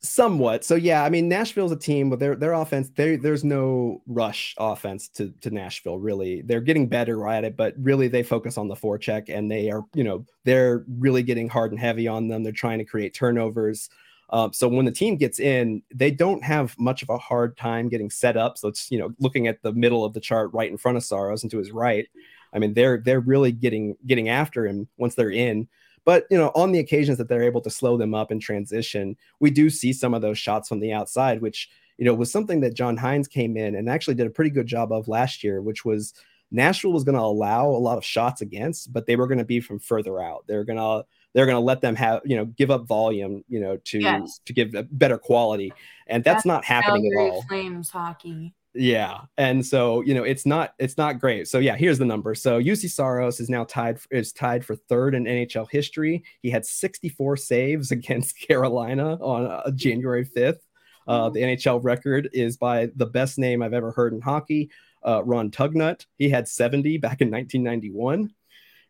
somewhat. 0.01 0.65
So 0.65 0.75
yeah, 0.75 1.05
I 1.05 1.09
mean 1.09 1.29
Nashville's 1.29 1.73
a 1.73 1.77
team, 1.77 2.11
but 2.11 2.19
their 2.19 2.37
their 2.37 2.53
offense, 2.53 2.91
there's 2.95 3.45
no 3.45 4.03
rush 4.07 4.55
offense 4.59 5.09
to 5.11 5.33
to 5.41 5.51
Nashville. 5.51 5.99
Really, 5.99 6.43
they're 6.43 6.61
getting 6.61 6.89
better 6.89 7.27
at 7.29 7.45
it, 7.45 7.57
but 7.57 7.75
really 7.79 8.09
they 8.09 8.23
focus 8.23 8.59
on 8.59 8.69
the 8.69 8.77
forecheck, 8.77 9.29
and 9.29 9.51
they 9.51 9.71
are 9.71 9.83
you 9.95 10.05
know 10.05 10.25
they're 10.45 10.85
really 10.99 11.23
getting 11.23 11.49
hard 11.49 11.73
and 11.73 11.81
heavy 11.81 12.07
on 12.07 12.29
them. 12.29 12.43
They're 12.43 12.53
trying 12.53 12.79
to 12.79 12.85
create 12.85 13.15
turnovers. 13.15 13.89
Um, 14.31 14.53
so 14.53 14.69
when 14.69 14.85
the 14.85 14.93
team 14.93 15.17
gets 15.17 15.41
in, 15.41 15.83
they 15.95 16.11
don't 16.11 16.43
have 16.45 16.79
much 16.79 17.03
of 17.03 17.09
a 17.09 17.19
hard 17.19 17.57
time 17.57 17.89
getting 17.89 18.11
set 18.11 18.37
up. 18.37 18.59
So 18.59 18.69
it's 18.69 18.91
you 18.91 18.99
know 18.99 19.13
looking 19.19 19.47
at 19.47 19.63
the 19.63 19.73
middle 19.73 20.05
of 20.05 20.13
the 20.13 20.21
chart 20.21 20.51
right 20.53 20.71
in 20.71 20.77
front 20.77 20.97
of 20.97 21.05
Saros 21.05 21.43
and 21.43 21.51
to 21.51 21.59
his 21.59 21.71
right. 21.71 22.07
I 22.53 22.59
mean 22.59 22.75
they're 22.75 22.99
they're 22.99 23.21
really 23.21 23.53
getting 23.53 23.97
getting 24.07 24.29
after 24.29 24.67
him 24.67 24.89
once 24.99 25.15
they're 25.15 25.31
in. 25.31 25.69
But 26.05 26.27
you 26.31 26.39
know 26.39 26.53
on 26.55 26.73
the 26.73 26.79
occasions 26.79 27.19
that 27.19 27.29
they're 27.29 27.43
able 27.43 27.61
to 27.63 27.71
slow 27.71 27.97
them 27.97 28.15
up 28.15 28.31
in 28.31 28.41
transition, 28.41 29.17
we 29.41 29.51
do 29.51 29.71
see 29.71 29.93
some 29.93 30.15
of 30.15 30.23
those 30.23 30.39
shots 30.39 30.69
from 30.69 30.81
the 30.81 30.93
outside, 30.93 31.41
which 31.41 31.71
you 31.97 32.05
know 32.05 32.15
was 32.15 32.31
something 32.31 32.61
that 32.61 32.75
John 32.75 32.99
Hynes 32.99 33.29
came 33.31 33.57
in 33.57 33.75
and 33.75 33.89
actually 33.89 34.15
did 34.15 34.27
a 34.27 34.31
pretty 34.31 34.51
good 34.51 34.67
job 34.67 34.93
of 34.93 35.09
last 35.09 35.43
year, 35.43 35.63
which 35.63 35.85
was 35.85 36.13
Nashville 36.51 36.93
was 36.93 37.05
going 37.05 37.17
to 37.17 37.23
allow 37.23 37.67
a 37.67 37.77
lot 37.77 37.99
of 37.99 38.05
shots 38.05 38.41
against, 38.41 38.93
but 38.93 39.07
they 39.07 39.17
were 39.17 39.27
going 39.27 39.39
to 39.39 39.45
be 39.45 39.61
from 39.61 39.79
further 39.79 40.21
out. 40.21 40.45
They're 40.47 40.65
going 40.65 40.79
to 40.79 41.05
they're 41.35 41.47
going 41.47 41.57
to 41.57 41.61
let 41.61 41.81
them 41.81 41.95
have 41.97 42.21
you 42.25 42.37
know 42.37 42.45
give 42.45 42.71
up 42.71 42.87
volume 42.87 43.45
you 43.49 43.61
know 43.61 43.77
to 43.85 44.01
yes. 44.01 44.41
to 44.47 44.53
give 44.53 44.75
a 44.75 44.83
better 44.85 45.19
quality. 45.19 45.73
And 46.07 46.25
that's, 46.25 46.39
that's 46.39 46.47
not 46.47 46.65
happening 46.65 47.13
at 47.13 47.21
all. 47.21 47.43
Flames 47.43 47.91
hockey. 47.91 48.55
Yeah. 48.75 49.23
And 49.37 49.65
so 49.65 50.03
you 50.03 50.15
know 50.15 50.23
it's 50.23 50.47
not 50.47 50.75
it's 50.79 50.97
not 50.97 51.19
great. 51.21 51.49
So 51.49 51.59
yeah 51.59 51.77
here's 51.77 51.99
the 51.99 52.05
number. 52.05 52.35
So 52.35 52.61
Juuse 52.61 52.91
Saros 52.91 53.41
is 53.41 53.49
now 53.49 53.65
tied 53.65 53.99
is 54.11 54.33
tied 54.33 54.65
for 54.65 54.77
third 54.77 55.15
in 55.15 55.25
nhl 55.25 55.69
history. 55.71 56.25
He 56.43 56.51
had 56.51 56.65
64 56.65 57.37
saves 57.37 57.91
against 57.99 58.39
carolina 58.41 59.15
on 59.17 59.47
uh, 59.47 59.71
january 59.73 60.25
5th 60.25 60.59
uh, 61.07 61.25
mm-hmm. 61.25 61.35
the 61.35 61.41
nhl 61.43 61.83
record 61.83 62.29
is 62.33 62.57
by 62.57 62.89
the 62.97 63.07
best 63.07 63.39
name 63.39 63.63
i've 63.63 63.73
ever 63.73 63.93
heard 63.93 64.13
in 64.13 64.21
hockey 64.21 64.71
uh, 65.03 65.23
ron 65.25 65.51
tugnutt. 65.51 66.07
He 66.17 66.29
had 66.29 66.49
70 66.49 66.99
back 66.99 67.21
in 67.21 67.31
1991 67.31 68.31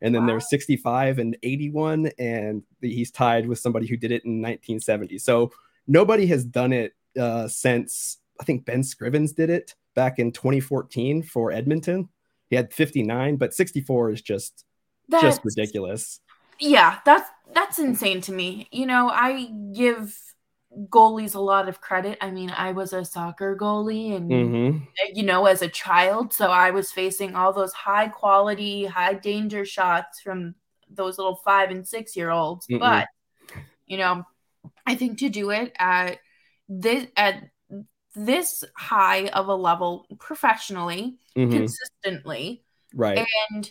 and 0.00 0.14
then 0.14 0.22
wow. 0.22 0.28
there's 0.28 0.50
65 0.50 1.18
and 1.18 1.36
81 1.42 2.10
and 2.18 2.62
he's 2.80 3.10
tied 3.10 3.46
with 3.46 3.58
somebody 3.58 3.86
who 3.86 3.96
did 3.96 4.12
it 4.12 4.24
in 4.24 4.42
1970 4.42 5.18
so 5.18 5.50
nobody 5.86 6.26
has 6.26 6.44
done 6.44 6.72
it 6.72 6.94
uh, 7.18 7.48
since 7.48 8.18
i 8.40 8.44
think 8.44 8.64
ben 8.64 8.82
scrivens 8.82 9.34
did 9.34 9.50
it 9.50 9.74
back 9.94 10.18
in 10.18 10.30
2014 10.30 11.22
for 11.22 11.50
edmonton. 11.50 12.08
He 12.50 12.56
had 12.56 12.72
59 12.72 13.36
but 13.36 13.52
64 13.52 14.12
is 14.12 14.22
just 14.22 14.64
that's, 15.08 15.22
just 15.22 15.40
ridiculous. 15.44 16.20
Yeah 16.60 16.98
that's 17.04 17.28
that's 17.52 17.78
insane 17.78 18.20
to 18.22 18.32
me. 18.32 18.68
You 18.70 18.86
know 18.86 19.08
i 19.08 19.50
give 19.74 20.16
goalies 20.76 21.34
a 21.34 21.40
lot 21.40 21.68
of 21.68 21.80
credit. 21.80 22.18
I 22.20 22.30
mean, 22.30 22.50
I 22.50 22.72
was 22.72 22.92
a 22.92 23.04
soccer 23.04 23.56
goalie 23.56 24.16
and 24.16 24.30
mm-hmm. 24.30 24.84
you 25.12 25.22
know, 25.22 25.46
as 25.46 25.62
a 25.62 25.68
child, 25.68 26.32
so 26.32 26.50
I 26.50 26.70
was 26.70 26.92
facing 26.92 27.34
all 27.34 27.52
those 27.52 27.72
high 27.72 28.08
quality, 28.08 28.84
high 28.84 29.14
danger 29.14 29.64
shots 29.64 30.20
from 30.20 30.54
those 30.90 31.18
little 31.18 31.36
5 31.36 31.70
and 31.70 31.86
6 31.86 32.16
year 32.16 32.30
olds. 32.30 32.66
Mm-mm. 32.66 32.80
But 32.80 33.08
you 33.86 33.98
know, 33.98 34.24
I 34.86 34.94
think 34.94 35.18
to 35.18 35.28
do 35.28 35.50
it 35.50 35.72
at 35.78 36.18
this 36.68 37.06
at 37.16 37.44
this 38.14 38.64
high 38.76 39.28
of 39.28 39.48
a 39.48 39.54
level 39.54 40.06
professionally, 40.18 41.16
mm-hmm. 41.36 41.50
consistently, 41.50 42.62
right. 42.94 43.26
And 43.50 43.70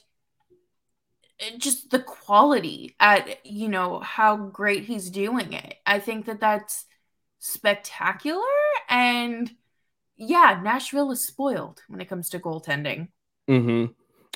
just 1.57 1.91
the 1.91 1.99
quality 1.99 2.95
at 2.99 3.45
you 3.45 3.67
know 3.67 3.99
how 3.99 4.35
great 4.35 4.85
he's 4.85 5.09
doing 5.09 5.53
it. 5.53 5.75
I 5.85 5.99
think 5.99 6.25
that 6.25 6.39
that's 6.39 6.85
spectacular 7.39 8.41
and 8.89 9.51
yeah 10.17 10.59
nashville 10.63 11.11
is 11.11 11.23
spoiled 11.23 11.83
when 11.87 12.01
it 12.01 12.09
comes 12.09 12.29
to 12.29 12.39
goaltending. 12.39 13.09
Mm-hmm. 13.47 13.91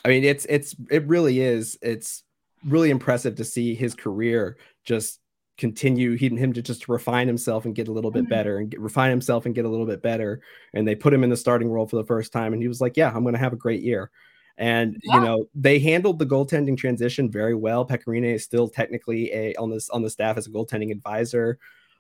i 0.06 0.08
mean 0.08 0.24
it's 0.24 0.45
it's 0.45 0.76
it 0.89 1.06
really 1.08 1.39
is. 1.39 1.78
It's 1.82 2.24
really 2.66 2.91
impressive 2.91 3.36
to 3.36 3.43
see 3.43 3.74
his 3.74 3.95
career 3.95 4.58
just 4.84 5.20
continue 5.58 6.16
he, 6.16 6.30
him 6.30 6.54
to 6.54 6.62
just 6.62 6.88
refine 6.88 7.28
himself 7.28 7.66
and 7.66 7.76
get 7.76 7.88
a 7.88 7.91
little 7.91 8.12
bit 8.12 8.24
mm-hmm. 8.24 8.30
better 8.30 8.58
and 8.58 8.70
get, 8.70 8.80
refine 8.80 9.10
himself 9.10 9.45
and 9.45 9.54
get 9.54 9.66
a 9.66 9.70
little 9.70 9.86
bit 9.86 10.02
better. 10.02 10.41
And 10.74 10.88
they 10.88 10.95
put 10.95 11.14
him 11.14 11.24
in 11.24 11.30
the 11.30 11.38
starting 11.38 11.70
role 11.70 11.88
for 11.88 11.97
the 11.97 12.06
first 12.06 12.32
time 12.32 12.54
and 12.54 12.62
he 12.62 12.68
was 12.68 12.82
like 12.82 12.97
yeah 12.97 13.12
i'm 13.14 13.24
going 13.24 13.34
to 13.34 13.39
have 13.39 13.54
a 13.54 13.58
great 13.58 13.82
year 13.82 14.12
and 14.58 14.97
yeah. 15.04 15.16
you 15.16 15.22
know 15.22 15.49
they 15.56 15.80
handled 15.80 16.20
the 16.20 16.26
goaltending 16.26 16.78
transition 16.78 17.30
very 17.30 17.56
well. 17.56 17.86
Pekka 17.86 18.24
is 18.24 18.43
still 18.43 18.68
technically 18.68 19.32
a 19.34 19.54
on 19.56 19.70
this 19.70 19.89
on 19.89 20.02
the 20.02 20.10
staff 20.10 20.38
as 20.38 20.47
a 20.47 20.52
goaltending 20.52 20.91
advisor. 20.91 21.60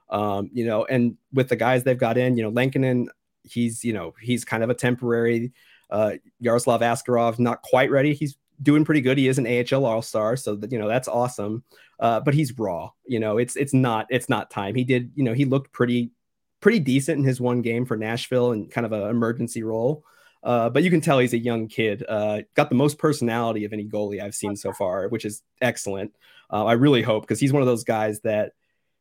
Um, 0.09 0.49
you 0.53 0.65
know, 0.65 0.85
and 0.85 1.17
with 1.33 1.49
the 1.49 1.55
guys 1.55 1.83
they've 1.83 1.97
got 1.97 2.17
in, 2.17 2.35
you 2.35 2.43
know, 2.43 2.49
Lankinen, 2.49 3.07
he's 3.43 3.83
you 3.83 3.93
know 3.93 4.13
he's 4.21 4.45
kind 4.45 4.63
of 4.63 4.69
a 4.69 4.75
temporary. 4.75 5.51
Uh, 5.89 6.13
Yaroslav 6.39 6.81
Askarov 6.81 7.39
not 7.39 7.61
quite 7.61 7.91
ready. 7.91 8.13
He's 8.13 8.37
doing 8.61 8.85
pretty 8.85 9.01
good. 9.01 9.17
He 9.17 9.27
is 9.27 9.37
an 9.37 9.47
AHL 9.47 9.85
All 9.85 10.01
Star, 10.01 10.35
so 10.35 10.55
that 10.55 10.71
you 10.71 10.79
know 10.79 10.87
that's 10.87 11.07
awesome. 11.07 11.63
Uh, 11.99 12.19
but 12.19 12.33
he's 12.33 12.57
raw. 12.57 12.89
You 13.05 13.19
know, 13.19 13.37
it's 13.37 13.55
it's 13.55 13.73
not 13.73 14.07
it's 14.09 14.29
not 14.29 14.51
time. 14.51 14.75
He 14.75 14.83
did 14.83 15.11
you 15.15 15.23
know 15.23 15.33
he 15.33 15.45
looked 15.45 15.71
pretty 15.71 16.11
pretty 16.59 16.79
decent 16.79 17.17
in 17.17 17.23
his 17.23 17.41
one 17.41 17.61
game 17.61 17.85
for 17.85 17.97
Nashville 17.97 18.51
and 18.51 18.71
kind 18.71 18.85
of 18.85 18.91
an 18.91 19.09
emergency 19.09 19.63
role. 19.63 20.03
Uh, 20.43 20.69
but 20.69 20.83
you 20.83 20.89
can 20.89 21.01
tell 21.01 21.19
he's 21.19 21.33
a 21.33 21.37
young 21.37 21.67
kid. 21.67 22.03
Uh, 22.07 22.41
got 22.55 22.69
the 22.69 22.75
most 22.75 22.97
personality 22.97 23.65
of 23.65 23.73
any 23.73 23.85
goalie 23.85 24.21
I've 24.21 24.35
seen 24.35 24.55
so 24.55 24.73
far, 24.73 25.07
which 25.07 25.25
is 25.25 25.43
excellent. 25.61 26.15
Uh, 26.51 26.65
I 26.65 26.73
really 26.73 27.01
hope 27.01 27.23
because 27.23 27.39
he's 27.39 27.53
one 27.53 27.61
of 27.61 27.67
those 27.67 27.83
guys 27.83 28.19
that 28.21 28.53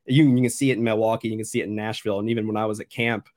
you, 0.07 0.24
you 0.24 0.43
can 0.43 0.51
see 0.51 0.70
it 0.70 0.78
in 0.78 0.84
Milwaukee, 0.84 1.28
you 1.28 1.36
can 1.36 1.45
see 1.45 1.61
it 1.61 1.64
in 1.64 1.74
Nashville, 1.74 2.20
and 2.20 2.30
even 2.30 2.47
when 2.47 2.57
I 2.57 2.66
was 2.66 2.80
at 2.80 2.91
camp, 2.91 3.28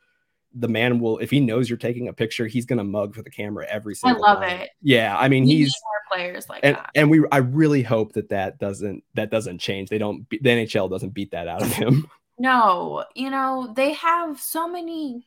the 0.56 0.68
man 0.68 1.00
will 1.00 1.18
if 1.18 1.32
he 1.32 1.40
knows 1.40 1.70
you're 1.70 1.78
taking 1.78 2.08
a 2.08 2.14
picture, 2.14 2.46
he's 2.46 2.66
gonna 2.66 2.84
mug 2.84 3.16
for 3.16 3.24
the 3.24 3.30
camera 3.30 3.66
every 3.68 3.96
single. 3.96 4.22
Time. 4.22 4.30
I 4.30 4.34
love 4.34 4.44
time. 4.44 4.62
it. 4.62 4.70
Yeah, 4.82 5.16
I 5.18 5.28
mean 5.28 5.46
he's 5.46 5.74
more 5.84 6.18
players 6.18 6.48
like 6.48 6.60
and, 6.64 6.76
that. 6.76 6.92
and 6.94 7.10
we 7.10 7.24
I 7.32 7.38
really 7.38 7.82
hope 7.82 8.14
that 8.14 8.30
that 8.30 8.60
doesn't 8.60 9.04
that 9.16 9.32
doesn't 9.32 9.60
change. 9.60 9.90
They 9.90 9.98
don't 9.98 10.30
the 10.30 10.38
NHL 10.38 10.90
doesn't 10.90 11.14
beat 11.14 11.32
that 11.32 11.48
out 11.48 11.64
of 11.64 11.72
him. 11.74 12.08
No, 12.38 13.06
you 13.16 13.30
know, 13.30 13.74
they 13.76 13.94
have 13.94 14.40
so 14.40 14.68
many 14.68 15.26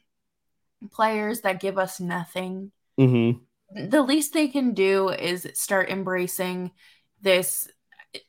players 0.91 1.41
that 1.43 1.61
give 1.61 1.79
us 1.79 2.01
nothing. 2.01 2.73
hmm 2.99 3.33
The 3.75 4.03
least 4.03 4.33
they 4.33 4.49
can 4.49 4.75
do 4.75 5.09
is 5.09 5.47
start 5.55 5.91
embracing 5.91 6.71
this 7.21 7.69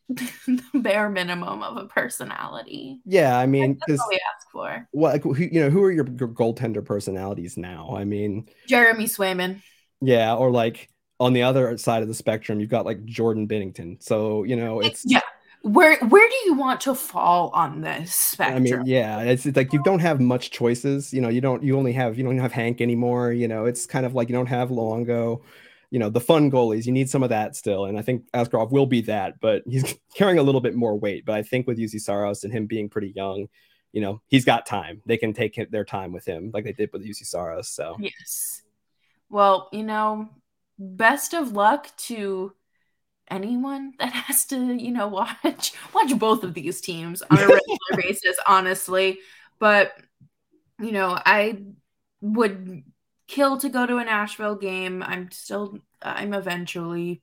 bare 0.74 1.10
minimum 1.10 1.64
of 1.64 1.78
a 1.78 1.86
personality. 1.88 3.00
Yeah, 3.06 3.38
I 3.38 3.46
mean, 3.46 3.78
That's 3.88 4.02
all 4.02 4.10
we 4.10 4.16
ask 4.36 4.52
for. 4.52 4.88
what 4.92 5.22
who, 5.22 5.36
you 5.36 5.62
know, 5.62 5.70
who 5.70 5.84
are 5.84 5.92
your, 5.92 6.08
your 6.08 6.28
goaltender 6.30 6.84
personalities 6.84 7.58
now? 7.58 7.96
I 7.96 8.04
mean, 8.06 8.48
Jeremy 8.68 9.06
Swayman. 9.06 9.62
yeah, 10.02 10.36
or 10.36 10.52
like 10.52 10.90
on 11.20 11.34
the 11.34 11.44
other 11.44 11.78
side 11.78 12.02
of 12.02 12.08
the 12.08 12.14
spectrum, 12.14 12.60
you've 12.60 12.70
got 12.70 12.86
like 12.86 13.04
Jordan 13.06 13.48
Binnington. 13.48 14.02
So 14.04 14.44
you 14.44 14.56
know, 14.56 14.80
it's 14.82 15.04
yeah. 15.06 15.22
Where 15.68 16.00
where 16.00 16.30
do 16.30 16.36
you 16.46 16.54
want 16.54 16.80
to 16.82 16.96
fall 16.96 17.50
on 17.54 17.82
this 17.82 18.14
spectrum? 18.14 18.58
I 18.58 18.60
mean, 18.60 18.86
yeah, 18.86 19.20
it's, 19.22 19.46
it's 19.46 19.58
like 19.58 19.74
you 19.74 19.84
don't 19.84 20.00
have 20.00 20.22
much 20.22 20.52
choices. 20.52 21.14
You 21.14 21.20
know, 21.20 21.28
you 21.28 21.42
don't 21.42 21.62
you 21.62 21.78
only 21.78 21.92
have 21.92 22.18
you 22.18 22.24
don't 22.24 22.38
have 22.38 22.54
Hank 22.54 22.80
anymore. 22.80 23.34
You 23.34 23.50
know, 23.50 23.66
it's 23.66 23.86
kind 23.86 24.06
of 24.06 24.16
like 24.16 24.30
you 24.30 24.36
don't 24.36 24.48
have 24.48 24.70
Luongo. 24.70 25.42
You 25.90 26.00
know, 26.00 26.10
the 26.10 26.22
fun 26.22 26.50
goalies, 26.50 26.86
you 26.86 26.94
need 26.94 27.10
some 27.10 27.22
of 27.22 27.30
that 27.30 27.56
still. 27.56 27.86
And 27.86 27.98
I 27.98 28.02
think 28.02 28.30
Askarov 28.32 28.72
will 28.72 28.86
be 28.86 29.02
that, 29.02 29.40
but 29.42 29.64
he's 29.66 29.96
carrying 30.16 30.40
a 30.40 30.44
little 30.44 30.62
bit 30.62 30.76
more 30.76 30.98
weight. 30.98 31.26
But 31.26 31.36
I 31.36 31.44
think 31.44 31.68
with 31.68 31.78
Juuse 31.78 32.00
Saros 32.00 32.44
and 32.44 32.54
him 32.54 32.66
being 32.66 32.90
pretty 32.90 33.14
young, 33.16 33.48
you 33.92 34.02
know, 34.02 34.22
he's 34.28 34.46
got 34.46 34.66
time. 34.66 35.02
They 35.06 35.18
can 35.18 35.34
take 35.34 35.60
their 35.70 35.86
time 35.86 36.14
with 36.14 36.26
him 36.26 36.52
like 36.54 36.64
they 36.64 36.74
did 36.74 36.92
with 36.94 37.06
Juuse 37.06 37.26
Saros. 37.26 37.70
So 37.70 37.98
Yes. 38.00 38.64
Well, 39.30 39.68
you 39.74 39.84
know, 39.84 40.30
best 40.80 41.34
of 41.34 41.52
luck 41.52 41.96
to 41.98 42.54
anyone 43.30 43.94
that 44.00 44.14
has 44.14 44.46
to, 44.46 44.74
you 44.74 44.92
know, 44.92 45.08
watch 45.08 45.74
watch 45.94 46.18
both 46.18 46.44
of 46.44 46.54
these 46.54 46.82
teams 46.82 47.22
on 47.24 47.38
a 47.38 47.48
regular 47.48 47.78
basis, 47.98 48.38
honestly. 48.48 49.20
But 49.60 49.94
you 50.80 50.92
know, 50.92 51.18
I 51.26 51.64
would 52.22 52.84
kill 53.28 53.58
to 53.58 53.70
go 53.70 53.86
to 53.86 53.98
a 53.98 54.06
Nashville 54.06 54.56
game. 54.56 55.04
I'm 55.04 55.32
still 55.32 55.80
I'm 56.02 56.34
eventually 56.34 57.22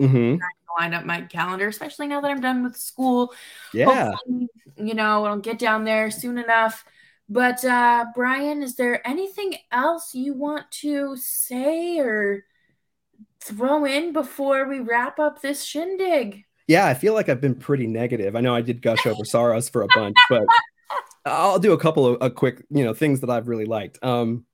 mhm. 0.00 0.40
line 0.78 0.94
up 0.94 1.04
my 1.04 1.22
calendar, 1.22 1.68
especially 1.68 2.08
now 2.08 2.20
that 2.20 2.30
I'm 2.30 2.40
done 2.40 2.64
with 2.64 2.76
school. 2.76 3.32
yeah. 3.72 4.10
Hopefully, 4.10 4.48
you 4.76 4.94
know, 4.94 5.24
I'll 5.24 5.38
get 5.38 5.58
down 5.58 5.84
there 5.84 6.10
soon 6.10 6.38
enough. 6.38 6.84
But 7.28 7.64
uh 7.64 8.06
Brian, 8.14 8.62
is 8.62 8.74
there 8.74 9.06
anything 9.06 9.54
else 9.70 10.14
you 10.14 10.34
want 10.34 10.70
to 10.82 11.16
say 11.16 11.98
or 12.00 12.44
throw 13.40 13.84
in 13.84 14.12
before 14.12 14.68
we 14.68 14.80
wrap 14.80 15.18
up 15.18 15.42
this 15.42 15.64
shindig? 15.64 16.44
Yeah, 16.66 16.86
I 16.86 16.94
feel 16.94 17.14
like 17.14 17.28
I've 17.28 17.40
been 17.40 17.54
pretty 17.54 17.86
negative. 17.86 18.36
I 18.36 18.40
know 18.40 18.54
I 18.54 18.60
did 18.60 18.82
gush 18.82 19.06
over 19.06 19.24
Saros 19.24 19.68
for 19.68 19.82
a 19.82 19.88
bunch, 19.94 20.16
but 20.28 20.44
I'll 21.24 21.58
do 21.58 21.72
a 21.72 21.78
couple 21.78 22.06
of 22.06 22.18
a 22.20 22.30
quick, 22.30 22.64
you 22.70 22.84
know, 22.84 22.92
things 22.92 23.20
that 23.20 23.30
I've 23.30 23.48
really 23.48 23.64
liked. 23.64 23.98
Um, 24.02 24.44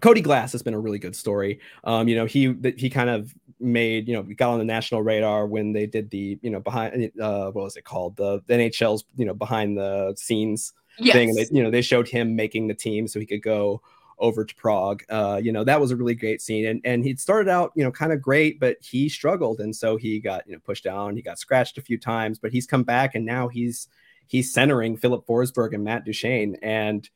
Cody 0.00 0.20
Glass 0.20 0.52
has 0.52 0.62
been 0.62 0.74
a 0.74 0.80
really 0.80 0.98
good 0.98 1.14
story. 1.14 1.60
Um, 1.84 2.08
you 2.08 2.16
know, 2.16 2.24
he 2.24 2.46
that 2.46 2.80
he 2.80 2.88
kind 2.88 3.10
of 3.10 3.34
made, 3.60 4.08
you 4.08 4.14
know, 4.14 4.22
got 4.22 4.50
on 4.50 4.58
the 4.58 4.64
national 4.64 5.02
radar 5.02 5.46
when 5.46 5.72
they 5.72 5.86
did 5.86 6.10
the, 6.10 6.38
you 6.40 6.50
know, 6.50 6.60
behind 6.60 7.10
uh 7.20 7.50
what 7.50 7.64
was 7.64 7.76
it 7.76 7.84
called? 7.84 8.16
The, 8.16 8.40
the 8.46 8.54
NHL's, 8.54 9.04
you 9.16 9.24
know, 9.24 9.34
behind 9.34 9.76
the 9.76 10.14
scenes 10.16 10.72
Yes. 10.98 11.14
thing. 11.14 11.28
And 11.30 11.38
they, 11.38 11.46
you 11.52 11.62
know, 11.62 11.70
they 11.70 11.82
showed 11.82 12.08
him 12.08 12.34
making 12.34 12.66
the 12.66 12.74
team 12.74 13.06
so 13.06 13.20
he 13.20 13.26
could 13.26 13.42
go 13.42 13.82
over 14.18 14.44
to 14.44 14.54
Prague. 14.54 15.02
Uh, 15.08 15.40
you 15.42 15.52
know, 15.52 15.64
that 15.64 15.80
was 15.80 15.90
a 15.90 15.96
really 15.96 16.14
great 16.14 16.40
scene. 16.40 16.66
And 16.66 16.80
and 16.84 17.04
he'd 17.04 17.20
started 17.20 17.50
out, 17.50 17.72
you 17.74 17.84
know, 17.84 17.92
kind 17.92 18.12
of 18.12 18.22
great, 18.22 18.60
but 18.60 18.76
he 18.80 19.08
struggled. 19.08 19.60
And 19.60 19.74
so 19.74 19.96
he 19.96 20.20
got, 20.20 20.46
you 20.46 20.54
know, 20.54 20.60
pushed 20.64 20.84
down, 20.84 21.16
he 21.16 21.22
got 21.22 21.38
scratched 21.38 21.78
a 21.78 21.82
few 21.82 21.98
times, 21.98 22.38
but 22.38 22.52
he's 22.52 22.66
come 22.66 22.82
back 22.82 23.14
and 23.14 23.24
now 23.24 23.48
he's 23.48 23.88
he's 24.26 24.52
centering 24.52 24.96
Filip 24.96 25.26
Forsberg 25.26 25.74
and 25.74 25.84
Matt 25.84 26.04
Duchene. 26.04 26.56
And 26.62 27.08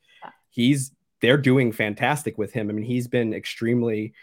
he's 0.49 0.91
they're 1.21 1.37
doing 1.37 1.71
fantastic 1.71 2.37
with 2.37 2.51
him. 2.53 2.69
I 2.69 2.73
mean, 2.73 2.85
he's 2.85 3.07
been 3.07 3.33
extremely 3.33 4.13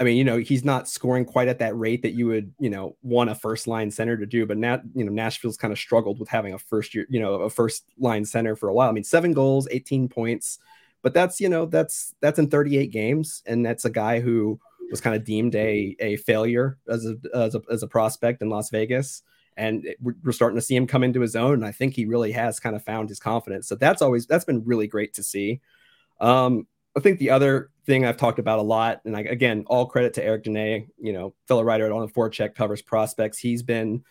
I 0.00 0.04
mean, 0.04 0.16
you 0.16 0.24
know, 0.24 0.36
he's 0.36 0.64
not 0.64 0.88
scoring 0.88 1.24
quite 1.24 1.48
at 1.48 1.58
that 1.58 1.76
rate 1.76 2.02
that 2.02 2.12
you 2.12 2.26
would, 2.26 2.52
you 2.60 2.70
know, 2.70 2.96
want 3.02 3.30
a 3.30 3.34
first 3.34 3.66
line 3.66 3.90
center 3.90 4.16
to 4.16 4.26
do. 4.26 4.46
But 4.46 4.56
now, 4.56 4.80
you 4.94 5.04
know, 5.04 5.10
Nashville's 5.10 5.56
kind 5.56 5.72
of 5.72 5.78
struggled 5.78 6.20
with 6.20 6.28
having 6.28 6.54
a 6.54 6.58
first 6.58 6.94
year, 6.94 7.04
you 7.08 7.18
know, 7.18 7.34
a 7.34 7.50
first 7.50 7.84
line 7.98 8.24
center 8.24 8.54
for 8.54 8.68
a 8.68 8.72
while. 8.72 8.88
I 8.88 8.92
mean, 8.92 9.02
seven 9.02 9.32
goals, 9.32 9.66
18 9.70 10.08
points, 10.08 10.60
but 11.02 11.14
that's, 11.14 11.40
you 11.40 11.48
know, 11.48 11.66
that's 11.66 12.14
that's 12.20 12.38
in 12.38 12.48
38 12.48 12.90
games, 12.90 13.42
and 13.46 13.64
that's 13.64 13.84
a 13.84 13.90
guy 13.90 14.20
who 14.20 14.58
was 14.90 15.00
kind 15.00 15.14
of 15.16 15.24
deemed 15.24 15.54
a 15.54 15.96
a 16.00 16.16
failure 16.16 16.78
as 16.88 17.06
a 17.06 17.16
as 17.36 17.54
a, 17.54 17.62
as 17.70 17.82
a 17.82 17.86
prospect 17.88 18.42
in 18.42 18.48
Las 18.48 18.70
Vegas. 18.70 19.22
And 19.56 19.84
it- 19.84 19.98
we're 20.00 20.32
starting 20.32 20.56
to 20.56 20.62
see 20.62 20.76
him 20.76 20.86
come 20.86 21.02
into 21.04 21.20
his 21.20 21.34
own. 21.36 21.54
And 21.54 21.64
I 21.64 21.72
think 21.72 21.94
he 21.94 22.04
really 22.06 22.32
has 22.32 22.60
kind 22.60 22.76
of 22.76 22.84
found 22.84 23.08
his 23.08 23.18
confidence. 23.18 23.68
So 23.68 23.74
that's 23.74 24.02
always 24.02 24.26
that's 24.26 24.44
been 24.44 24.64
really 24.64 24.86
great 24.86 25.14
to 25.14 25.22
see. 25.22 25.60
Um, 26.20 26.66
I 26.96 27.00
think 27.00 27.18
the 27.18 27.30
other 27.30 27.70
thing 27.86 28.04
I've 28.04 28.16
talked 28.16 28.38
about 28.38 28.58
a 28.58 28.62
lot, 28.62 29.00
and 29.04 29.16
I, 29.16 29.20
again, 29.20 29.64
all 29.68 29.86
credit 29.86 30.14
to 30.14 30.24
Eric 30.24 30.44
Dene, 30.44 30.88
you 30.98 31.12
know, 31.12 31.34
fellow 31.46 31.62
writer 31.62 31.86
at 31.86 31.92
On 31.92 32.00
the 32.00 32.12
Forecheck 32.12 32.54
covers 32.54 32.82
prospects. 32.82 33.38
He's 33.38 33.62
been 33.62 34.02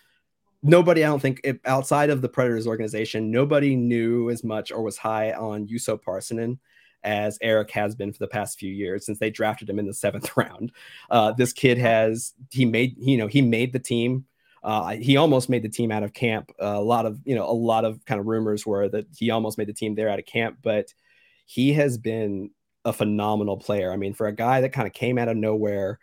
nobody, 0.63 1.03
I 1.03 1.07
don't 1.07 1.21
think, 1.21 1.45
outside 1.65 2.09
of 2.09 2.21
the 2.21 2.29
Predators 2.29 2.67
organization, 2.67 3.31
nobody 3.31 3.75
knew 3.75 4.29
as 4.29 4.43
much 4.43 4.71
or 4.71 4.83
was 4.83 4.97
high 4.97 5.33
on 5.33 5.67
Juuso 5.67 6.01
Pärssinen 6.01 6.59
as 7.03 7.37
Eric 7.41 7.71
has 7.71 7.95
been 7.95 8.11
for 8.11 8.19
the 8.19 8.27
past 8.27 8.59
few 8.59 8.71
years 8.71 9.05
since 9.05 9.19
they 9.19 9.29
drafted 9.29 9.69
him 9.69 9.79
in 9.79 9.85
the 9.85 9.93
seventh 9.93 10.35
round. 10.37 10.71
Uh, 11.09 11.31
this 11.31 11.53
kid 11.53 11.77
has 11.77 12.33
he 12.51 12.65
made 12.65 12.95
you 12.97 13.17
know 13.17 13.27
he 13.27 13.41
made 13.41 13.73
the 13.73 13.79
team. 13.79 14.25
Uh, 14.63 14.89
he 14.89 15.17
almost 15.17 15.49
made 15.49 15.63
the 15.63 15.69
team 15.69 15.91
out 15.91 16.03
of 16.03 16.13
camp. 16.13 16.51
Uh, 16.61 16.75
a 16.75 16.81
lot 16.81 17.05
of 17.05 17.19
you 17.25 17.35
know 17.35 17.49
a 17.49 17.53
lot 17.53 17.85
of 17.85 18.03
kind 18.05 18.19
of 18.19 18.27
rumors 18.27 18.65
were 18.65 18.89
that 18.89 19.05
he 19.15 19.29
almost 19.29 19.57
made 19.57 19.67
the 19.67 19.73
team 19.73 19.95
there 19.95 20.09
out 20.09 20.19
of 20.19 20.25
camp, 20.25 20.57
but 20.61 20.93
he 21.45 21.73
has 21.73 21.97
been 21.97 22.51
a 22.83 22.93
phenomenal 22.93 23.57
player. 23.57 23.91
I 23.91 23.97
mean, 23.97 24.13
for 24.13 24.27
a 24.27 24.35
guy 24.35 24.61
that 24.61 24.73
kind 24.73 24.87
of 24.87 24.93
came 24.93 25.17
out 25.17 25.27
of 25.27 25.37
nowhere, 25.37 25.99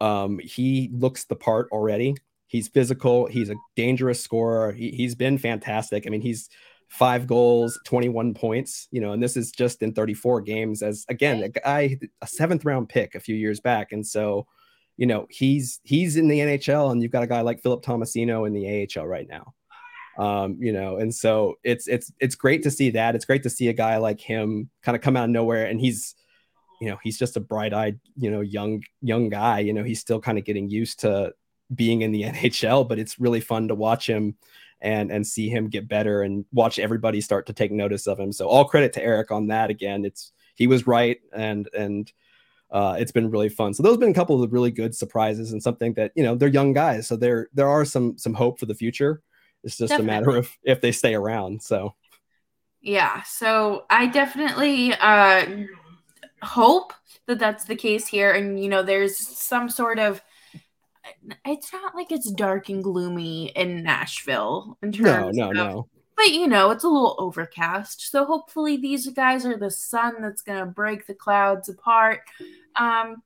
um, 0.00 0.38
he 0.38 0.90
looks 0.92 1.24
the 1.24 1.36
part 1.36 1.68
already. 1.70 2.14
He's 2.46 2.68
physical. 2.68 3.26
He's 3.26 3.48
a 3.48 3.54
dangerous 3.76 4.20
scorer. 4.20 4.72
He, 4.72 4.90
he's 4.90 5.14
been 5.14 5.38
fantastic. 5.38 6.06
I 6.06 6.10
mean, 6.10 6.20
he's 6.20 6.48
five 6.92 7.26
goals, 7.26 7.80
21 7.86 8.34
points, 8.34 8.86
you 8.90 9.00
know, 9.00 9.12
and 9.12 9.22
this 9.22 9.34
is 9.34 9.50
just 9.50 9.82
in 9.82 9.94
34 9.94 10.42
games 10.42 10.82
as 10.82 11.06
again, 11.08 11.42
a 11.42 11.48
guy, 11.48 11.98
a 12.20 12.26
seventh 12.26 12.66
round 12.66 12.86
pick 12.86 13.14
a 13.14 13.20
few 13.20 13.34
years 13.34 13.60
back. 13.60 13.92
And 13.92 14.06
so, 14.06 14.46
you 14.98 15.06
know, 15.06 15.26
he's, 15.30 15.80
he's 15.84 16.18
in 16.18 16.28
the 16.28 16.40
NHL 16.40 16.92
and 16.92 17.02
you've 17.02 17.10
got 17.10 17.22
a 17.22 17.26
guy 17.26 17.40
like 17.40 17.62
Philip 17.62 17.82
Tomasino 17.82 18.46
in 18.46 18.52
the 18.52 18.86
AHL 18.94 19.06
right 19.06 19.26
now. 19.26 19.54
Um, 20.22 20.58
you 20.60 20.70
know, 20.70 20.98
and 20.98 21.14
so 21.14 21.54
it's, 21.64 21.88
it's, 21.88 22.12
it's 22.20 22.34
great 22.34 22.62
to 22.64 22.70
see 22.70 22.90
that. 22.90 23.14
It's 23.14 23.24
great 23.24 23.44
to 23.44 23.50
see 23.50 23.68
a 23.68 23.72
guy 23.72 23.96
like 23.96 24.20
him 24.20 24.68
kind 24.82 24.94
of 24.94 25.00
come 25.00 25.16
out 25.16 25.24
of 25.24 25.30
nowhere 25.30 25.64
and 25.64 25.80
he's, 25.80 26.14
you 26.78 26.90
know, 26.90 26.98
he's 27.02 27.18
just 27.18 27.38
a 27.38 27.40
bright 27.40 27.72
eyed, 27.72 27.98
you 28.18 28.30
know, 28.30 28.42
young, 28.42 28.82
young 29.00 29.30
guy, 29.30 29.60
you 29.60 29.72
know, 29.72 29.82
he's 29.82 30.00
still 30.00 30.20
kind 30.20 30.36
of 30.36 30.44
getting 30.44 30.68
used 30.68 31.00
to 31.00 31.32
being 31.74 32.02
in 32.02 32.12
the 32.12 32.22
NHL, 32.24 32.86
but 32.86 32.98
it's 32.98 33.18
really 33.18 33.40
fun 33.40 33.68
to 33.68 33.74
watch 33.74 34.06
him 34.06 34.36
and 34.82 35.10
and 35.10 35.26
see 35.26 35.48
him 35.48 35.68
get 35.68 35.88
better 35.88 36.22
and 36.22 36.44
watch 36.52 36.78
everybody 36.78 37.20
start 37.20 37.46
to 37.46 37.52
take 37.52 37.72
notice 37.72 38.06
of 38.06 38.18
him. 38.20 38.32
So 38.32 38.48
all 38.48 38.64
credit 38.64 38.92
to 38.94 39.02
Eric 39.02 39.30
on 39.30 39.46
that. 39.46 39.70
Again, 39.70 40.04
it's 40.04 40.32
he 40.54 40.66
was 40.66 40.86
right 40.86 41.18
and 41.32 41.68
and 41.72 42.12
uh, 42.70 42.96
it's 42.98 43.12
been 43.12 43.30
really 43.30 43.48
fun. 43.48 43.74
So 43.74 43.82
those 43.82 43.92
have 43.92 44.00
been 44.00 44.10
a 44.10 44.14
couple 44.14 44.42
of 44.42 44.52
really 44.52 44.70
good 44.70 44.94
surprises 44.94 45.52
and 45.52 45.62
something 45.62 45.94
that 45.94 46.12
you 46.14 46.22
know 46.22 46.34
they're 46.34 46.48
young 46.48 46.72
guys, 46.72 47.06
so 47.06 47.16
there 47.16 47.48
there 47.54 47.68
are 47.68 47.84
some 47.84 48.18
some 48.18 48.34
hope 48.34 48.58
for 48.58 48.66
the 48.66 48.74
future. 48.74 49.22
It's 49.62 49.78
just 49.78 49.94
a 49.94 50.02
matter 50.02 50.30
of 50.30 50.50
if 50.64 50.80
they 50.80 50.90
stay 50.90 51.14
around. 51.14 51.62
So 51.62 51.94
Yeah, 52.80 53.22
so 53.22 53.84
I 53.88 54.06
definitely 54.06 54.94
uh, 54.94 55.46
hope 56.42 56.92
that 57.26 57.38
that's 57.38 57.64
the 57.64 57.76
case 57.76 58.08
here, 58.08 58.32
and 58.32 58.60
you 58.60 58.68
know, 58.68 58.82
there's 58.82 59.16
some 59.16 59.70
sort 59.70 60.00
of. 60.00 60.20
It's 61.44 61.72
not 61.72 61.94
like 61.94 62.12
it's 62.12 62.30
dark 62.30 62.68
and 62.68 62.82
gloomy 62.82 63.46
in 63.46 63.82
Nashville 63.82 64.78
in 64.82 64.90
no, 64.90 64.98
terms 65.04 65.36
no, 65.36 65.50
of, 65.50 65.54
no. 65.56 65.88
but 66.16 66.30
you 66.30 66.46
know, 66.46 66.70
it's 66.70 66.84
a 66.84 66.88
little 66.88 67.16
overcast. 67.18 68.10
So 68.10 68.24
hopefully, 68.24 68.76
these 68.76 69.08
guys 69.08 69.44
are 69.44 69.58
the 69.58 69.70
sun 69.70 70.22
that's 70.22 70.42
gonna 70.42 70.66
break 70.66 71.06
the 71.06 71.14
clouds 71.14 71.68
apart. 71.68 72.20
Um, 72.76 73.22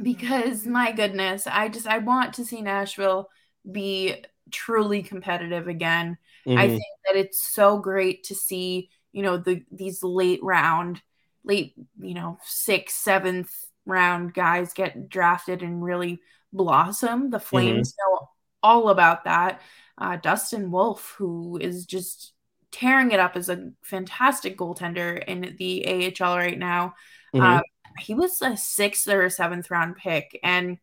because 0.00 0.66
my 0.66 0.92
goodness, 0.92 1.46
I 1.46 1.68
just 1.68 1.86
I 1.86 1.98
want 1.98 2.34
to 2.34 2.44
see 2.44 2.62
Nashville 2.62 3.28
be 3.70 4.24
truly 4.50 5.02
competitive 5.02 5.68
again. 5.68 6.18
Mm-hmm. 6.46 6.58
I 6.58 6.68
think 6.68 6.82
that 7.06 7.16
it's 7.16 7.42
so 7.42 7.78
great 7.78 8.24
to 8.24 8.34
see, 8.34 8.90
you 9.12 9.22
know, 9.22 9.36
the 9.36 9.64
these 9.70 10.02
late 10.02 10.42
round, 10.42 11.02
late, 11.44 11.74
you 12.00 12.14
know, 12.14 12.38
sixth, 12.42 12.96
seventh 12.96 13.52
round 13.86 14.34
guys 14.34 14.72
get 14.72 15.08
drafted 15.08 15.62
and 15.62 15.82
really 15.82 16.20
blossom. 16.52 17.30
The 17.30 17.40
Flames 17.40 17.92
mm-hmm. 17.92 18.14
know 18.14 18.28
all 18.62 18.88
about 18.90 19.24
that. 19.24 19.60
Uh, 19.96 20.16
Dustin 20.16 20.70
Wolf, 20.70 21.14
who 21.18 21.58
is 21.58 21.86
just 21.86 22.32
tearing 22.70 23.10
it 23.10 23.20
up 23.20 23.36
as 23.36 23.48
a 23.48 23.70
fantastic 23.82 24.56
goaltender 24.56 25.22
in 25.24 25.56
the 25.58 26.14
AHL 26.20 26.36
right 26.36 26.58
now. 26.58 26.94
Mm-hmm. 27.34 27.44
Uh, 27.44 27.60
he 27.98 28.14
was 28.14 28.40
a 28.42 28.56
sixth 28.56 29.08
or 29.08 29.24
a 29.24 29.30
seventh 29.30 29.70
round 29.70 29.96
pick, 29.96 30.38
and 30.42 30.78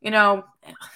you 0.00 0.10
know, 0.10 0.44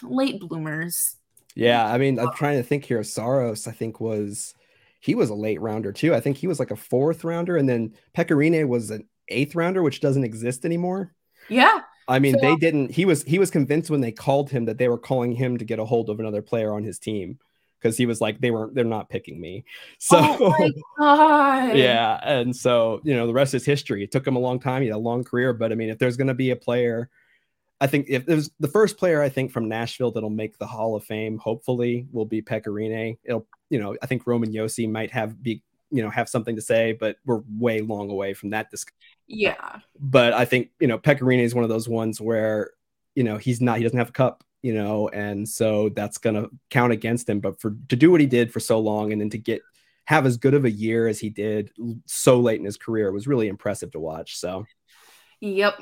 late 0.03 0.41
bloomers. 0.41 1.17
Yeah, 1.55 1.87
I 1.87 1.99
mean, 1.99 2.19
I'm 2.19 2.33
trying 2.33 2.59
to 2.59 2.63
think 2.63 2.85
here. 2.85 3.03
Saros, 3.03 3.67
I 3.67 3.73
think 3.73 4.01
was 4.01 4.55
he 5.01 5.15
was 5.15 5.31
a 5.31 5.35
late 5.35 5.61
rounder 5.61 5.93
too. 5.93 6.15
I 6.15 6.21
think 6.21 6.37
he 6.37 6.49
was 6.49 6.59
like 6.59 6.73
a 6.73 6.77
fourth 6.77 7.25
rounder, 7.25 7.57
and 7.57 7.69
then 7.69 7.95
Pekka 8.17 8.37
Rinne 8.37 8.67
was 8.69 8.91
an 8.91 9.09
eighth 9.29 9.55
rounder, 9.55 9.83
which 9.83 10.01
doesn't 10.01 10.25
exist 10.25 10.65
anymore. 10.65 11.15
Yeah. 11.49 11.81
I 12.09 12.19
mean, 12.19 12.35
so, 12.35 12.41
they 12.41 12.57
didn't. 12.57 12.93
He 12.93 13.05
was 13.05 13.23
he 13.25 13.39
was 13.39 13.51
convinced 13.51 13.91
when 13.91 14.01
they 14.01 14.13
called 14.13 14.51
him 14.51 14.67
that 14.67 14.79
they 14.79 14.89
were 14.89 14.99
calling 14.99 15.33
him 15.33 15.59
to 15.59 15.65
get 15.65 15.79
a 15.79 15.85
hold 15.85 16.09
of 16.09 16.21
another 16.21 16.43
player 16.43 16.73
on 16.73 16.85
his 16.85 16.99
team 16.99 17.39
because 17.81 17.97
he 17.97 18.07
was 18.07 18.21
like 18.21 18.41
they 18.41 18.51
weren't 18.51 18.75
they're 18.75 18.85
not 18.85 19.09
picking 19.09 19.41
me. 19.41 19.65
So 19.99 20.19
oh 20.99 21.73
yeah, 21.75 22.21
and 22.23 22.55
so 22.55 23.01
you 23.05 23.15
know 23.15 23.27
the 23.27 23.33
rest 23.33 23.55
is 23.55 23.65
history. 23.65 24.03
It 24.05 24.13
took 24.13 24.27
him 24.27 24.37
a 24.37 24.41
long 24.41 24.61
time. 24.61 24.83
He 24.83 24.89
had 24.89 24.97
a 24.97 24.99
long 24.99 25.25
career, 25.25 25.53
but 25.53 25.73
I 25.73 25.75
mean, 25.75 25.89
if 25.89 25.99
there's 25.99 26.17
going 26.17 26.29
to 26.29 26.35
be 26.35 26.51
a 26.51 26.57
player, 26.57 27.11
I 27.81 27.87
think 27.87 28.07
if 28.09 28.25
there's 28.27 28.51
the 28.61 28.69
first 28.69 28.97
player 28.97 29.23
I 29.23 29.29
think 29.29 29.53
from 29.53 29.69
Nashville 29.69 30.11
that'll 30.11 30.31
make 30.31 30.59
the 30.59 30.67
Hall 30.67 30.97
of 30.97 31.05
Fame, 31.05 31.39
hopefully, 31.39 32.07
will 32.13 32.25
be 32.25 32.43
Pekka 32.43 32.69
Rinne. 32.69 33.19
It'll 33.25 33.47
you 33.71 33.79
know 33.79 33.97
I 34.03 34.07
think 34.07 34.27
Roman 34.27 34.53
Josi 34.53 34.91
might 34.91 35.11
have 35.11 35.43
be 35.43 35.63
you 35.91 36.03
know 36.03 36.11
have 36.11 36.29
something 36.29 36.57
to 36.57 36.63
say, 36.63 36.93
but 36.93 37.17
we're 37.25 37.43
way 37.59 37.81
long 37.81 38.11
away 38.11 38.35
from 38.35 38.51
that 38.51 38.71
discussion. 38.71 38.97
Yeah. 39.27 39.81
But 39.99 40.33
I 40.33 40.45
think, 40.45 40.71
you 40.81 40.87
know, 40.87 40.99
Pekka 40.99 41.21
Rinne 41.21 41.43
is 41.43 41.55
one 41.55 41.65
of 41.65 41.71
those 41.71 41.89
ones 41.89 42.21
where, 42.21 42.71
you 43.15 43.25
know, 43.25 43.37
he's 43.39 43.61
not, 43.61 43.79
he 43.79 43.83
doesn't 43.83 43.99
have 43.99 44.11
a 44.11 44.13
cup, 44.13 44.45
you 44.63 44.75
know, 44.75 45.09
and 45.09 45.49
so 45.49 45.89
that's 45.89 46.19
going 46.19 46.37
to 46.37 46.51
count 46.71 46.93
against 46.93 47.29
him. 47.29 47.41
But 47.41 47.61
for 47.61 47.77
to 47.89 47.97
do 47.97 48.11
what 48.11 48.21
he 48.21 48.27
did 48.27 48.53
for 48.53 48.61
so 48.61 48.79
long 48.79 49.13
and 49.13 49.21
then 49.21 49.31
to 49.31 49.39
get, 49.39 49.63
have 50.05 50.27
as 50.27 50.37
good 50.37 50.55
of 50.55 50.65
a 50.65 50.71
year 50.71 51.09
as 51.09 51.19
he 51.19 51.31
did 51.31 51.73
so 52.07 52.39
late 52.39 52.61
in 52.61 52.65
his 52.65 52.77
career 52.77 53.11
was 53.11 53.27
really 53.27 53.49
impressive 53.49 53.91
to 53.93 53.99
watch. 53.99 54.37
So, 54.37 54.65
yep. 55.41 55.75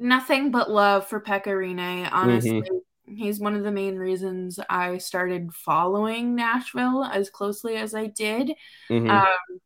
Nothing 0.00 0.50
but 0.52 0.70
love 0.70 1.08
for 1.08 1.20
Pekka 1.20 2.08
Honestly, 2.12 2.62
mm-hmm. 2.62 3.14
he's 3.14 3.40
one 3.40 3.56
of 3.56 3.64
the 3.64 3.72
main 3.72 3.96
reasons 3.96 4.60
I 4.70 4.98
started 4.98 5.52
following 5.52 6.36
Nashville 6.36 7.04
as 7.04 7.30
closely 7.30 7.76
as 7.76 7.94
I 7.96 8.06
did. 8.06 8.52
Mm-hmm. 8.88 9.10
Um, 9.10 9.60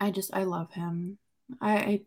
I 0.00 0.10
just, 0.10 0.34
I 0.34 0.42
love 0.42 0.72
him. 0.72 1.18
I, 1.60 1.76
I 1.76 2.00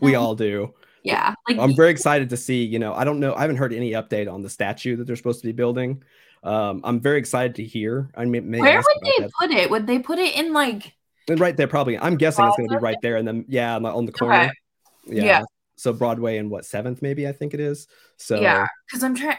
we 0.00 0.14
all 0.14 0.34
do. 0.34 0.74
Yeah. 1.02 1.34
Like 1.48 1.58
I'm 1.58 1.74
very 1.74 1.90
excited 1.90 2.30
to 2.30 2.36
see, 2.36 2.64
you 2.64 2.78
know, 2.78 2.94
I 2.94 3.04
don't 3.04 3.20
know, 3.20 3.34
I 3.34 3.40
haven't 3.40 3.56
heard 3.56 3.72
any 3.72 3.92
update 3.92 4.32
on 4.32 4.42
the 4.42 4.50
statue 4.50 4.96
that 4.96 5.06
they're 5.06 5.16
supposed 5.16 5.40
to 5.40 5.46
be 5.46 5.52
building. 5.52 6.02
Um, 6.44 6.80
I'm 6.84 7.00
very 7.00 7.18
excited 7.18 7.54
to 7.56 7.64
hear. 7.64 8.10
I 8.16 8.24
mean, 8.24 8.50
where 8.50 8.76
would 8.76 9.02
they 9.02 9.22
that. 9.24 9.30
put 9.38 9.50
it? 9.50 9.70
Would 9.70 9.86
they 9.86 9.98
put 9.98 10.18
it 10.18 10.34
in 10.34 10.52
like 10.52 10.92
and 11.28 11.38
right 11.38 11.56
there? 11.56 11.68
Probably. 11.68 11.98
I'm 11.98 12.16
guessing 12.16 12.44
it's 12.44 12.56
going 12.56 12.68
to 12.68 12.78
be 12.78 12.82
right 12.82 12.96
there, 13.00 13.16
and 13.16 13.26
then 13.26 13.44
yeah, 13.48 13.76
on 13.76 13.82
the, 13.82 13.88
on 13.90 14.06
the 14.06 14.12
corner. 14.12 14.34
Okay. 14.34 14.52
Yeah. 15.06 15.24
yeah. 15.24 15.42
So 15.76 15.92
Broadway 15.92 16.38
and 16.38 16.50
what 16.50 16.64
seventh, 16.64 17.00
maybe 17.00 17.28
I 17.28 17.32
think 17.32 17.54
it 17.54 17.60
is. 17.60 17.86
So 18.16 18.40
yeah, 18.40 18.66
because 18.86 19.04
I'm 19.04 19.14
trying 19.14 19.38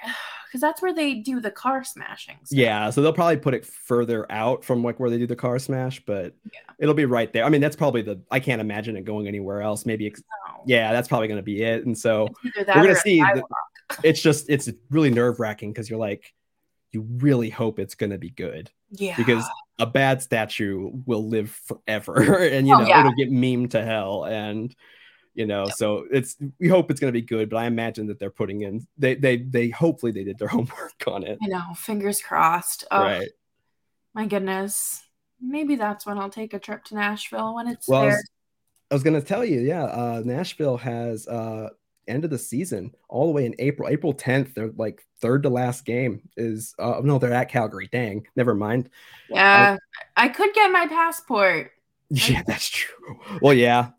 because 0.53 0.61
that's 0.61 0.83
where 0.83 0.93
they 0.93 1.15
do 1.15 1.39
the 1.39 1.49
car 1.49 1.83
smashing. 1.83 2.35
Stuff. 2.43 2.55
Yeah, 2.55 2.91
so 2.91 3.01
they'll 3.01 3.11
probably 3.11 3.37
put 3.37 3.55
it 3.55 3.65
further 3.65 4.31
out 4.31 4.63
from 4.63 4.83
like 4.83 4.99
where 4.99 5.09
they 5.09 5.17
do 5.17 5.25
the 5.25 5.35
car 5.35 5.57
smash, 5.57 6.05
but 6.05 6.35
yeah. 6.53 6.59
it'll 6.77 6.93
be 6.93 7.05
right 7.05 7.33
there. 7.33 7.43
I 7.43 7.49
mean, 7.49 7.59
that's 7.59 7.75
probably 7.75 8.03
the 8.03 8.21
I 8.29 8.39
can't 8.39 8.61
imagine 8.61 8.95
it 8.95 9.03
going 9.03 9.27
anywhere 9.27 9.63
else. 9.63 9.87
Maybe 9.87 10.07
no. 10.07 10.61
yeah, 10.67 10.93
that's 10.93 11.07
probably 11.07 11.27
going 11.27 11.39
to 11.39 11.43
be 11.43 11.63
it. 11.63 11.87
And 11.87 11.97
so 11.97 12.27
we're 12.55 12.65
gonna 12.65 12.95
see. 12.95 13.19
The, 13.19 13.43
it's 14.03 14.21
just 14.21 14.47
it's 14.47 14.69
really 14.91 15.09
nerve 15.09 15.39
wracking 15.39 15.73
because 15.73 15.89
you're 15.89 15.97
like 15.97 16.31
you 16.91 17.01
really 17.17 17.49
hope 17.49 17.79
it's 17.79 17.95
going 17.95 18.11
to 18.11 18.19
be 18.19 18.29
good. 18.29 18.69
Yeah. 18.91 19.17
Because 19.17 19.43
a 19.79 19.87
bad 19.87 20.21
statue 20.21 20.91
will 21.07 21.27
live 21.27 21.49
forever 21.49 22.37
and 22.37 22.67
you 22.67 22.75
oh, 22.75 22.81
know 22.81 22.87
yeah. 22.87 22.99
it'll 22.99 23.15
get 23.15 23.31
meme 23.31 23.69
to 23.69 23.83
hell 23.83 24.25
and 24.25 24.75
you 25.35 25.45
know 25.45 25.65
yep. 25.65 25.73
so 25.73 26.05
it's 26.11 26.37
we 26.59 26.67
hope 26.67 26.91
it's 26.91 26.99
going 26.99 27.11
to 27.11 27.19
be 27.19 27.25
good 27.25 27.49
but 27.49 27.57
i 27.57 27.65
imagine 27.65 28.07
that 28.07 28.19
they're 28.19 28.29
putting 28.29 28.61
in 28.61 28.85
they 28.97 29.15
they 29.15 29.37
they 29.37 29.69
hopefully 29.69 30.11
they 30.11 30.23
did 30.23 30.37
their 30.37 30.47
homework 30.49 31.03
on 31.07 31.23
it. 31.23 31.37
I 31.43 31.47
know 31.47 31.61
fingers 31.75 32.21
crossed. 32.21 32.85
Oh, 32.91 33.01
right. 33.01 33.29
My 34.13 34.25
goodness. 34.27 35.01
Maybe 35.41 35.75
that's 35.75 36.05
when 36.05 36.17
i'll 36.17 36.29
take 36.29 36.53
a 36.53 36.59
trip 36.59 36.85
to 36.85 36.95
nashville 36.95 37.55
when 37.55 37.67
it's 37.67 37.87
well, 37.87 38.01
there. 38.03 38.11
I 38.11 38.13
was, 38.13 38.29
I 38.91 38.95
was, 38.95 39.03
gonna 39.03 39.21
tell 39.21 39.43
you 39.43 39.59
yeah 39.59 39.83
uh 39.83 40.21
nashville 40.23 40.77
has 40.77 41.27
uh 41.27 41.69
end 42.07 42.23
of 42.23 42.29
the 42.29 42.37
season 42.37 42.93
all 43.09 43.27
the 43.27 43.31
way 43.33 43.45
in 43.45 43.55
april 43.59 43.89
april 43.89 44.13
10th 44.13 44.53
they're 44.53 44.71
like 44.77 45.05
third 45.19 45.43
to 45.43 45.49
last 45.49 45.85
game 45.85 46.21
is 46.37 46.75
uh 46.79 47.01
no 47.03 47.17
they're 47.17 47.33
at 47.33 47.49
calgary 47.49 47.89
dang 47.91 48.25
never 48.35 48.55
mind. 48.55 48.89
Yeah 49.29 49.73
uh, 49.73 49.99
i 50.15 50.29
could 50.29 50.53
get 50.53 50.71
my 50.71 50.87
passport. 50.87 51.71
Yeah 52.09 52.43
that's 52.45 52.69
true. 52.69 53.19
Well 53.41 53.55
yeah 53.55 53.89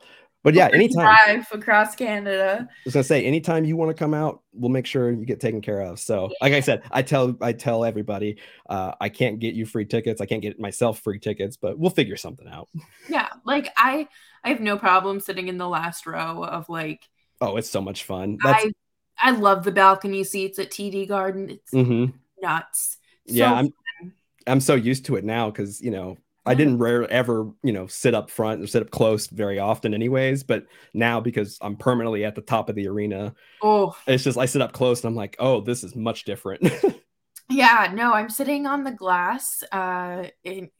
but 0.44 0.52
yeah, 0.52 0.68
anytime 0.72 1.04
drive 1.04 1.46
across 1.52 1.96
Canada. 1.96 2.68
I 2.68 2.72
was 2.84 2.92
gonna 2.92 3.02
say, 3.02 3.24
anytime 3.24 3.64
you 3.64 3.76
want 3.76 3.88
to 3.88 3.94
come 3.94 4.12
out, 4.12 4.42
we'll 4.52 4.70
make 4.70 4.84
sure 4.84 5.10
you 5.10 5.24
get 5.24 5.40
taken 5.40 5.62
care 5.62 5.80
of. 5.80 5.98
So, 5.98 6.30
like 6.42 6.52
I 6.52 6.60
said, 6.60 6.82
I 6.90 7.00
tell 7.00 7.34
I 7.40 7.54
tell 7.54 7.82
everybody, 7.82 8.36
uh, 8.68 8.92
I 9.00 9.08
can't 9.08 9.40
get 9.40 9.54
you 9.54 9.64
free 9.64 9.86
tickets. 9.86 10.20
I 10.20 10.26
can't 10.26 10.42
get 10.42 10.60
myself 10.60 11.00
free 11.00 11.18
tickets, 11.18 11.56
but 11.56 11.78
we'll 11.78 11.90
figure 11.90 12.16
something 12.16 12.46
out. 12.46 12.68
Yeah, 13.08 13.28
like 13.44 13.72
I 13.76 14.06
I 14.44 14.50
have 14.50 14.60
no 14.60 14.76
problem 14.76 15.18
sitting 15.18 15.48
in 15.48 15.56
the 15.56 15.68
last 15.68 16.06
row 16.06 16.44
of 16.44 16.68
like. 16.68 17.08
Oh, 17.40 17.56
it's 17.56 17.70
so 17.70 17.80
much 17.80 18.04
fun. 18.04 18.36
That's, 18.44 18.66
I 18.66 18.72
I 19.18 19.30
love 19.30 19.64
the 19.64 19.72
balcony 19.72 20.24
seats 20.24 20.58
at 20.58 20.70
TD 20.70 21.08
Garden. 21.08 21.50
It's 21.50 21.72
mm-hmm. 21.72 22.16
nuts. 22.42 22.98
So 23.28 23.34
yeah, 23.34 23.52
I'm 23.52 23.66
fun. 23.66 24.12
I'm 24.46 24.60
so 24.60 24.74
used 24.74 25.06
to 25.06 25.16
it 25.16 25.24
now 25.24 25.50
because 25.50 25.80
you 25.80 25.90
know 25.90 26.18
I 26.46 26.54
didn't 26.54 26.78
rare, 26.78 27.10
ever, 27.10 27.50
you 27.62 27.72
know, 27.72 27.86
sit 27.86 28.14
up 28.14 28.30
front 28.30 28.62
or 28.62 28.66
sit 28.66 28.82
up 28.82 28.90
close 28.90 29.28
very 29.28 29.58
often, 29.58 29.94
anyways. 29.94 30.42
But 30.42 30.66
now 30.92 31.20
because 31.20 31.58
I'm 31.62 31.76
permanently 31.76 32.24
at 32.24 32.34
the 32.34 32.42
top 32.42 32.68
of 32.68 32.74
the 32.74 32.88
arena, 32.88 33.34
oh, 33.62 33.96
it's 34.06 34.24
just 34.24 34.36
I 34.36 34.46
sit 34.46 34.60
up 34.60 34.72
close 34.72 35.02
and 35.02 35.08
I'm 35.08 35.16
like, 35.16 35.36
oh, 35.38 35.62
this 35.62 35.82
is 35.84 35.96
much 35.96 36.24
different. 36.24 36.70
yeah, 37.48 37.90
no, 37.94 38.12
I'm 38.12 38.28
sitting 38.28 38.66
on 38.66 38.84
the 38.84 38.92
glass. 38.92 39.64
Uh, 39.72 40.24
in, 40.42 40.70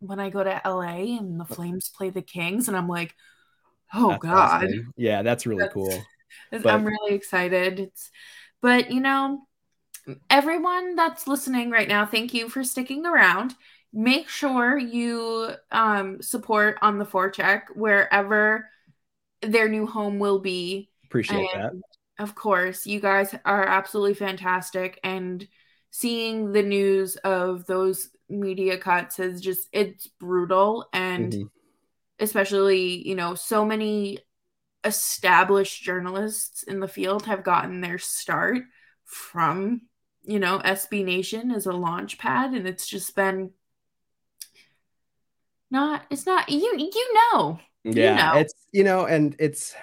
when 0.00 0.20
I 0.20 0.30
go 0.30 0.42
to 0.42 0.60
LA 0.64 1.18
and 1.18 1.38
the 1.38 1.44
Flames 1.44 1.90
play 1.94 2.10
the 2.10 2.22
Kings, 2.22 2.68
and 2.68 2.76
I'm 2.76 2.88
like, 2.88 3.14
oh 3.92 4.10
that's 4.10 4.22
god, 4.22 4.64
awesome. 4.64 4.92
yeah, 4.96 5.22
that's 5.22 5.46
really 5.46 5.60
that's, 5.60 5.74
cool. 5.74 6.02
But, 6.50 6.66
I'm 6.66 6.84
really 6.84 7.14
excited. 7.14 7.78
It's, 7.78 8.10
but 8.60 8.90
you 8.90 9.00
know, 9.00 9.46
everyone 10.30 10.96
that's 10.96 11.28
listening 11.28 11.70
right 11.70 11.88
now, 11.88 12.06
thank 12.06 12.32
you 12.32 12.48
for 12.48 12.64
sticking 12.64 13.04
around 13.06 13.54
make 13.94 14.28
sure 14.28 14.76
you 14.76 15.50
um, 15.70 16.20
support 16.20 16.76
on 16.82 16.98
the 16.98 17.06
forecheck 17.06 17.62
wherever 17.74 18.68
their 19.40 19.68
new 19.68 19.86
home 19.86 20.18
will 20.18 20.40
be. 20.40 20.90
Appreciate 21.06 21.48
and, 21.54 21.62
that. 21.62 21.72
Of 22.18 22.34
course, 22.34 22.86
you 22.86 23.00
guys 23.00 23.34
are 23.44 23.64
absolutely 23.64 24.14
fantastic, 24.14 24.98
and 25.02 25.46
seeing 25.90 26.52
the 26.52 26.62
news 26.62 27.16
of 27.16 27.66
those 27.66 28.08
media 28.28 28.78
cuts 28.78 29.18
is 29.18 29.40
just 29.40 29.68
it's 29.72 30.06
brutal, 30.06 30.88
and 30.92 31.32
mm-hmm. 31.32 31.46
especially 32.18 33.06
you 33.06 33.14
know 33.14 33.34
so 33.34 33.64
many 33.64 34.18
established 34.84 35.82
journalists 35.82 36.62
in 36.62 36.78
the 36.78 36.88
field 36.88 37.26
have 37.26 37.42
gotten 37.42 37.80
their 37.80 37.98
start 37.98 38.58
from 39.04 39.82
you 40.24 40.38
know 40.38 40.58
SB 40.58 41.04
Nation 41.04 41.50
as 41.50 41.66
a 41.66 41.72
launch 41.72 42.18
pad, 42.18 42.54
and 42.54 42.66
it's 42.66 42.86
just 42.86 43.14
been 43.16 43.50
not 45.74 46.06
it's 46.08 46.24
not 46.24 46.48
you 46.48 46.74
you 46.78 47.14
know 47.14 47.58
yeah 47.82 47.92
you 47.92 48.34
know. 48.34 48.40
it's 48.40 48.54
you 48.72 48.84
know 48.84 49.04
and 49.04 49.36
it's 49.38 49.74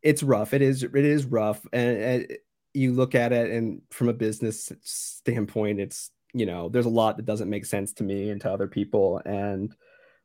it's 0.00 0.22
rough 0.22 0.54
it 0.54 0.62
is 0.62 0.82
it 0.82 0.94
is 0.94 1.26
rough 1.26 1.66
and, 1.72 1.98
and 1.98 2.38
you 2.72 2.92
look 2.92 3.14
at 3.14 3.32
it 3.32 3.50
and 3.50 3.82
from 3.90 4.08
a 4.08 4.12
business 4.12 4.72
standpoint 4.82 5.80
it's 5.80 6.10
you 6.32 6.46
know 6.46 6.68
there's 6.68 6.86
a 6.86 6.90
lot 6.90 7.16
that 7.16 7.26
doesn't 7.26 7.50
make 7.50 7.66
sense 7.66 7.92
to 7.92 8.04
me 8.04 8.30
and 8.30 8.40
to 8.40 8.50
other 8.50 8.68
people 8.68 9.20
and 9.26 9.74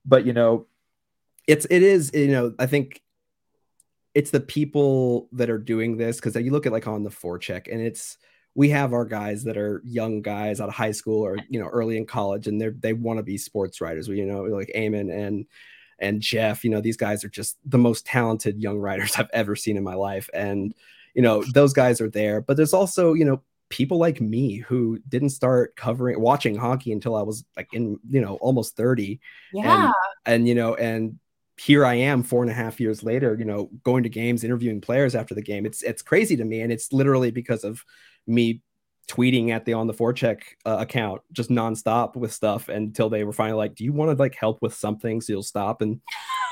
but 0.06 0.26
you 0.26 0.34
know 0.34 0.68
it's 1.48 1.66
it 1.70 1.82
is 1.82 2.12
you 2.14 2.28
know 2.28 2.54
i 2.60 2.68
think 2.68 3.02
it's 4.14 4.32
the 4.32 4.40
people 4.40 5.30
that 5.32 5.50
are 5.50 5.58
doing 5.58 5.98
this 5.98 6.18
because 6.18 6.36
you 6.36 6.52
look 6.52 6.66
at 6.66 6.72
like 6.72 6.88
on 6.88 7.04
the 7.04 7.10
forecheck 7.10 7.72
and 7.72 7.82
it's 7.82 8.18
we 8.56 8.70
have 8.70 8.94
our 8.94 9.06
guys 9.06 9.44
that 9.46 9.58
are 9.58 9.82
young 9.86 10.22
guys 10.22 10.60
out 10.60 10.70
of 10.70 10.76
high 10.76 10.92
school 10.92 11.22
or 11.22 11.38
you 11.50 11.60
know 11.60 11.68
early 11.68 11.98
in 11.98 12.06
college 12.06 12.48
and 12.48 12.60
they're 12.60 12.76
they 12.80 12.94
want 12.94 13.18
to 13.18 13.24
be 13.24 13.38
sports 13.38 13.80
writers 13.80 14.08
you 14.08 14.26
know 14.26 14.44
like 14.44 14.72
Eamon 14.76 15.12
and 15.14 15.46
and 16.00 16.22
Jeff 16.22 16.64
you 16.64 16.70
know 16.70 16.82
these 16.82 16.98
guys 16.98 17.24
are 17.24 17.30
just 17.30 17.58
the 17.66 17.78
most 17.78 18.06
talented 18.06 18.62
young 18.62 18.80
writers 18.80 19.16
I've 19.18 19.30
ever 19.34 19.56
seen 19.56 19.78
in 19.78 19.84
my 19.84 19.96
life 19.96 20.30
and 20.34 20.74
you 21.14 21.22
know, 21.22 21.44
those 21.54 21.74
guys 21.74 22.02
are 22.02 22.10
there. 22.10 22.42
But 22.42 22.58
there's 22.58 22.74
also, 22.74 23.14
you 23.14 23.26
know, 23.26 23.42
people 23.70 23.98
like 23.98 24.20
me 24.20 24.58
who 24.58 25.00
didn't 25.08 25.30
start 25.30 25.76
covering 25.76 26.20
watching 26.20 26.56
hockey 26.56 26.92
until 26.92 27.16
I 27.16 27.22
was 27.22 27.46
like 27.56 27.70
in, 27.74 28.00
you 28.10 28.22
know, 28.22 28.36
almost 28.36 28.76
30. 28.76 29.20
Yeah. 29.54 29.86
And, 29.86 29.94
and 30.26 30.48
you 30.48 30.56
know, 30.56 30.76
and 30.76 31.20
here 31.58 31.86
I 31.86 31.96
am 31.96 32.24
four 32.24 32.42
and 32.42 32.52
a 32.52 32.56
half 32.56 32.80
years 32.80 33.04
later, 33.04 33.36
you 33.38 33.46
know, 33.46 33.70
going 33.84 34.04
to 34.04 34.10
games, 34.10 34.44
interviewing 34.44 34.82
players 34.82 35.16
after 35.16 35.36
the 35.36 35.42
game. 35.42 35.66
It's 35.66 35.84
it's 35.84 36.02
crazy 36.02 36.36
to 36.38 36.44
me. 36.44 36.62
And 36.62 36.72
it's 36.72 36.92
literally 36.92 37.32
because 37.32 37.64
of 37.64 37.84
me 38.28 38.62
tweeting 39.10 39.50
at 39.50 39.66
the 39.66 39.74
on 39.74 39.88
the 39.88 39.94
forecheck 39.94 40.42
uh, 40.66 40.78
account 40.80 41.22
just 41.34 41.50
nonstop 41.50 42.16
with 42.16 42.32
stuff 42.32 42.70
until 42.70 43.10
they 43.10 43.24
were 43.24 43.34
finally 43.34 43.58
like, 43.58 43.76
"Do 43.76 43.84
you 43.84 43.94
want 43.94 44.12
to 44.12 44.22
like 44.22 44.36
help 44.36 44.60
with 44.62 44.74
something 44.74 45.22
so 45.22 45.34
you'll 45.34 45.44
stop?" 45.44 45.82
And 45.82 46.00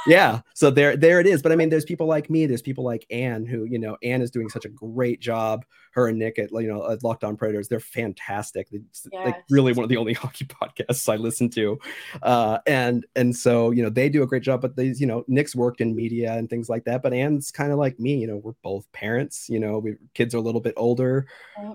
yeah, 0.10 0.42
so 0.54 0.70
there 0.70 0.98
there 0.98 1.20
it 1.20 1.28
is. 1.28 1.42
But 1.42 1.52
I 1.52 1.56
mean, 1.56 1.70
there's 1.70 1.86
people 1.86 2.08
like 2.08 2.30
me, 2.30 2.46
there's 2.46 2.62
people 2.62 2.84
like 2.84 3.06
Anne 3.10 3.46
who 3.46 3.66
you 3.66 3.80
know, 3.80 3.98
Anne 4.04 4.22
is 4.22 4.32
doing 4.32 4.50
such 4.50 4.66
a 4.66 4.70
great 4.70 5.20
job. 5.20 5.66
Her 5.92 6.08
and 6.08 6.20
Nick 6.20 6.40
at 6.40 6.52
you 6.52 6.68
know 6.68 6.90
at 6.90 7.04
Locked 7.04 7.24
On 7.24 7.36
Predators, 7.36 7.68
they're 7.68 7.80
fantastic. 7.80 8.68
It's 8.72 9.08
yes. 9.12 9.26
like 9.26 9.36
really 9.50 9.74
one 9.74 9.84
of 9.84 9.90
the 9.90 9.98
only 9.98 10.14
hockey 10.16 10.46
podcasts 10.46 11.12
I 11.12 11.16
listen 11.16 11.50
to, 11.52 11.80
uh, 12.24 12.60
and 12.68 13.06
and 13.16 13.36
so 13.36 13.72
you 13.72 13.84
know 13.84 13.90
they 13.90 14.10
do 14.10 14.24
a 14.24 14.28
great 14.28 14.44
job. 14.44 14.62
But 14.62 14.76
these 14.76 15.00
you 15.00 15.08
know 15.08 15.24
Nick's 15.28 15.56
worked 15.56 15.82
in 15.82 15.96
media 15.96 16.34
and 16.34 16.50
things 16.50 16.70
like 16.70 16.86
that. 16.86 17.02
But 17.02 17.14
Anne's 17.14 17.52
kind 17.52 17.72
of 17.72 17.80
like 17.80 18.00
me. 18.00 18.18
You 18.18 18.28
know, 18.28 18.38
we're 18.38 18.54
both 18.64 18.92
parents. 18.92 19.48
You 19.50 19.60
know, 19.60 19.80
we 19.80 19.96
kids 20.14 20.34
are 20.34 20.40
a 20.40 20.42
little 20.42 20.62
bit 20.62 20.74
older. 20.78 21.28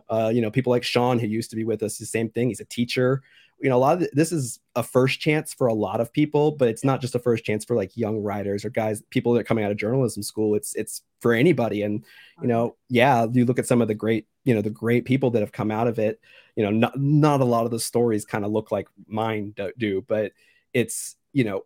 Uh, 0.09 0.31
you 0.33 0.41
know, 0.41 0.51
people 0.51 0.71
like 0.71 0.85
Sean 0.85 1.19
who 1.19 1.27
used 1.27 1.51
to 1.51 1.57
be 1.57 1.65
with 1.65 1.83
us, 1.83 1.99
the 1.99 2.07
same 2.07 2.31
thing. 2.31 2.49
He's 2.49 2.61
a 2.61 2.65
teacher 2.65 3.23
you 3.61 3.69
know 3.69 3.77
a 3.77 3.79
lot 3.79 4.03
of 4.03 4.09
this 4.13 4.33
is 4.33 4.61
a 4.77 4.83
first 4.83 5.21
chance 5.21 5.55
for 5.55 5.69
a 5.69 5.75
lot 5.75 6.01
of 6.01 6.13
people 6.13 6.51
but 6.53 6.69
it's 6.69 6.85
not 6.85 7.01
just 7.01 7.15
a 7.15 7.19
first 7.19 7.45
chance 7.45 7.65
for 7.65 7.77
like 7.77 7.97
young 7.97 8.19
writers 8.19 8.65
or 8.65 8.71
guys 8.71 9.03
people 9.11 9.33
that 9.33 9.41
are 9.41 9.45
coming 9.45 9.65
out 9.65 9.71
of 9.71 9.77
journalism 9.77 10.23
school. 10.23 10.55
It's 10.55 10.75
it's 10.75 11.03
for 11.21 11.33
anybody. 11.33 11.83
And 11.83 12.05
you 12.43 12.49
know 12.49 12.77
yeah 12.89 13.27
you 13.33 13.45
look 13.45 13.59
at 13.59 13.67
some 13.67 13.81
of 13.81 13.89
the 13.89 13.95
great 13.95 14.27
you 14.45 14.55
know 14.55 14.63
the 14.63 14.71
great 14.71 15.05
people 15.05 15.31
that 15.31 15.41
have 15.41 15.53
come 15.53 15.71
out 15.71 15.87
of 15.87 15.99
it 15.99 16.21
you 16.57 16.65
know 16.65 16.71
not 16.71 16.99
not 16.99 17.41
a 17.41 17.45
lot 17.45 17.65
of 17.65 17.71
the 17.71 17.81
stories 17.81 18.25
kind 18.25 18.45
of 18.45 18.53
look 18.53 18.71
like 18.71 18.89
mine 19.07 19.55
do 19.79 20.05
but 20.07 20.33
it's 20.73 21.17
you 21.33 21.45
know 21.45 21.65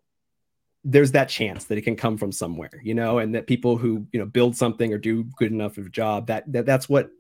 there's 0.85 1.13
that 1.13 1.29
chance 1.29 1.65
that 1.65 1.79
it 1.79 1.83
can 1.83 1.97
come 1.97 2.17
from 2.17 2.33
somewhere 2.33 2.81
you 2.83 2.95
know 2.95 3.19
and 3.19 3.35
that 3.35 3.47
people 3.47 3.77
who 3.77 4.07
you 4.13 4.21
know 4.21 4.27
build 4.27 4.57
something 4.57 4.93
or 4.93 4.99
do 4.99 5.25
good 5.37 5.53
enough 5.53 5.79
of 5.79 5.87
a 5.87 5.91
job 5.91 6.27
that, 6.27 6.51
that 6.53 6.67
that's 6.67 6.89
what 6.89 7.11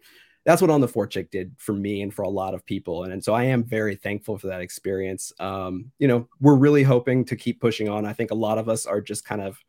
that's 0.49 0.62
what 0.62 0.70
on 0.70 0.80
the 0.80 0.88
forecheck 0.88 1.30
did 1.30 1.55
for 1.59 1.74
me 1.74 2.01
and 2.01 2.14
for 2.14 2.22
a 2.22 2.28
lot 2.28 2.55
of 2.55 2.64
people. 2.64 3.05
And, 3.05 3.12
and 3.12 3.22
so 3.22 3.34
i 3.34 3.44
am 3.44 3.62
very 3.62 3.96
thankful 3.96 4.38
for 4.38 4.46
that 4.46 4.62
experience. 4.62 5.30
Um, 5.38 5.92
you 5.99 6.09
know 6.09 6.26
we're 6.40 6.57
really 6.57 6.82
hoping 6.82 7.26
to 7.26 7.36
keep 7.36 7.61
pushing 7.61 7.90
on. 7.90 8.07
I 8.07 8.14
think 8.14 8.30
a 8.30 8.34
lot 8.34 8.57
of 8.57 8.66
us 8.66 8.86
are 8.86 9.03
just 9.03 9.26
kind 9.26 9.42
of 9.42 9.62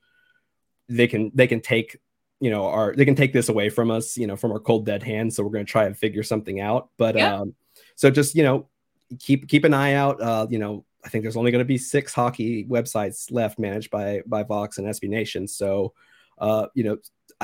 they 0.88 1.06
can 1.06 1.34
they 1.36 1.48
can 1.48 1.60
take 1.60 1.98
you 2.40 2.50
know 2.50 2.66
our 2.68 2.96
they 2.96 3.04
can 3.04 3.16
take 3.16 3.34
this 3.34 3.50
away 3.50 3.68
from 3.68 3.92
us 3.92 4.16
you 4.16 4.26
know 4.26 4.38
from 4.38 4.54
our 4.54 4.60
cold 4.60 4.86
dead 4.86 5.04
hands. 5.04 5.36
So 5.36 5.44
we're 5.44 5.50
going 5.50 5.66
to 5.66 5.72
try 5.72 5.84
and 5.84 5.98
figure 5.98 6.24
something 6.24 6.62
out. 6.62 6.88
But 6.98 7.18
yeah. 7.18 7.40
um 7.40 7.56
so 7.96 8.10
just 8.10 8.34
you 8.34 8.44
know 8.44 8.70
keep 9.20 9.50
keep 9.50 9.66
an 9.66 9.74
eye 9.74 9.96
out. 9.96 10.22
Uh 10.22 10.48
you 10.50 10.60
know 10.60 10.86
i 11.04 11.10
think 11.10 11.26
there's 11.26 11.36
only 11.36 11.52
going 11.52 11.60
to 11.60 11.74
be 11.76 11.78
six 11.78 12.14
hockey 12.14 12.66
websites 12.66 13.32
left 13.32 13.60
managed 13.60 13.92
by 13.92 14.22
by 14.26 14.44
vox 14.44 14.78
and 14.78 14.88
sb 14.88 15.10
nation. 15.10 15.46
So 15.46 15.92
uh 16.38 16.68
you 16.74 16.86
know 16.86 16.98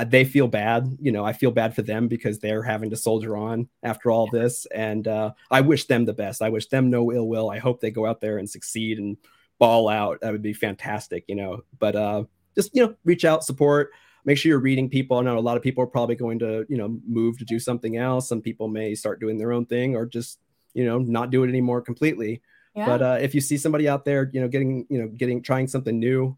they 0.04 0.24
feel 0.24 0.46
bad. 0.46 0.96
You 1.00 1.12
know, 1.12 1.24
I 1.24 1.32
feel 1.32 1.50
bad 1.50 1.74
for 1.74 1.82
them 1.82 2.08
because 2.08 2.38
they're 2.38 2.62
having 2.62 2.90
to 2.90 2.96
soldier 2.96 3.36
on 3.36 3.68
after 3.82 4.10
all 4.10 4.28
this. 4.30 4.66
And 4.66 5.08
uh, 5.08 5.32
I 5.50 5.62
wish 5.62 5.86
them 5.86 6.04
the 6.04 6.12
best. 6.12 6.42
I 6.42 6.50
wish 6.50 6.66
them 6.68 6.90
no 6.90 7.12
ill 7.12 7.28
will. 7.28 7.50
I 7.50 7.58
hope 7.58 7.80
they 7.80 7.90
go 7.90 8.06
out 8.06 8.20
there 8.20 8.38
and 8.38 8.48
succeed 8.48 8.98
and 8.98 9.16
ball 9.58 9.88
out. 9.88 10.20
That 10.20 10.32
would 10.32 10.42
be 10.42 10.52
fantastic, 10.52 11.24
you 11.28 11.34
know. 11.34 11.62
But 11.78 11.96
uh, 11.96 12.24
just, 12.54 12.74
you 12.74 12.84
know, 12.84 12.94
reach 13.04 13.24
out, 13.24 13.44
support, 13.44 13.90
make 14.26 14.36
sure 14.36 14.50
you're 14.50 14.58
reading 14.58 14.90
people. 14.90 15.16
I 15.16 15.22
know 15.22 15.38
a 15.38 15.40
lot 15.40 15.56
of 15.56 15.62
people 15.62 15.82
are 15.82 15.88
probably 15.88 16.16
going 16.16 16.38
to, 16.40 16.66
you 16.68 16.76
know, 16.76 16.98
move 17.06 17.38
to 17.38 17.44
do 17.44 17.58
something 17.58 17.96
else. 17.96 18.28
Some 18.28 18.42
people 18.42 18.68
may 18.68 18.94
start 18.94 19.20
doing 19.20 19.38
their 19.38 19.52
own 19.52 19.64
thing 19.64 19.96
or 19.96 20.04
just, 20.04 20.40
you 20.74 20.84
know, 20.84 20.98
not 20.98 21.30
do 21.30 21.42
it 21.42 21.48
anymore 21.48 21.80
completely. 21.80 22.42
Yeah. 22.74 22.84
But 22.84 23.02
uh, 23.02 23.18
if 23.22 23.34
you 23.34 23.40
see 23.40 23.56
somebody 23.56 23.88
out 23.88 24.04
there, 24.04 24.28
you 24.34 24.42
know, 24.42 24.48
getting, 24.48 24.86
you 24.90 25.00
know, 25.00 25.08
getting, 25.08 25.42
trying 25.42 25.68
something 25.68 25.98
new, 25.98 26.36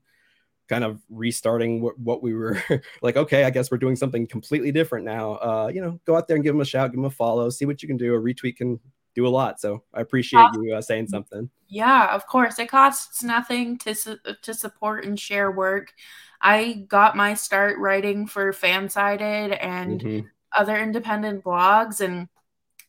kind 0.69 0.85
of 0.85 1.01
restarting 1.09 1.81
what, 1.81 1.99
what 1.99 2.23
we 2.23 2.35
were 2.35 2.63
like 3.03 3.17
okay 3.17 3.45
i 3.45 3.51
guess 3.51 3.71
we're 3.71 3.79
doing 3.79 3.97
something 3.97 4.27
completely 4.27 4.71
different 4.71 5.05
now. 5.05 5.33
Uh 5.35 5.71
you 5.73 5.81
know 5.81 5.99
go 6.05 6.17
out 6.17 6.29
there 6.29 6.37
and 6.37 6.45
give 6.45 6.55
them 6.55 6.61
a 6.61 6.65
shout 6.65 6.91
give 6.91 6.97
them 6.97 7.05
a 7.05 7.11
follow 7.11 7.51
see 7.51 7.65
what 7.65 7.83
you 7.83 7.89
can 7.89 7.97
do. 7.97 8.15
A 8.15 8.21
retweet 8.21 8.57
can 8.57 8.79
do 9.15 9.27
a 9.27 9.29
lot. 9.29 9.61
So 9.61 9.83
i 9.95 10.01
appreciate 10.01 10.47
you 10.55 10.75
uh, 10.75 10.81
saying 10.81 11.09
something. 11.09 11.51
Yeah 11.69 12.15
of 12.15 12.27
course. 12.27 12.59
It 12.59 12.69
costs 12.69 13.23
nothing 13.23 13.79
to 13.79 13.95
su- 13.95 14.19
to 14.43 14.55
support 14.55 15.05
and 15.05 15.19
share 15.19 15.51
work. 15.51 15.93
I 16.41 16.85
got 16.87 17.17
my 17.17 17.35
start 17.35 17.79
writing 17.79 18.27
for 18.27 18.53
fansided 18.53 19.59
and 19.61 20.01
mm-hmm. 20.01 20.27
other 20.57 20.77
independent 20.77 21.43
blogs 21.43 22.01
and 22.01 22.29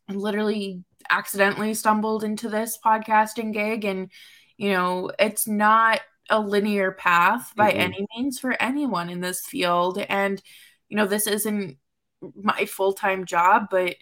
literally 0.07 0.83
accidentally 1.09 1.73
stumbled 1.73 2.23
into 2.23 2.49
this 2.49 2.77
podcasting 2.83 3.53
gig. 3.53 3.85
And 3.85 4.11
you 4.57 4.71
know 4.71 5.11
it's 5.17 5.47
not 5.47 6.01
a 6.29 6.39
linear 6.39 6.91
path 6.91 7.53
by 7.55 7.71
mm-hmm. 7.71 7.79
any 7.79 8.07
means 8.15 8.39
for 8.39 8.61
anyone 8.61 9.09
in 9.09 9.21
this 9.21 9.45
field. 9.45 9.97
And, 10.09 10.41
you 10.87 10.97
know, 10.97 11.05
this 11.05 11.27
isn't 11.27 11.77
my 12.35 12.65
full 12.65 12.93
time 12.93 13.25
job, 13.25 13.67
but 13.71 13.95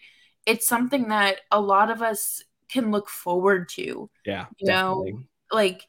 it's 0.45 0.67
something 0.67 1.09
that 1.09 1.41
a 1.51 1.59
lot 1.59 1.91
of 1.91 2.01
us 2.01 2.43
can 2.69 2.91
look 2.91 3.09
forward 3.09 3.69
to. 3.69 4.09
Yeah. 4.25 4.45
You 4.57 4.67
definitely. 4.67 5.11
know, 5.13 5.19
like 5.51 5.83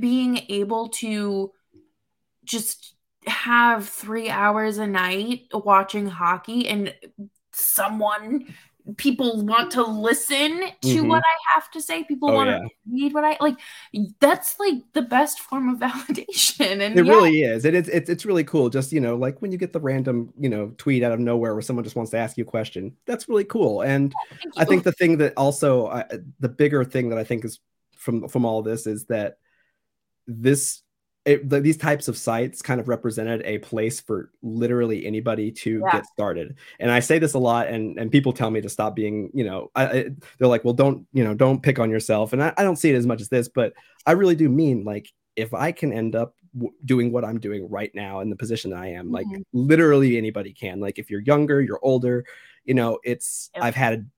being 0.00 0.38
able 0.48 0.88
to 0.88 1.52
just 2.44 2.94
have 3.26 3.88
three 3.88 4.28
hours 4.28 4.78
a 4.78 4.86
night 4.86 5.42
watching 5.52 6.06
hockey 6.06 6.68
and 6.68 6.94
someone 7.52 8.52
people 8.96 9.44
want 9.44 9.70
to 9.72 9.82
listen 9.82 10.60
to 10.60 10.88
mm-hmm. 10.88 11.08
what 11.08 11.22
I 11.22 11.54
have 11.54 11.70
to 11.72 11.80
say. 11.80 12.04
People 12.04 12.30
oh, 12.30 12.34
want 12.34 12.50
yeah. 12.50 12.58
to 12.58 12.68
read 12.90 13.14
what 13.14 13.24
I 13.24 13.36
like. 13.40 13.58
That's 14.20 14.58
like 14.58 14.74
the 14.92 15.02
best 15.02 15.40
form 15.40 15.68
of 15.68 15.78
validation. 15.90 16.80
And 16.80 16.98
it 16.98 17.06
yeah. 17.06 17.12
really 17.12 17.42
is. 17.42 17.64
It 17.64 17.74
is. 17.74 17.88
It's, 17.88 18.10
it's 18.10 18.24
really 18.24 18.44
cool. 18.44 18.68
Just 18.68 18.92
you 18.92 19.00
know, 19.00 19.16
like 19.16 19.40
when 19.40 19.52
you 19.52 19.58
get 19.58 19.72
the 19.72 19.80
random 19.80 20.32
you 20.38 20.48
know 20.48 20.72
tweet 20.78 21.02
out 21.02 21.12
of 21.12 21.20
nowhere 21.20 21.54
where 21.54 21.62
someone 21.62 21.84
just 21.84 21.96
wants 21.96 22.10
to 22.12 22.18
ask 22.18 22.36
you 22.36 22.44
a 22.44 22.46
question. 22.46 22.96
That's 23.06 23.28
really 23.28 23.44
cool. 23.44 23.82
And 23.82 24.12
I 24.56 24.64
think 24.64 24.84
the 24.84 24.92
thing 24.92 25.18
that 25.18 25.34
also 25.36 25.88
I, 25.88 26.04
the 26.40 26.48
bigger 26.48 26.84
thing 26.84 27.10
that 27.10 27.18
I 27.18 27.24
think 27.24 27.44
is 27.44 27.60
from 27.96 28.28
from 28.28 28.44
all 28.44 28.62
this 28.62 28.86
is 28.86 29.04
that 29.06 29.36
this 30.26 30.82
it, 31.24 31.48
the, 31.48 31.60
these 31.60 31.76
types 31.76 32.08
of 32.08 32.16
sites 32.16 32.62
kind 32.62 32.80
of 32.80 32.88
represented 32.88 33.42
a 33.44 33.58
place 33.58 34.00
for 34.00 34.30
literally 34.42 35.06
anybody 35.06 35.52
to 35.52 35.80
yeah. 35.80 35.92
get 35.92 36.06
started. 36.06 36.56
And 36.80 36.90
I 36.90 37.00
say 37.00 37.18
this 37.18 37.34
a 37.34 37.38
lot, 37.38 37.68
and 37.68 37.98
and 37.98 38.10
people 38.10 38.32
tell 38.32 38.50
me 38.50 38.60
to 38.60 38.68
stop 38.68 38.96
being, 38.96 39.30
you 39.32 39.44
know, 39.44 39.70
I, 39.74 39.84
I, 39.84 40.10
they're 40.38 40.48
like, 40.48 40.64
well, 40.64 40.74
don't, 40.74 41.06
you 41.12 41.22
know, 41.22 41.34
don't 41.34 41.62
pick 41.62 41.78
on 41.78 41.90
yourself. 41.90 42.32
And 42.32 42.42
I, 42.42 42.52
I, 42.56 42.64
don't 42.64 42.76
see 42.76 42.90
it 42.90 42.96
as 42.96 43.06
much 43.06 43.20
as 43.20 43.28
this, 43.28 43.48
but 43.48 43.72
I 44.04 44.12
really 44.12 44.34
do 44.34 44.48
mean 44.48 44.84
like 44.84 45.12
if 45.36 45.54
I 45.54 45.70
can 45.70 45.92
end 45.92 46.16
up 46.16 46.34
w- 46.54 46.74
doing 46.84 47.12
what 47.12 47.24
I'm 47.24 47.38
doing 47.38 47.68
right 47.70 47.94
now 47.94 48.20
in 48.20 48.28
the 48.28 48.36
position 48.36 48.72
that 48.72 48.80
I 48.80 48.88
am, 48.88 49.06
mm-hmm. 49.06 49.14
like 49.14 49.26
literally 49.52 50.18
anybody 50.18 50.52
can. 50.52 50.80
Like 50.80 50.98
if 50.98 51.08
you're 51.08 51.20
younger, 51.20 51.60
you're 51.60 51.80
older, 51.82 52.24
you 52.64 52.74
know, 52.74 52.98
it's 53.04 53.50
yep. 53.54 53.64
I've 53.64 53.76
had 53.76 54.10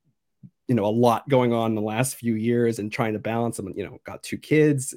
you 0.68 0.74
know 0.74 0.86
a 0.86 0.88
lot 0.88 1.28
going 1.28 1.52
on 1.52 1.72
in 1.72 1.74
the 1.74 1.82
last 1.82 2.16
few 2.16 2.34
years 2.34 2.78
and 2.78 2.90
trying 2.90 3.12
to 3.12 3.18
balance 3.18 3.59
them. 3.59 3.74
You 3.76 3.84
know, 3.84 3.98
got 4.05 4.22
two 4.22 4.38
kids, 4.38 4.94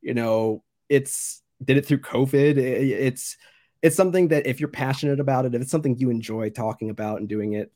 you 0.00 0.14
know 0.14 0.62
it's 0.90 1.39
did 1.64 1.76
it 1.76 1.86
through 1.86 2.00
COVID. 2.00 2.56
It's 2.56 3.36
it's 3.82 3.96
something 3.96 4.28
that 4.28 4.46
if 4.46 4.60
you're 4.60 4.68
passionate 4.68 5.20
about 5.20 5.46
it, 5.46 5.54
if 5.54 5.62
it's 5.62 5.70
something 5.70 5.96
you 5.98 6.10
enjoy 6.10 6.50
talking 6.50 6.90
about 6.90 7.18
and 7.20 7.28
doing 7.28 7.54
it, 7.54 7.72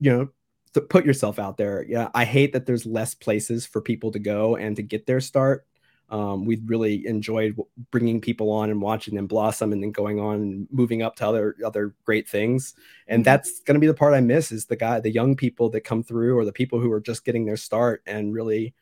you 0.00 0.10
know, 0.10 0.28
to 0.74 0.80
put 0.82 1.06
yourself 1.06 1.38
out 1.38 1.56
there. 1.56 1.84
Yeah, 1.88 2.10
I 2.14 2.24
hate 2.24 2.52
that 2.52 2.66
there's 2.66 2.84
less 2.84 3.14
places 3.14 3.64
for 3.64 3.80
people 3.80 4.12
to 4.12 4.18
go 4.18 4.56
and 4.56 4.76
to 4.76 4.82
get 4.82 5.06
their 5.06 5.20
start. 5.20 5.66
Um, 6.08 6.44
we 6.44 6.60
really 6.66 7.06
enjoyed 7.06 7.56
bringing 7.90 8.20
people 8.20 8.50
on 8.52 8.70
and 8.70 8.80
watching 8.80 9.16
them 9.16 9.26
blossom 9.26 9.72
and 9.72 9.82
then 9.82 9.90
going 9.90 10.20
on 10.20 10.34
and 10.36 10.68
moving 10.70 11.02
up 11.02 11.16
to 11.16 11.26
other 11.26 11.56
other 11.64 11.94
great 12.04 12.28
things. 12.28 12.74
And 13.08 13.20
mm-hmm. 13.20 13.24
that's 13.24 13.60
going 13.62 13.74
to 13.74 13.80
be 13.80 13.88
the 13.88 13.94
part 13.94 14.14
I 14.14 14.20
miss 14.20 14.52
is 14.52 14.66
the 14.66 14.76
guy, 14.76 15.00
the 15.00 15.10
young 15.10 15.34
people 15.34 15.70
that 15.70 15.80
come 15.80 16.02
through 16.02 16.38
or 16.38 16.44
the 16.44 16.52
people 16.52 16.78
who 16.78 16.92
are 16.92 17.00
just 17.00 17.24
getting 17.24 17.44
their 17.44 17.56
start 17.56 18.02
and 18.06 18.32
really, 18.32 18.74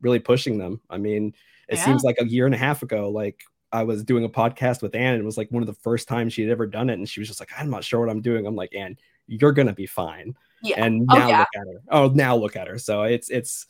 really 0.00 0.20
pushing 0.20 0.58
them. 0.58 0.80
I 0.88 0.98
mean, 0.98 1.34
it 1.68 1.78
yeah. 1.78 1.84
seems 1.84 2.04
like 2.04 2.16
a 2.20 2.28
year 2.28 2.46
and 2.46 2.54
a 2.54 2.58
half 2.58 2.82
ago, 2.82 3.10
like 3.10 3.40
I 3.72 3.82
was 3.82 4.04
doing 4.04 4.24
a 4.24 4.28
podcast 4.28 4.82
with 4.82 4.94
Anne, 4.94 5.14
and 5.14 5.22
it 5.22 5.26
was 5.26 5.36
like 5.36 5.50
one 5.50 5.62
of 5.62 5.66
the 5.66 5.74
first 5.74 6.08
times 6.08 6.32
she 6.32 6.42
had 6.42 6.50
ever 6.50 6.66
done 6.66 6.90
it, 6.90 6.94
and 6.94 7.08
she 7.08 7.20
was 7.20 7.28
just 7.28 7.40
like, 7.40 7.50
"I'm 7.56 7.70
not 7.70 7.84
sure 7.84 8.00
what 8.00 8.10
I'm 8.10 8.22
doing." 8.22 8.46
I'm 8.46 8.56
like, 8.56 8.74
"Anne, 8.74 8.96
you're 9.26 9.52
gonna 9.52 9.74
be 9.74 9.86
fine." 9.86 10.34
Yeah. 10.62 10.84
And 10.84 11.06
oh, 11.10 11.14
now 11.14 11.24
oh, 11.24 11.28
yeah. 11.28 11.38
look 11.38 11.48
at 11.54 11.60
her. 11.60 11.82
Oh, 11.90 12.08
now 12.08 12.36
look 12.36 12.56
at 12.56 12.68
her. 12.68 12.78
So 12.78 13.02
it's 13.02 13.30
it's 13.30 13.66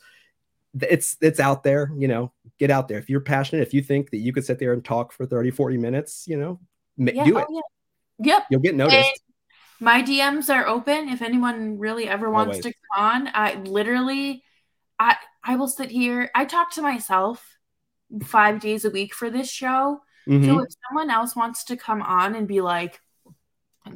it's 0.81 1.17
it's 1.21 1.39
out 1.39 1.63
there. 1.63 1.91
You 1.97 2.07
know, 2.07 2.31
get 2.57 2.71
out 2.71 2.87
there 2.87 2.97
if 2.97 3.09
you're 3.09 3.19
passionate. 3.19 3.61
If 3.61 3.73
you 3.73 3.81
think 3.81 4.11
that 4.11 4.17
you 4.17 4.33
could 4.33 4.45
sit 4.45 4.59
there 4.59 4.73
and 4.73 4.83
talk 4.83 5.11
for 5.11 5.25
30, 5.25 5.51
40 5.51 5.77
minutes, 5.77 6.25
you 6.27 6.37
know, 6.37 6.59
yeah, 6.97 7.25
do 7.25 7.35
oh, 7.35 7.39
it. 7.39 7.47
Oh, 7.49 7.61
yeah. 8.19 8.33
Yep. 8.33 8.43
You'll 8.51 8.61
get 8.61 8.75
noticed. 8.75 8.97
And 8.97 9.07
my 9.79 10.03
DMs 10.03 10.53
are 10.53 10.67
open 10.67 11.09
if 11.09 11.21
anyone 11.21 11.77
really 11.77 12.07
ever 12.07 12.29
wants 12.29 12.57
Always. 12.57 12.63
to 12.65 12.73
come 12.73 13.05
on. 13.05 13.29
I 13.33 13.55
literally, 13.55 14.43
I 14.97 15.15
I 15.43 15.55
will 15.55 15.67
sit 15.67 15.89
here. 15.89 16.29
I 16.35 16.45
talk 16.45 16.71
to 16.71 16.81
myself 16.81 17.58
five 18.23 18.59
days 18.59 18.85
a 18.85 18.89
week 18.89 19.13
for 19.13 19.29
this 19.29 19.49
show. 19.49 20.01
Mm-hmm. 20.27 20.45
So 20.45 20.59
if 20.59 20.69
someone 20.87 21.09
else 21.09 21.35
wants 21.35 21.63
to 21.65 21.77
come 21.77 22.01
on 22.01 22.35
and 22.35 22.47
be 22.47 22.61
like, 22.61 22.99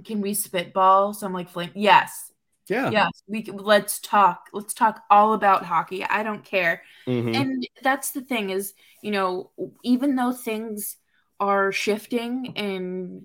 can 0.06 0.22
we 0.22 0.34
spitball 0.34 1.14
some 1.14 1.34
like 1.34 1.50
flame? 1.50 1.72
Yes. 1.76 2.32
Yeah. 2.68 2.90
Yes. 2.92 3.24
We 3.28 3.44
let's 3.44 4.00
talk. 4.00 4.48
Let's 4.54 4.74
talk 4.74 5.04
all 5.10 5.34
about 5.34 5.66
hockey. 5.66 6.04
I 6.04 6.24
don't 6.24 6.44
care. 6.44 6.82
Mm-hmm. 7.08 7.36
And 7.36 7.68
that's 7.82 8.12
the 8.12 8.22
thing 8.22 8.50
is, 8.50 8.74
you 9.02 9.12
know, 9.12 9.52
even 9.84 10.16
though 10.16 10.32
things 10.32 10.98
are 11.40 11.72
shifting 11.72 12.54
and 12.56 13.24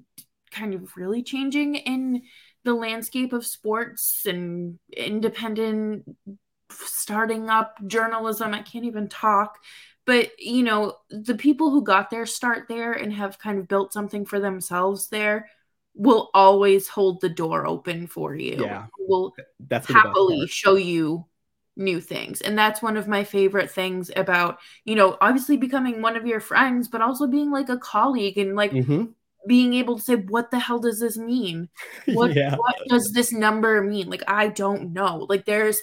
kind 0.50 0.74
of 0.74 0.96
really 0.96 1.22
changing 1.22 1.76
in 1.76 2.22
the 2.64 2.74
landscape 2.74 3.32
of 3.32 3.46
sports 3.46 4.26
and 4.26 4.78
independent 4.94 6.04
starting 6.70 7.48
up 7.48 7.78
journalism, 7.86 8.54
I 8.54 8.62
can't 8.62 8.84
even 8.84 9.08
talk. 9.08 9.58
But, 10.08 10.40
you 10.40 10.62
know, 10.62 10.94
the 11.10 11.34
people 11.34 11.68
who 11.68 11.84
got 11.84 12.08
their 12.08 12.24
start 12.24 12.64
there 12.66 12.94
and 12.94 13.12
have 13.12 13.38
kind 13.38 13.58
of 13.58 13.68
built 13.68 13.92
something 13.92 14.24
for 14.24 14.40
themselves 14.40 15.10
there 15.10 15.50
will 15.94 16.30
always 16.32 16.88
hold 16.88 17.20
the 17.20 17.28
door 17.28 17.66
open 17.66 18.06
for 18.06 18.34
you. 18.34 18.56
Yeah. 18.58 18.86
Will 18.98 19.34
that's 19.60 19.86
happily 19.86 20.46
show 20.46 20.76
you 20.76 21.26
new 21.76 22.00
things. 22.00 22.40
And 22.40 22.56
that's 22.56 22.80
one 22.80 22.96
of 22.96 23.06
my 23.06 23.22
favorite 23.22 23.70
things 23.70 24.10
about, 24.16 24.60
you 24.86 24.94
know, 24.94 25.18
obviously 25.20 25.58
becoming 25.58 26.00
one 26.00 26.16
of 26.16 26.26
your 26.26 26.40
friends, 26.40 26.88
but 26.88 27.02
also 27.02 27.26
being 27.26 27.50
like 27.50 27.68
a 27.68 27.76
colleague 27.76 28.38
and 28.38 28.56
like 28.56 28.70
mm-hmm. 28.70 29.04
being 29.46 29.74
able 29.74 29.96
to 29.98 30.02
say, 30.02 30.14
what 30.16 30.50
the 30.50 30.58
hell 30.58 30.78
does 30.78 31.00
this 31.00 31.18
mean? 31.18 31.68
What, 32.06 32.32
yeah. 32.34 32.56
what 32.56 32.76
does 32.88 33.12
this 33.12 33.30
number 33.30 33.82
mean? 33.82 34.08
Like, 34.08 34.22
I 34.26 34.48
don't 34.48 34.94
know. 34.94 35.26
Like, 35.28 35.44
there's 35.44 35.82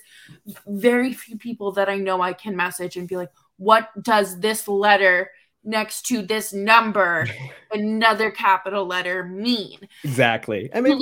very 0.66 1.14
few 1.14 1.38
people 1.38 1.74
that 1.74 1.90
I 1.90 1.98
know 1.98 2.22
I 2.22 2.34
can 2.34 2.56
message 2.56 2.98
and 2.98 3.08
be 3.08 3.18
like, 3.18 3.30
what 3.58 3.90
does 4.02 4.40
this 4.40 4.68
letter 4.68 5.32
next 5.64 6.04
to 6.08 6.22
this 6.22 6.54
number, 6.54 7.28
another 7.72 8.32
capital 8.32 8.86
letter 8.86 9.24
mean? 9.24 9.80
Exactly. 10.04 10.70
I 10.74 10.82
mean, 10.82 11.00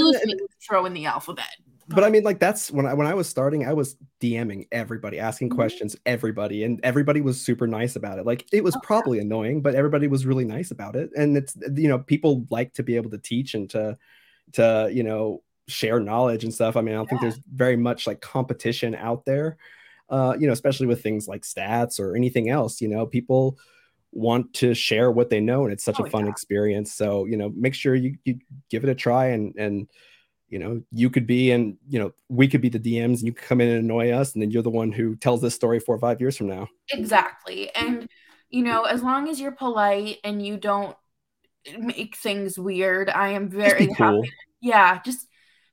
throw 0.62 0.86
in 0.86 0.94
the 0.94 1.06
alphabet 1.06 1.56
but 1.90 2.04
I 2.04 2.10
mean, 2.10 2.24
like 2.24 2.40
that's 2.40 2.72
when 2.72 2.86
I 2.86 2.94
when 2.94 3.08
I 3.08 3.14
was 3.14 3.28
starting, 3.28 3.68
I 3.68 3.74
was 3.74 3.96
DMing 4.22 4.68
everybody, 4.72 5.20
asking 5.20 5.50
mm-hmm. 5.50 5.58
questions, 5.58 5.96
everybody, 6.06 6.64
and 6.64 6.80
everybody 6.84 7.22
was 7.22 7.42
super 7.42 7.68
nice 7.68 7.96
about 7.96 8.20
it. 8.20 8.26
Like 8.26 8.46
it 8.52 8.64
was 8.64 8.76
oh, 8.76 8.80
probably 8.84 9.18
yeah. 9.18 9.24
annoying, 9.24 9.62
but 9.62 9.76
everybody 9.76 10.08
was 10.08 10.26
really 10.26 10.46
nice 10.46 10.72
about 10.72 10.96
it. 10.96 11.10
And 11.18 11.36
it's 11.36 11.56
you 11.76 11.90
know, 11.90 12.00
people 12.00 12.46
like 12.50 12.74
to 12.76 12.84
be 12.84 12.96
able 12.96 13.10
to 13.12 13.18
teach 13.18 13.54
and 13.54 13.70
to 13.72 13.98
to 14.54 14.90
you 14.94 15.04
know 15.04 15.44
share 15.68 16.00
knowledge 16.00 16.44
and 16.44 16.54
stuff. 16.54 16.78
I 16.78 16.82
mean, 16.82 16.94
I 16.94 16.98
don't 16.98 17.06
yeah. 17.06 17.10
think 17.10 17.22
there's 17.22 17.40
very 17.54 17.78
much 17.78 18.08
like 18.08 18.22
competition 18.22 18.96
out 18.96 19.26
there. 19.26 19.58
Uh, 20.14 20.36
you 20.40 20.46
know, 20.46 20.54
especially 20.54 20.86
with 20.86 21.02
things 21.02 21.28
like 21.28 21.42
stats 21.42 22.00
or 22.00 22.16
anything 22.16 22.50
else. 22.50 22.82
You 22.82 22.88
know, 22.88 23.08
people 23.08 23.58
want 24.12 24.54
to 24.54 24.76
share 24.76 25.10
what 25.10 25.32
they 25.32 25.40
know, 25.40 25.64
and 25.64 25.74
it's 25.74 25.84
such 25.84 26.00
oh, 26.00 26.06
a 26.06 26.10
fun 26.10 26.26
yeah. 26.26 26.32
experience. 26.32 26.94
So 26.94 27.26
you 27.26 27.36
know, 27.36 27.52
make 27.56 27.74
sure 27.74 27.96
you 27.96 28.18
you 28.24 28.38
give 28.70 28.84
it 28.84 28.90
a 28.92 28.96
try 28.96 29.30
and 29.30 29.56
and 29.56 29.88
you 30.54 30.60
know 30.60 30.84
you 30.92 31.10
could 31.10 31.26
be 31.26 31.50
and 31.50 31.78
you 31.90 31.98
know 31.98 32.12
we 32.30 32.48
could 32.48 32.62
be 32.62 32.70
the 32.70 32.80
dms 32.80 33.18
and 33.18 33.24
you 33.24 33.34
come 33.34 33.60
in 33.60 33.70
and 33.70 33.80
annoy 33.80 34.12
us 34.12 34.34
and 34.34 34.42
then 34.42 34.52
you're 34.52 34.62
the 34.62 34.70
one 34.70 34.92
who 34.92 35.16
tells 35.16 35.42
this 35.42 35.56
story 35.56 35.80
four 35.80 35.96
or 35.96 36.00
five 36.00 36.22
years 36.22 36.38
from 36.38 36.46
now 36.46 36.68
exactly 36.92 37.74
and 37.74 38.08
you 38.52 38.62
know 38.62 38.84
as 38.84 39.02
long 39.02 39.28
as 39.28 39.42
you're 39.42 39.52
polite 39.52 40.20
and 40.24 40.46
you 40.46 40.56
don't 40.58 40.96
make 41.80 42.16
things 42.16 42.60
weird 42.60 43.10
i 43.10 43.30
am 43.30 43.50
very 43.50 43.88
cool. 43.88 44.22
happy 44.22 44.32
yeah 44.62 45.02
just 45.04 45.28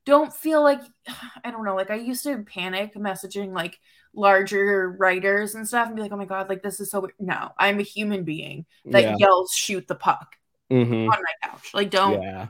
don't 0.06 0.32
feel 0.32 0.62
like 0.62 0.80
i 1.44 1.50
don't 1.50 1.64
know 1.64 1.76
like 1.76 1.90
i 1.90 1.96
used 1.96 2.24
to 2.24 2.42
panic 2.44 2.94
messaging 2.94 3.52
like 3.52 3.78
larger 4.14 4.96
writers 4.98 5.54
and 5.54 5.66
stuff 5.66 5.86
and 5.86 5.96
be 5.96 6.02
like 6.02 6.12
oh 6.12 6.16
my 6.16 6.24
god 6.24 6.48
like 6.48 6.62
this 6.62 6.80
is 6.80 6.90
so 6.90 7.00
weird. 7.00 7.12
no 7.20 7.50
i'm 7.58 7.78
a 7.78 7.82
human 7.82 8.24
being 8.24 8.66
that 8.86 9.02
yeah. 9.02 9.16
yells 9.18 9.52
shoot 9.52 9.86
the 9.86 9.94
puck 9.94 10.34
mm-hmm. 10.70 10.92
on 10.92 11.06
my 11.06 11.48
couch 11.48 11.70
like 11.72 11.90
don't 11.90 12.20
yeah 12.20 12.48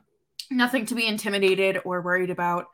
nothing 0.50 0.86
to 0.86 0.94
be 0.94 1.06
intimidated 1.06 1.80
or 1.84 2.02
worried 2.02 2.30
about. 2.30 2.66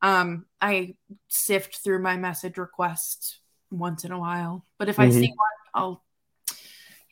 Um, 0.00 0.46
I 0.60 0.94
sift 1.28 1.78
through 1.82 2.00
my 2.00 2.16
message 2.16 2.56
requests 2.58 3.40
once 3.70 4.04
in 4.04 4.12
a 4.12 4.18
while, 4.18 4.64
but 4.78 4.88
if 4.88 4.96
mm-hmm. 4.96 5.10
I 5.10 5.20
see 5.20 5.28
one, 5.28 5.72
I'll, 5.74 6.04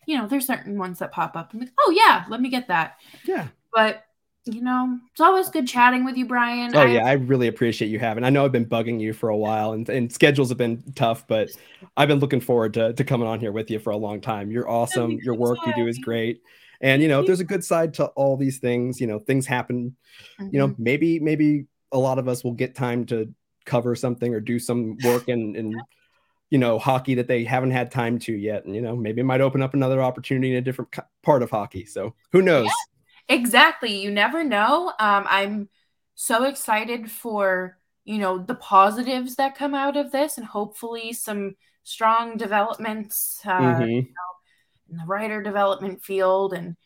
you 0.07 0.19
know, 0.19 0.29
there's 0.29 0.47
certain 0.47 0.79
ones 0.79 1.01
that 1.01 1.13
pop 1.13 1.37
up 1.37 1.53
and 1.53 1.63
like, 1.63 1.73
oh 1.81 1.91
yeah, 1.91 2.25
let 2.29 2.41
me 2.41 2.49
get 2.49 2.69
that. 2.69 2.99
Yeah. 3.25 3.49
But 3.73 4.05
you 4.47 4.61
know, 4.61 4.99
it's 5.11 5.21
always 5.21 5.49
good 5.49 5.67
chatting 5.67 6.05
with 6.05 6.17
you, 6.17 6.27
Brian. 6.27 6.77
Oh 6.77 6.81
I, 6.81 6.87
yeah, 6.87 7.07
I 7.07 7.13
really 7.13 7.49
appreciate 7.49 7.89
you 7.89 7.99
having. 7.99 8.25
I 8.25 8.31
know 8.31 8.45
I've 8.45 8.53
been 8.53 8.67
bugging 8.67 9.01
you 9.01 9.13
for 9.13 9.31
a 9.31 9.37
while, 9.37 9.73
and, 9.73 9.89
and 9.89 10.13
schedules 10.13 10.51
have 10.51 10.59
been 10.59 10.83
tough, 10.95 11.27
but 11.27 11.49
I've 11.97 12.09
been 12.09 12.19
looking 12.19 12.41
forward 12.41 12.75
to, 12.75 12.93
to 12.93 13.05
coming 13.05 13.27
on 13.27 13.41
here 13.41 13.53
with 13.53 13.71
you 13.71 13.79
for 13.79 13.91
a 13.91 13.97
long 13.97 14.21
time. 14.21 14.51
You're 14.51 14.69
awesome. 14.69 15.13
Your 15.23 15.35
work 15.35 15.59
you 15.67 15.73
do 15.75 15.87
is 15.87 15.99
great 15.99 16.43
and 16.85 17.03
you 17.03 17.09
know 17.09 17.25
there's 17.25 17.41
a 17.41 17.45
good 17.45 17.65
side 17.65 17.95
to 17.95 18.07
all 18.09 18.37
these 18.37 18.59
things 18.59 19.01
you 19.01 19.07
know 19.07 19.19
things 19.19 19.47
happen 19.47 19.97
mm-hmm. 20.41 20.51
you 20.53 20.59
know 20.59 20.69
mm-hmm. 20.69 20.83
maybe 20.83 21.19
maybe 21.19 21.67
a 21.93 21.99
lot 21.99 22.19
of 22.19 22.29
us 22.29 22.45
will 22.45 22.53
get 22.53 22.75
time 22.75 23.05
to 23.07 23.33
cover 23.65 23.95
something 23.95 24.35
or 24.35 24.41
do 24.41 24.59
some 24.59 24.97
work 25.05 25.29
in 25.29 25.57
in 25.57 25.75
you 26.51 26.59
know 26.59 26.79
hockey 26.79 27.15
that 27.15 27.27
they 27.27 27.43
haven't 27.43 27.71
had 27.71 27.91
time 27.91 28.19
to 28.19 28.33
yet 28.33 28.65
and 28.65 28.75
you 28.75 28.83
know 28.83 28.95
maybe 28.95 29.21
it 29.21 29.25
might 29.25 29.41
open 29.41 29.63
up 29.63 29.75
another 29.75 30.03
opportunity 30.03 30.53
in 30.53 30.59
a 30.59 30.61
different 30.61 30.95
part 31.23 31.43
of 31.43 31.51
hockey 31.51 31.85
so 31.85 32.15
who 32.31 32.43
knows 32.43 32.67
yeah, 32.67 32.71
exactly 33.29 34.01
you 34.01 34.11
never 34.11 34.45
know 34.45 34.89
um, 34.99 35.25
i'm 35.29 35.69
so 36.15 36.45
excited 36.45 37.11
for 37.11 37.79
you 38.05 38.19
know 38.19 38.39
the 38.39 38.55
positives 38.55 39.37
that 39.37 39.57
come 39.57 39.75
out 39.75 39.97
of 39.97 40.13
this 40.13 40.39
and 40.39 40.47
hopefully 40.47 41.13
some 41.13 41.55
strong 41.85 42.37
developments 42.37 43.41
uh, 43.45 43.59
mm-hmm. 43.59 43.91
you 43.91 44.03
know, 44.03 44.91
in 44.91 44.97
the 44.97 45.05
writer 45.07 45.43
development 45.43 46.03
field 46.03 46.53
and 46.53 46.77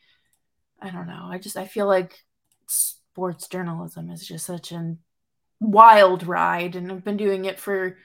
I 0.80 0.90
don't 0.90 1.06
know. 1.06 1.28
I 1.30 1.38
just 1.38 1.56
I 1.56 1.66
feel 1.66 1.86
like 1.86 2.24
sports 2.66 3.48
journalism 3.48 4.10
is 4.10 4.26
just 4.26 4.46
such 4.46 4.72
a 4.72 4.96
wild 5.60 6.26
ride 6.26 6.76
and 6.76 6.90
I've 6.90 7.04
been 7.04 7.16
doing 7.16 7.44
it 7.44 7.58
for, 7.58 7.96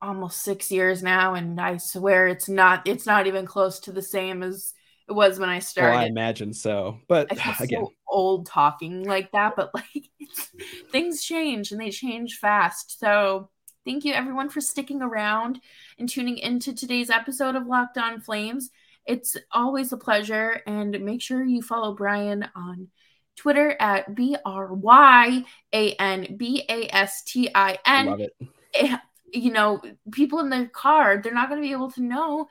almost 0.00 0.40
6 0.40 0.70
years 0.70 1.02
now 1.02 1.34
and 1.34 1.60
I 1.60 1.76
swear 1.76 2.28
it's 2.28 2.48
not 2.48 2.86
it's 2.86 3.04
not 3.04 3.26
even 3.26 3.44
close 3.44 3.78
to 3.80 3.92
the 3.92 4.00
same 4.00 4.42
as 4.42 4.72
it 5.08 5.12
was 5.12 5.38
when 5.38 5.48
I 5.48 5.60
started. 5.60 5.92
Well, 5.92 6.04
I 6.04 6.06
imagine 6.06 6.52
so. 6.52 6.98
But 7.08 7.30
again, 7.60 7.84
so 7.84 7.92
old 8.08 8.46
talking 8.46 9.04
like 9.04 9.30
that, 9.32 9.54
but 9.56 9.70
like 9.74 10.08
things 10.90 11.24
change 11.24 11.72
and 11.72 11.80
they 11.80 11.90
change 11.90 12.38
fast. 12.38 12.98
So 12.98 13.50
thank 13.84 14.04
you 14.04 14.12
everyone 14.12 14.48
for 14.48 14.60
sticking 14.60 15.02
around 15.02 15.60
and 15.98 16.08
tuning 16.08 16.38
into 16.38 16.74
today's 16.74 17.10
episode 17.10 17.54
of 17.54 17.66
Locked 17.66 17.98
On 17.98 18.20
Flames. 18.20 18.70
It's 19.06 19.36
always 19.52 19.92
a 19.92 19.96
pleasure. 19.96 20.60
And 20.66 21.00
make 21.00 21.22
sure 21.22 21.44
you 21.44 21.62
follow 21.62 21.94
Brian 21.94 22.48
on 22.56 22.88
Twitter 23.36 23.76
at 23.78 24.14
B 24.14 24.36
R 24.44 24.72
Y 24.72 25.44
A 25.72 25.92
N 25.92 26.36
B 26.36 26.64
A 26.68 26.88
S 26.94 27.22
T 27.22 27.48
I 27.54 27.78
N. 27.86 28.06
Love 28.06 28.20
it. 28.20 28.32
Eh, 28.74 28.96
you 29.32 29.52
know, 29.52 29.80
people 30.12 30.40
in 30.40 30.48
the 30.48 30.68
car, 30.72 31.20
they're 31.22 31.34
not 31.34 31.48
going 31.48 31.60
to 31.60 31.66
be 31.66 31.72
able 31.72 31.90
to 31.92 32.02
know 32.02 32.48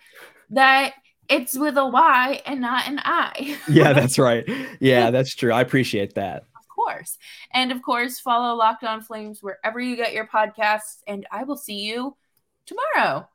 that 0.52 0.94
it's 1.30 1.58
with 1.58 1.78
a 1.78 1.86
Y 1.86 2.42
and 2.46 2.62
not 2.62 2.88
an 2.88 3.00
I. 3.04 3.58
yeah, 3.70 3.94
that's 3.94 4.20
right. 4.20 4.48
Yeah, 4.80 5.12
that's 5.12 5.36
true. 5.36 5.52
I 5.52 5.62
appreciate 5.62 6.16
that. 6.16 6.44
Of 6.58 6.68
course. 6.68 7.18
And 7.54 7.72
of 7.72 7.82
course, 7.82 8.20
follow 8.20 8.56
Locked 8.56 8.84
On 8.84 9.02
Flames 9.02 9.42
wherever 9.42 9.80
you 9.80 9.96
get 9.96 10.14
your 10.14 10.28
podcasts. 10.28 11.02
And 11.08 11.26
I 11.32 11.44
will 11.44 11.58
see 11.58 11.80
you 11.80 12.16
tomorrow. 12.66 13.28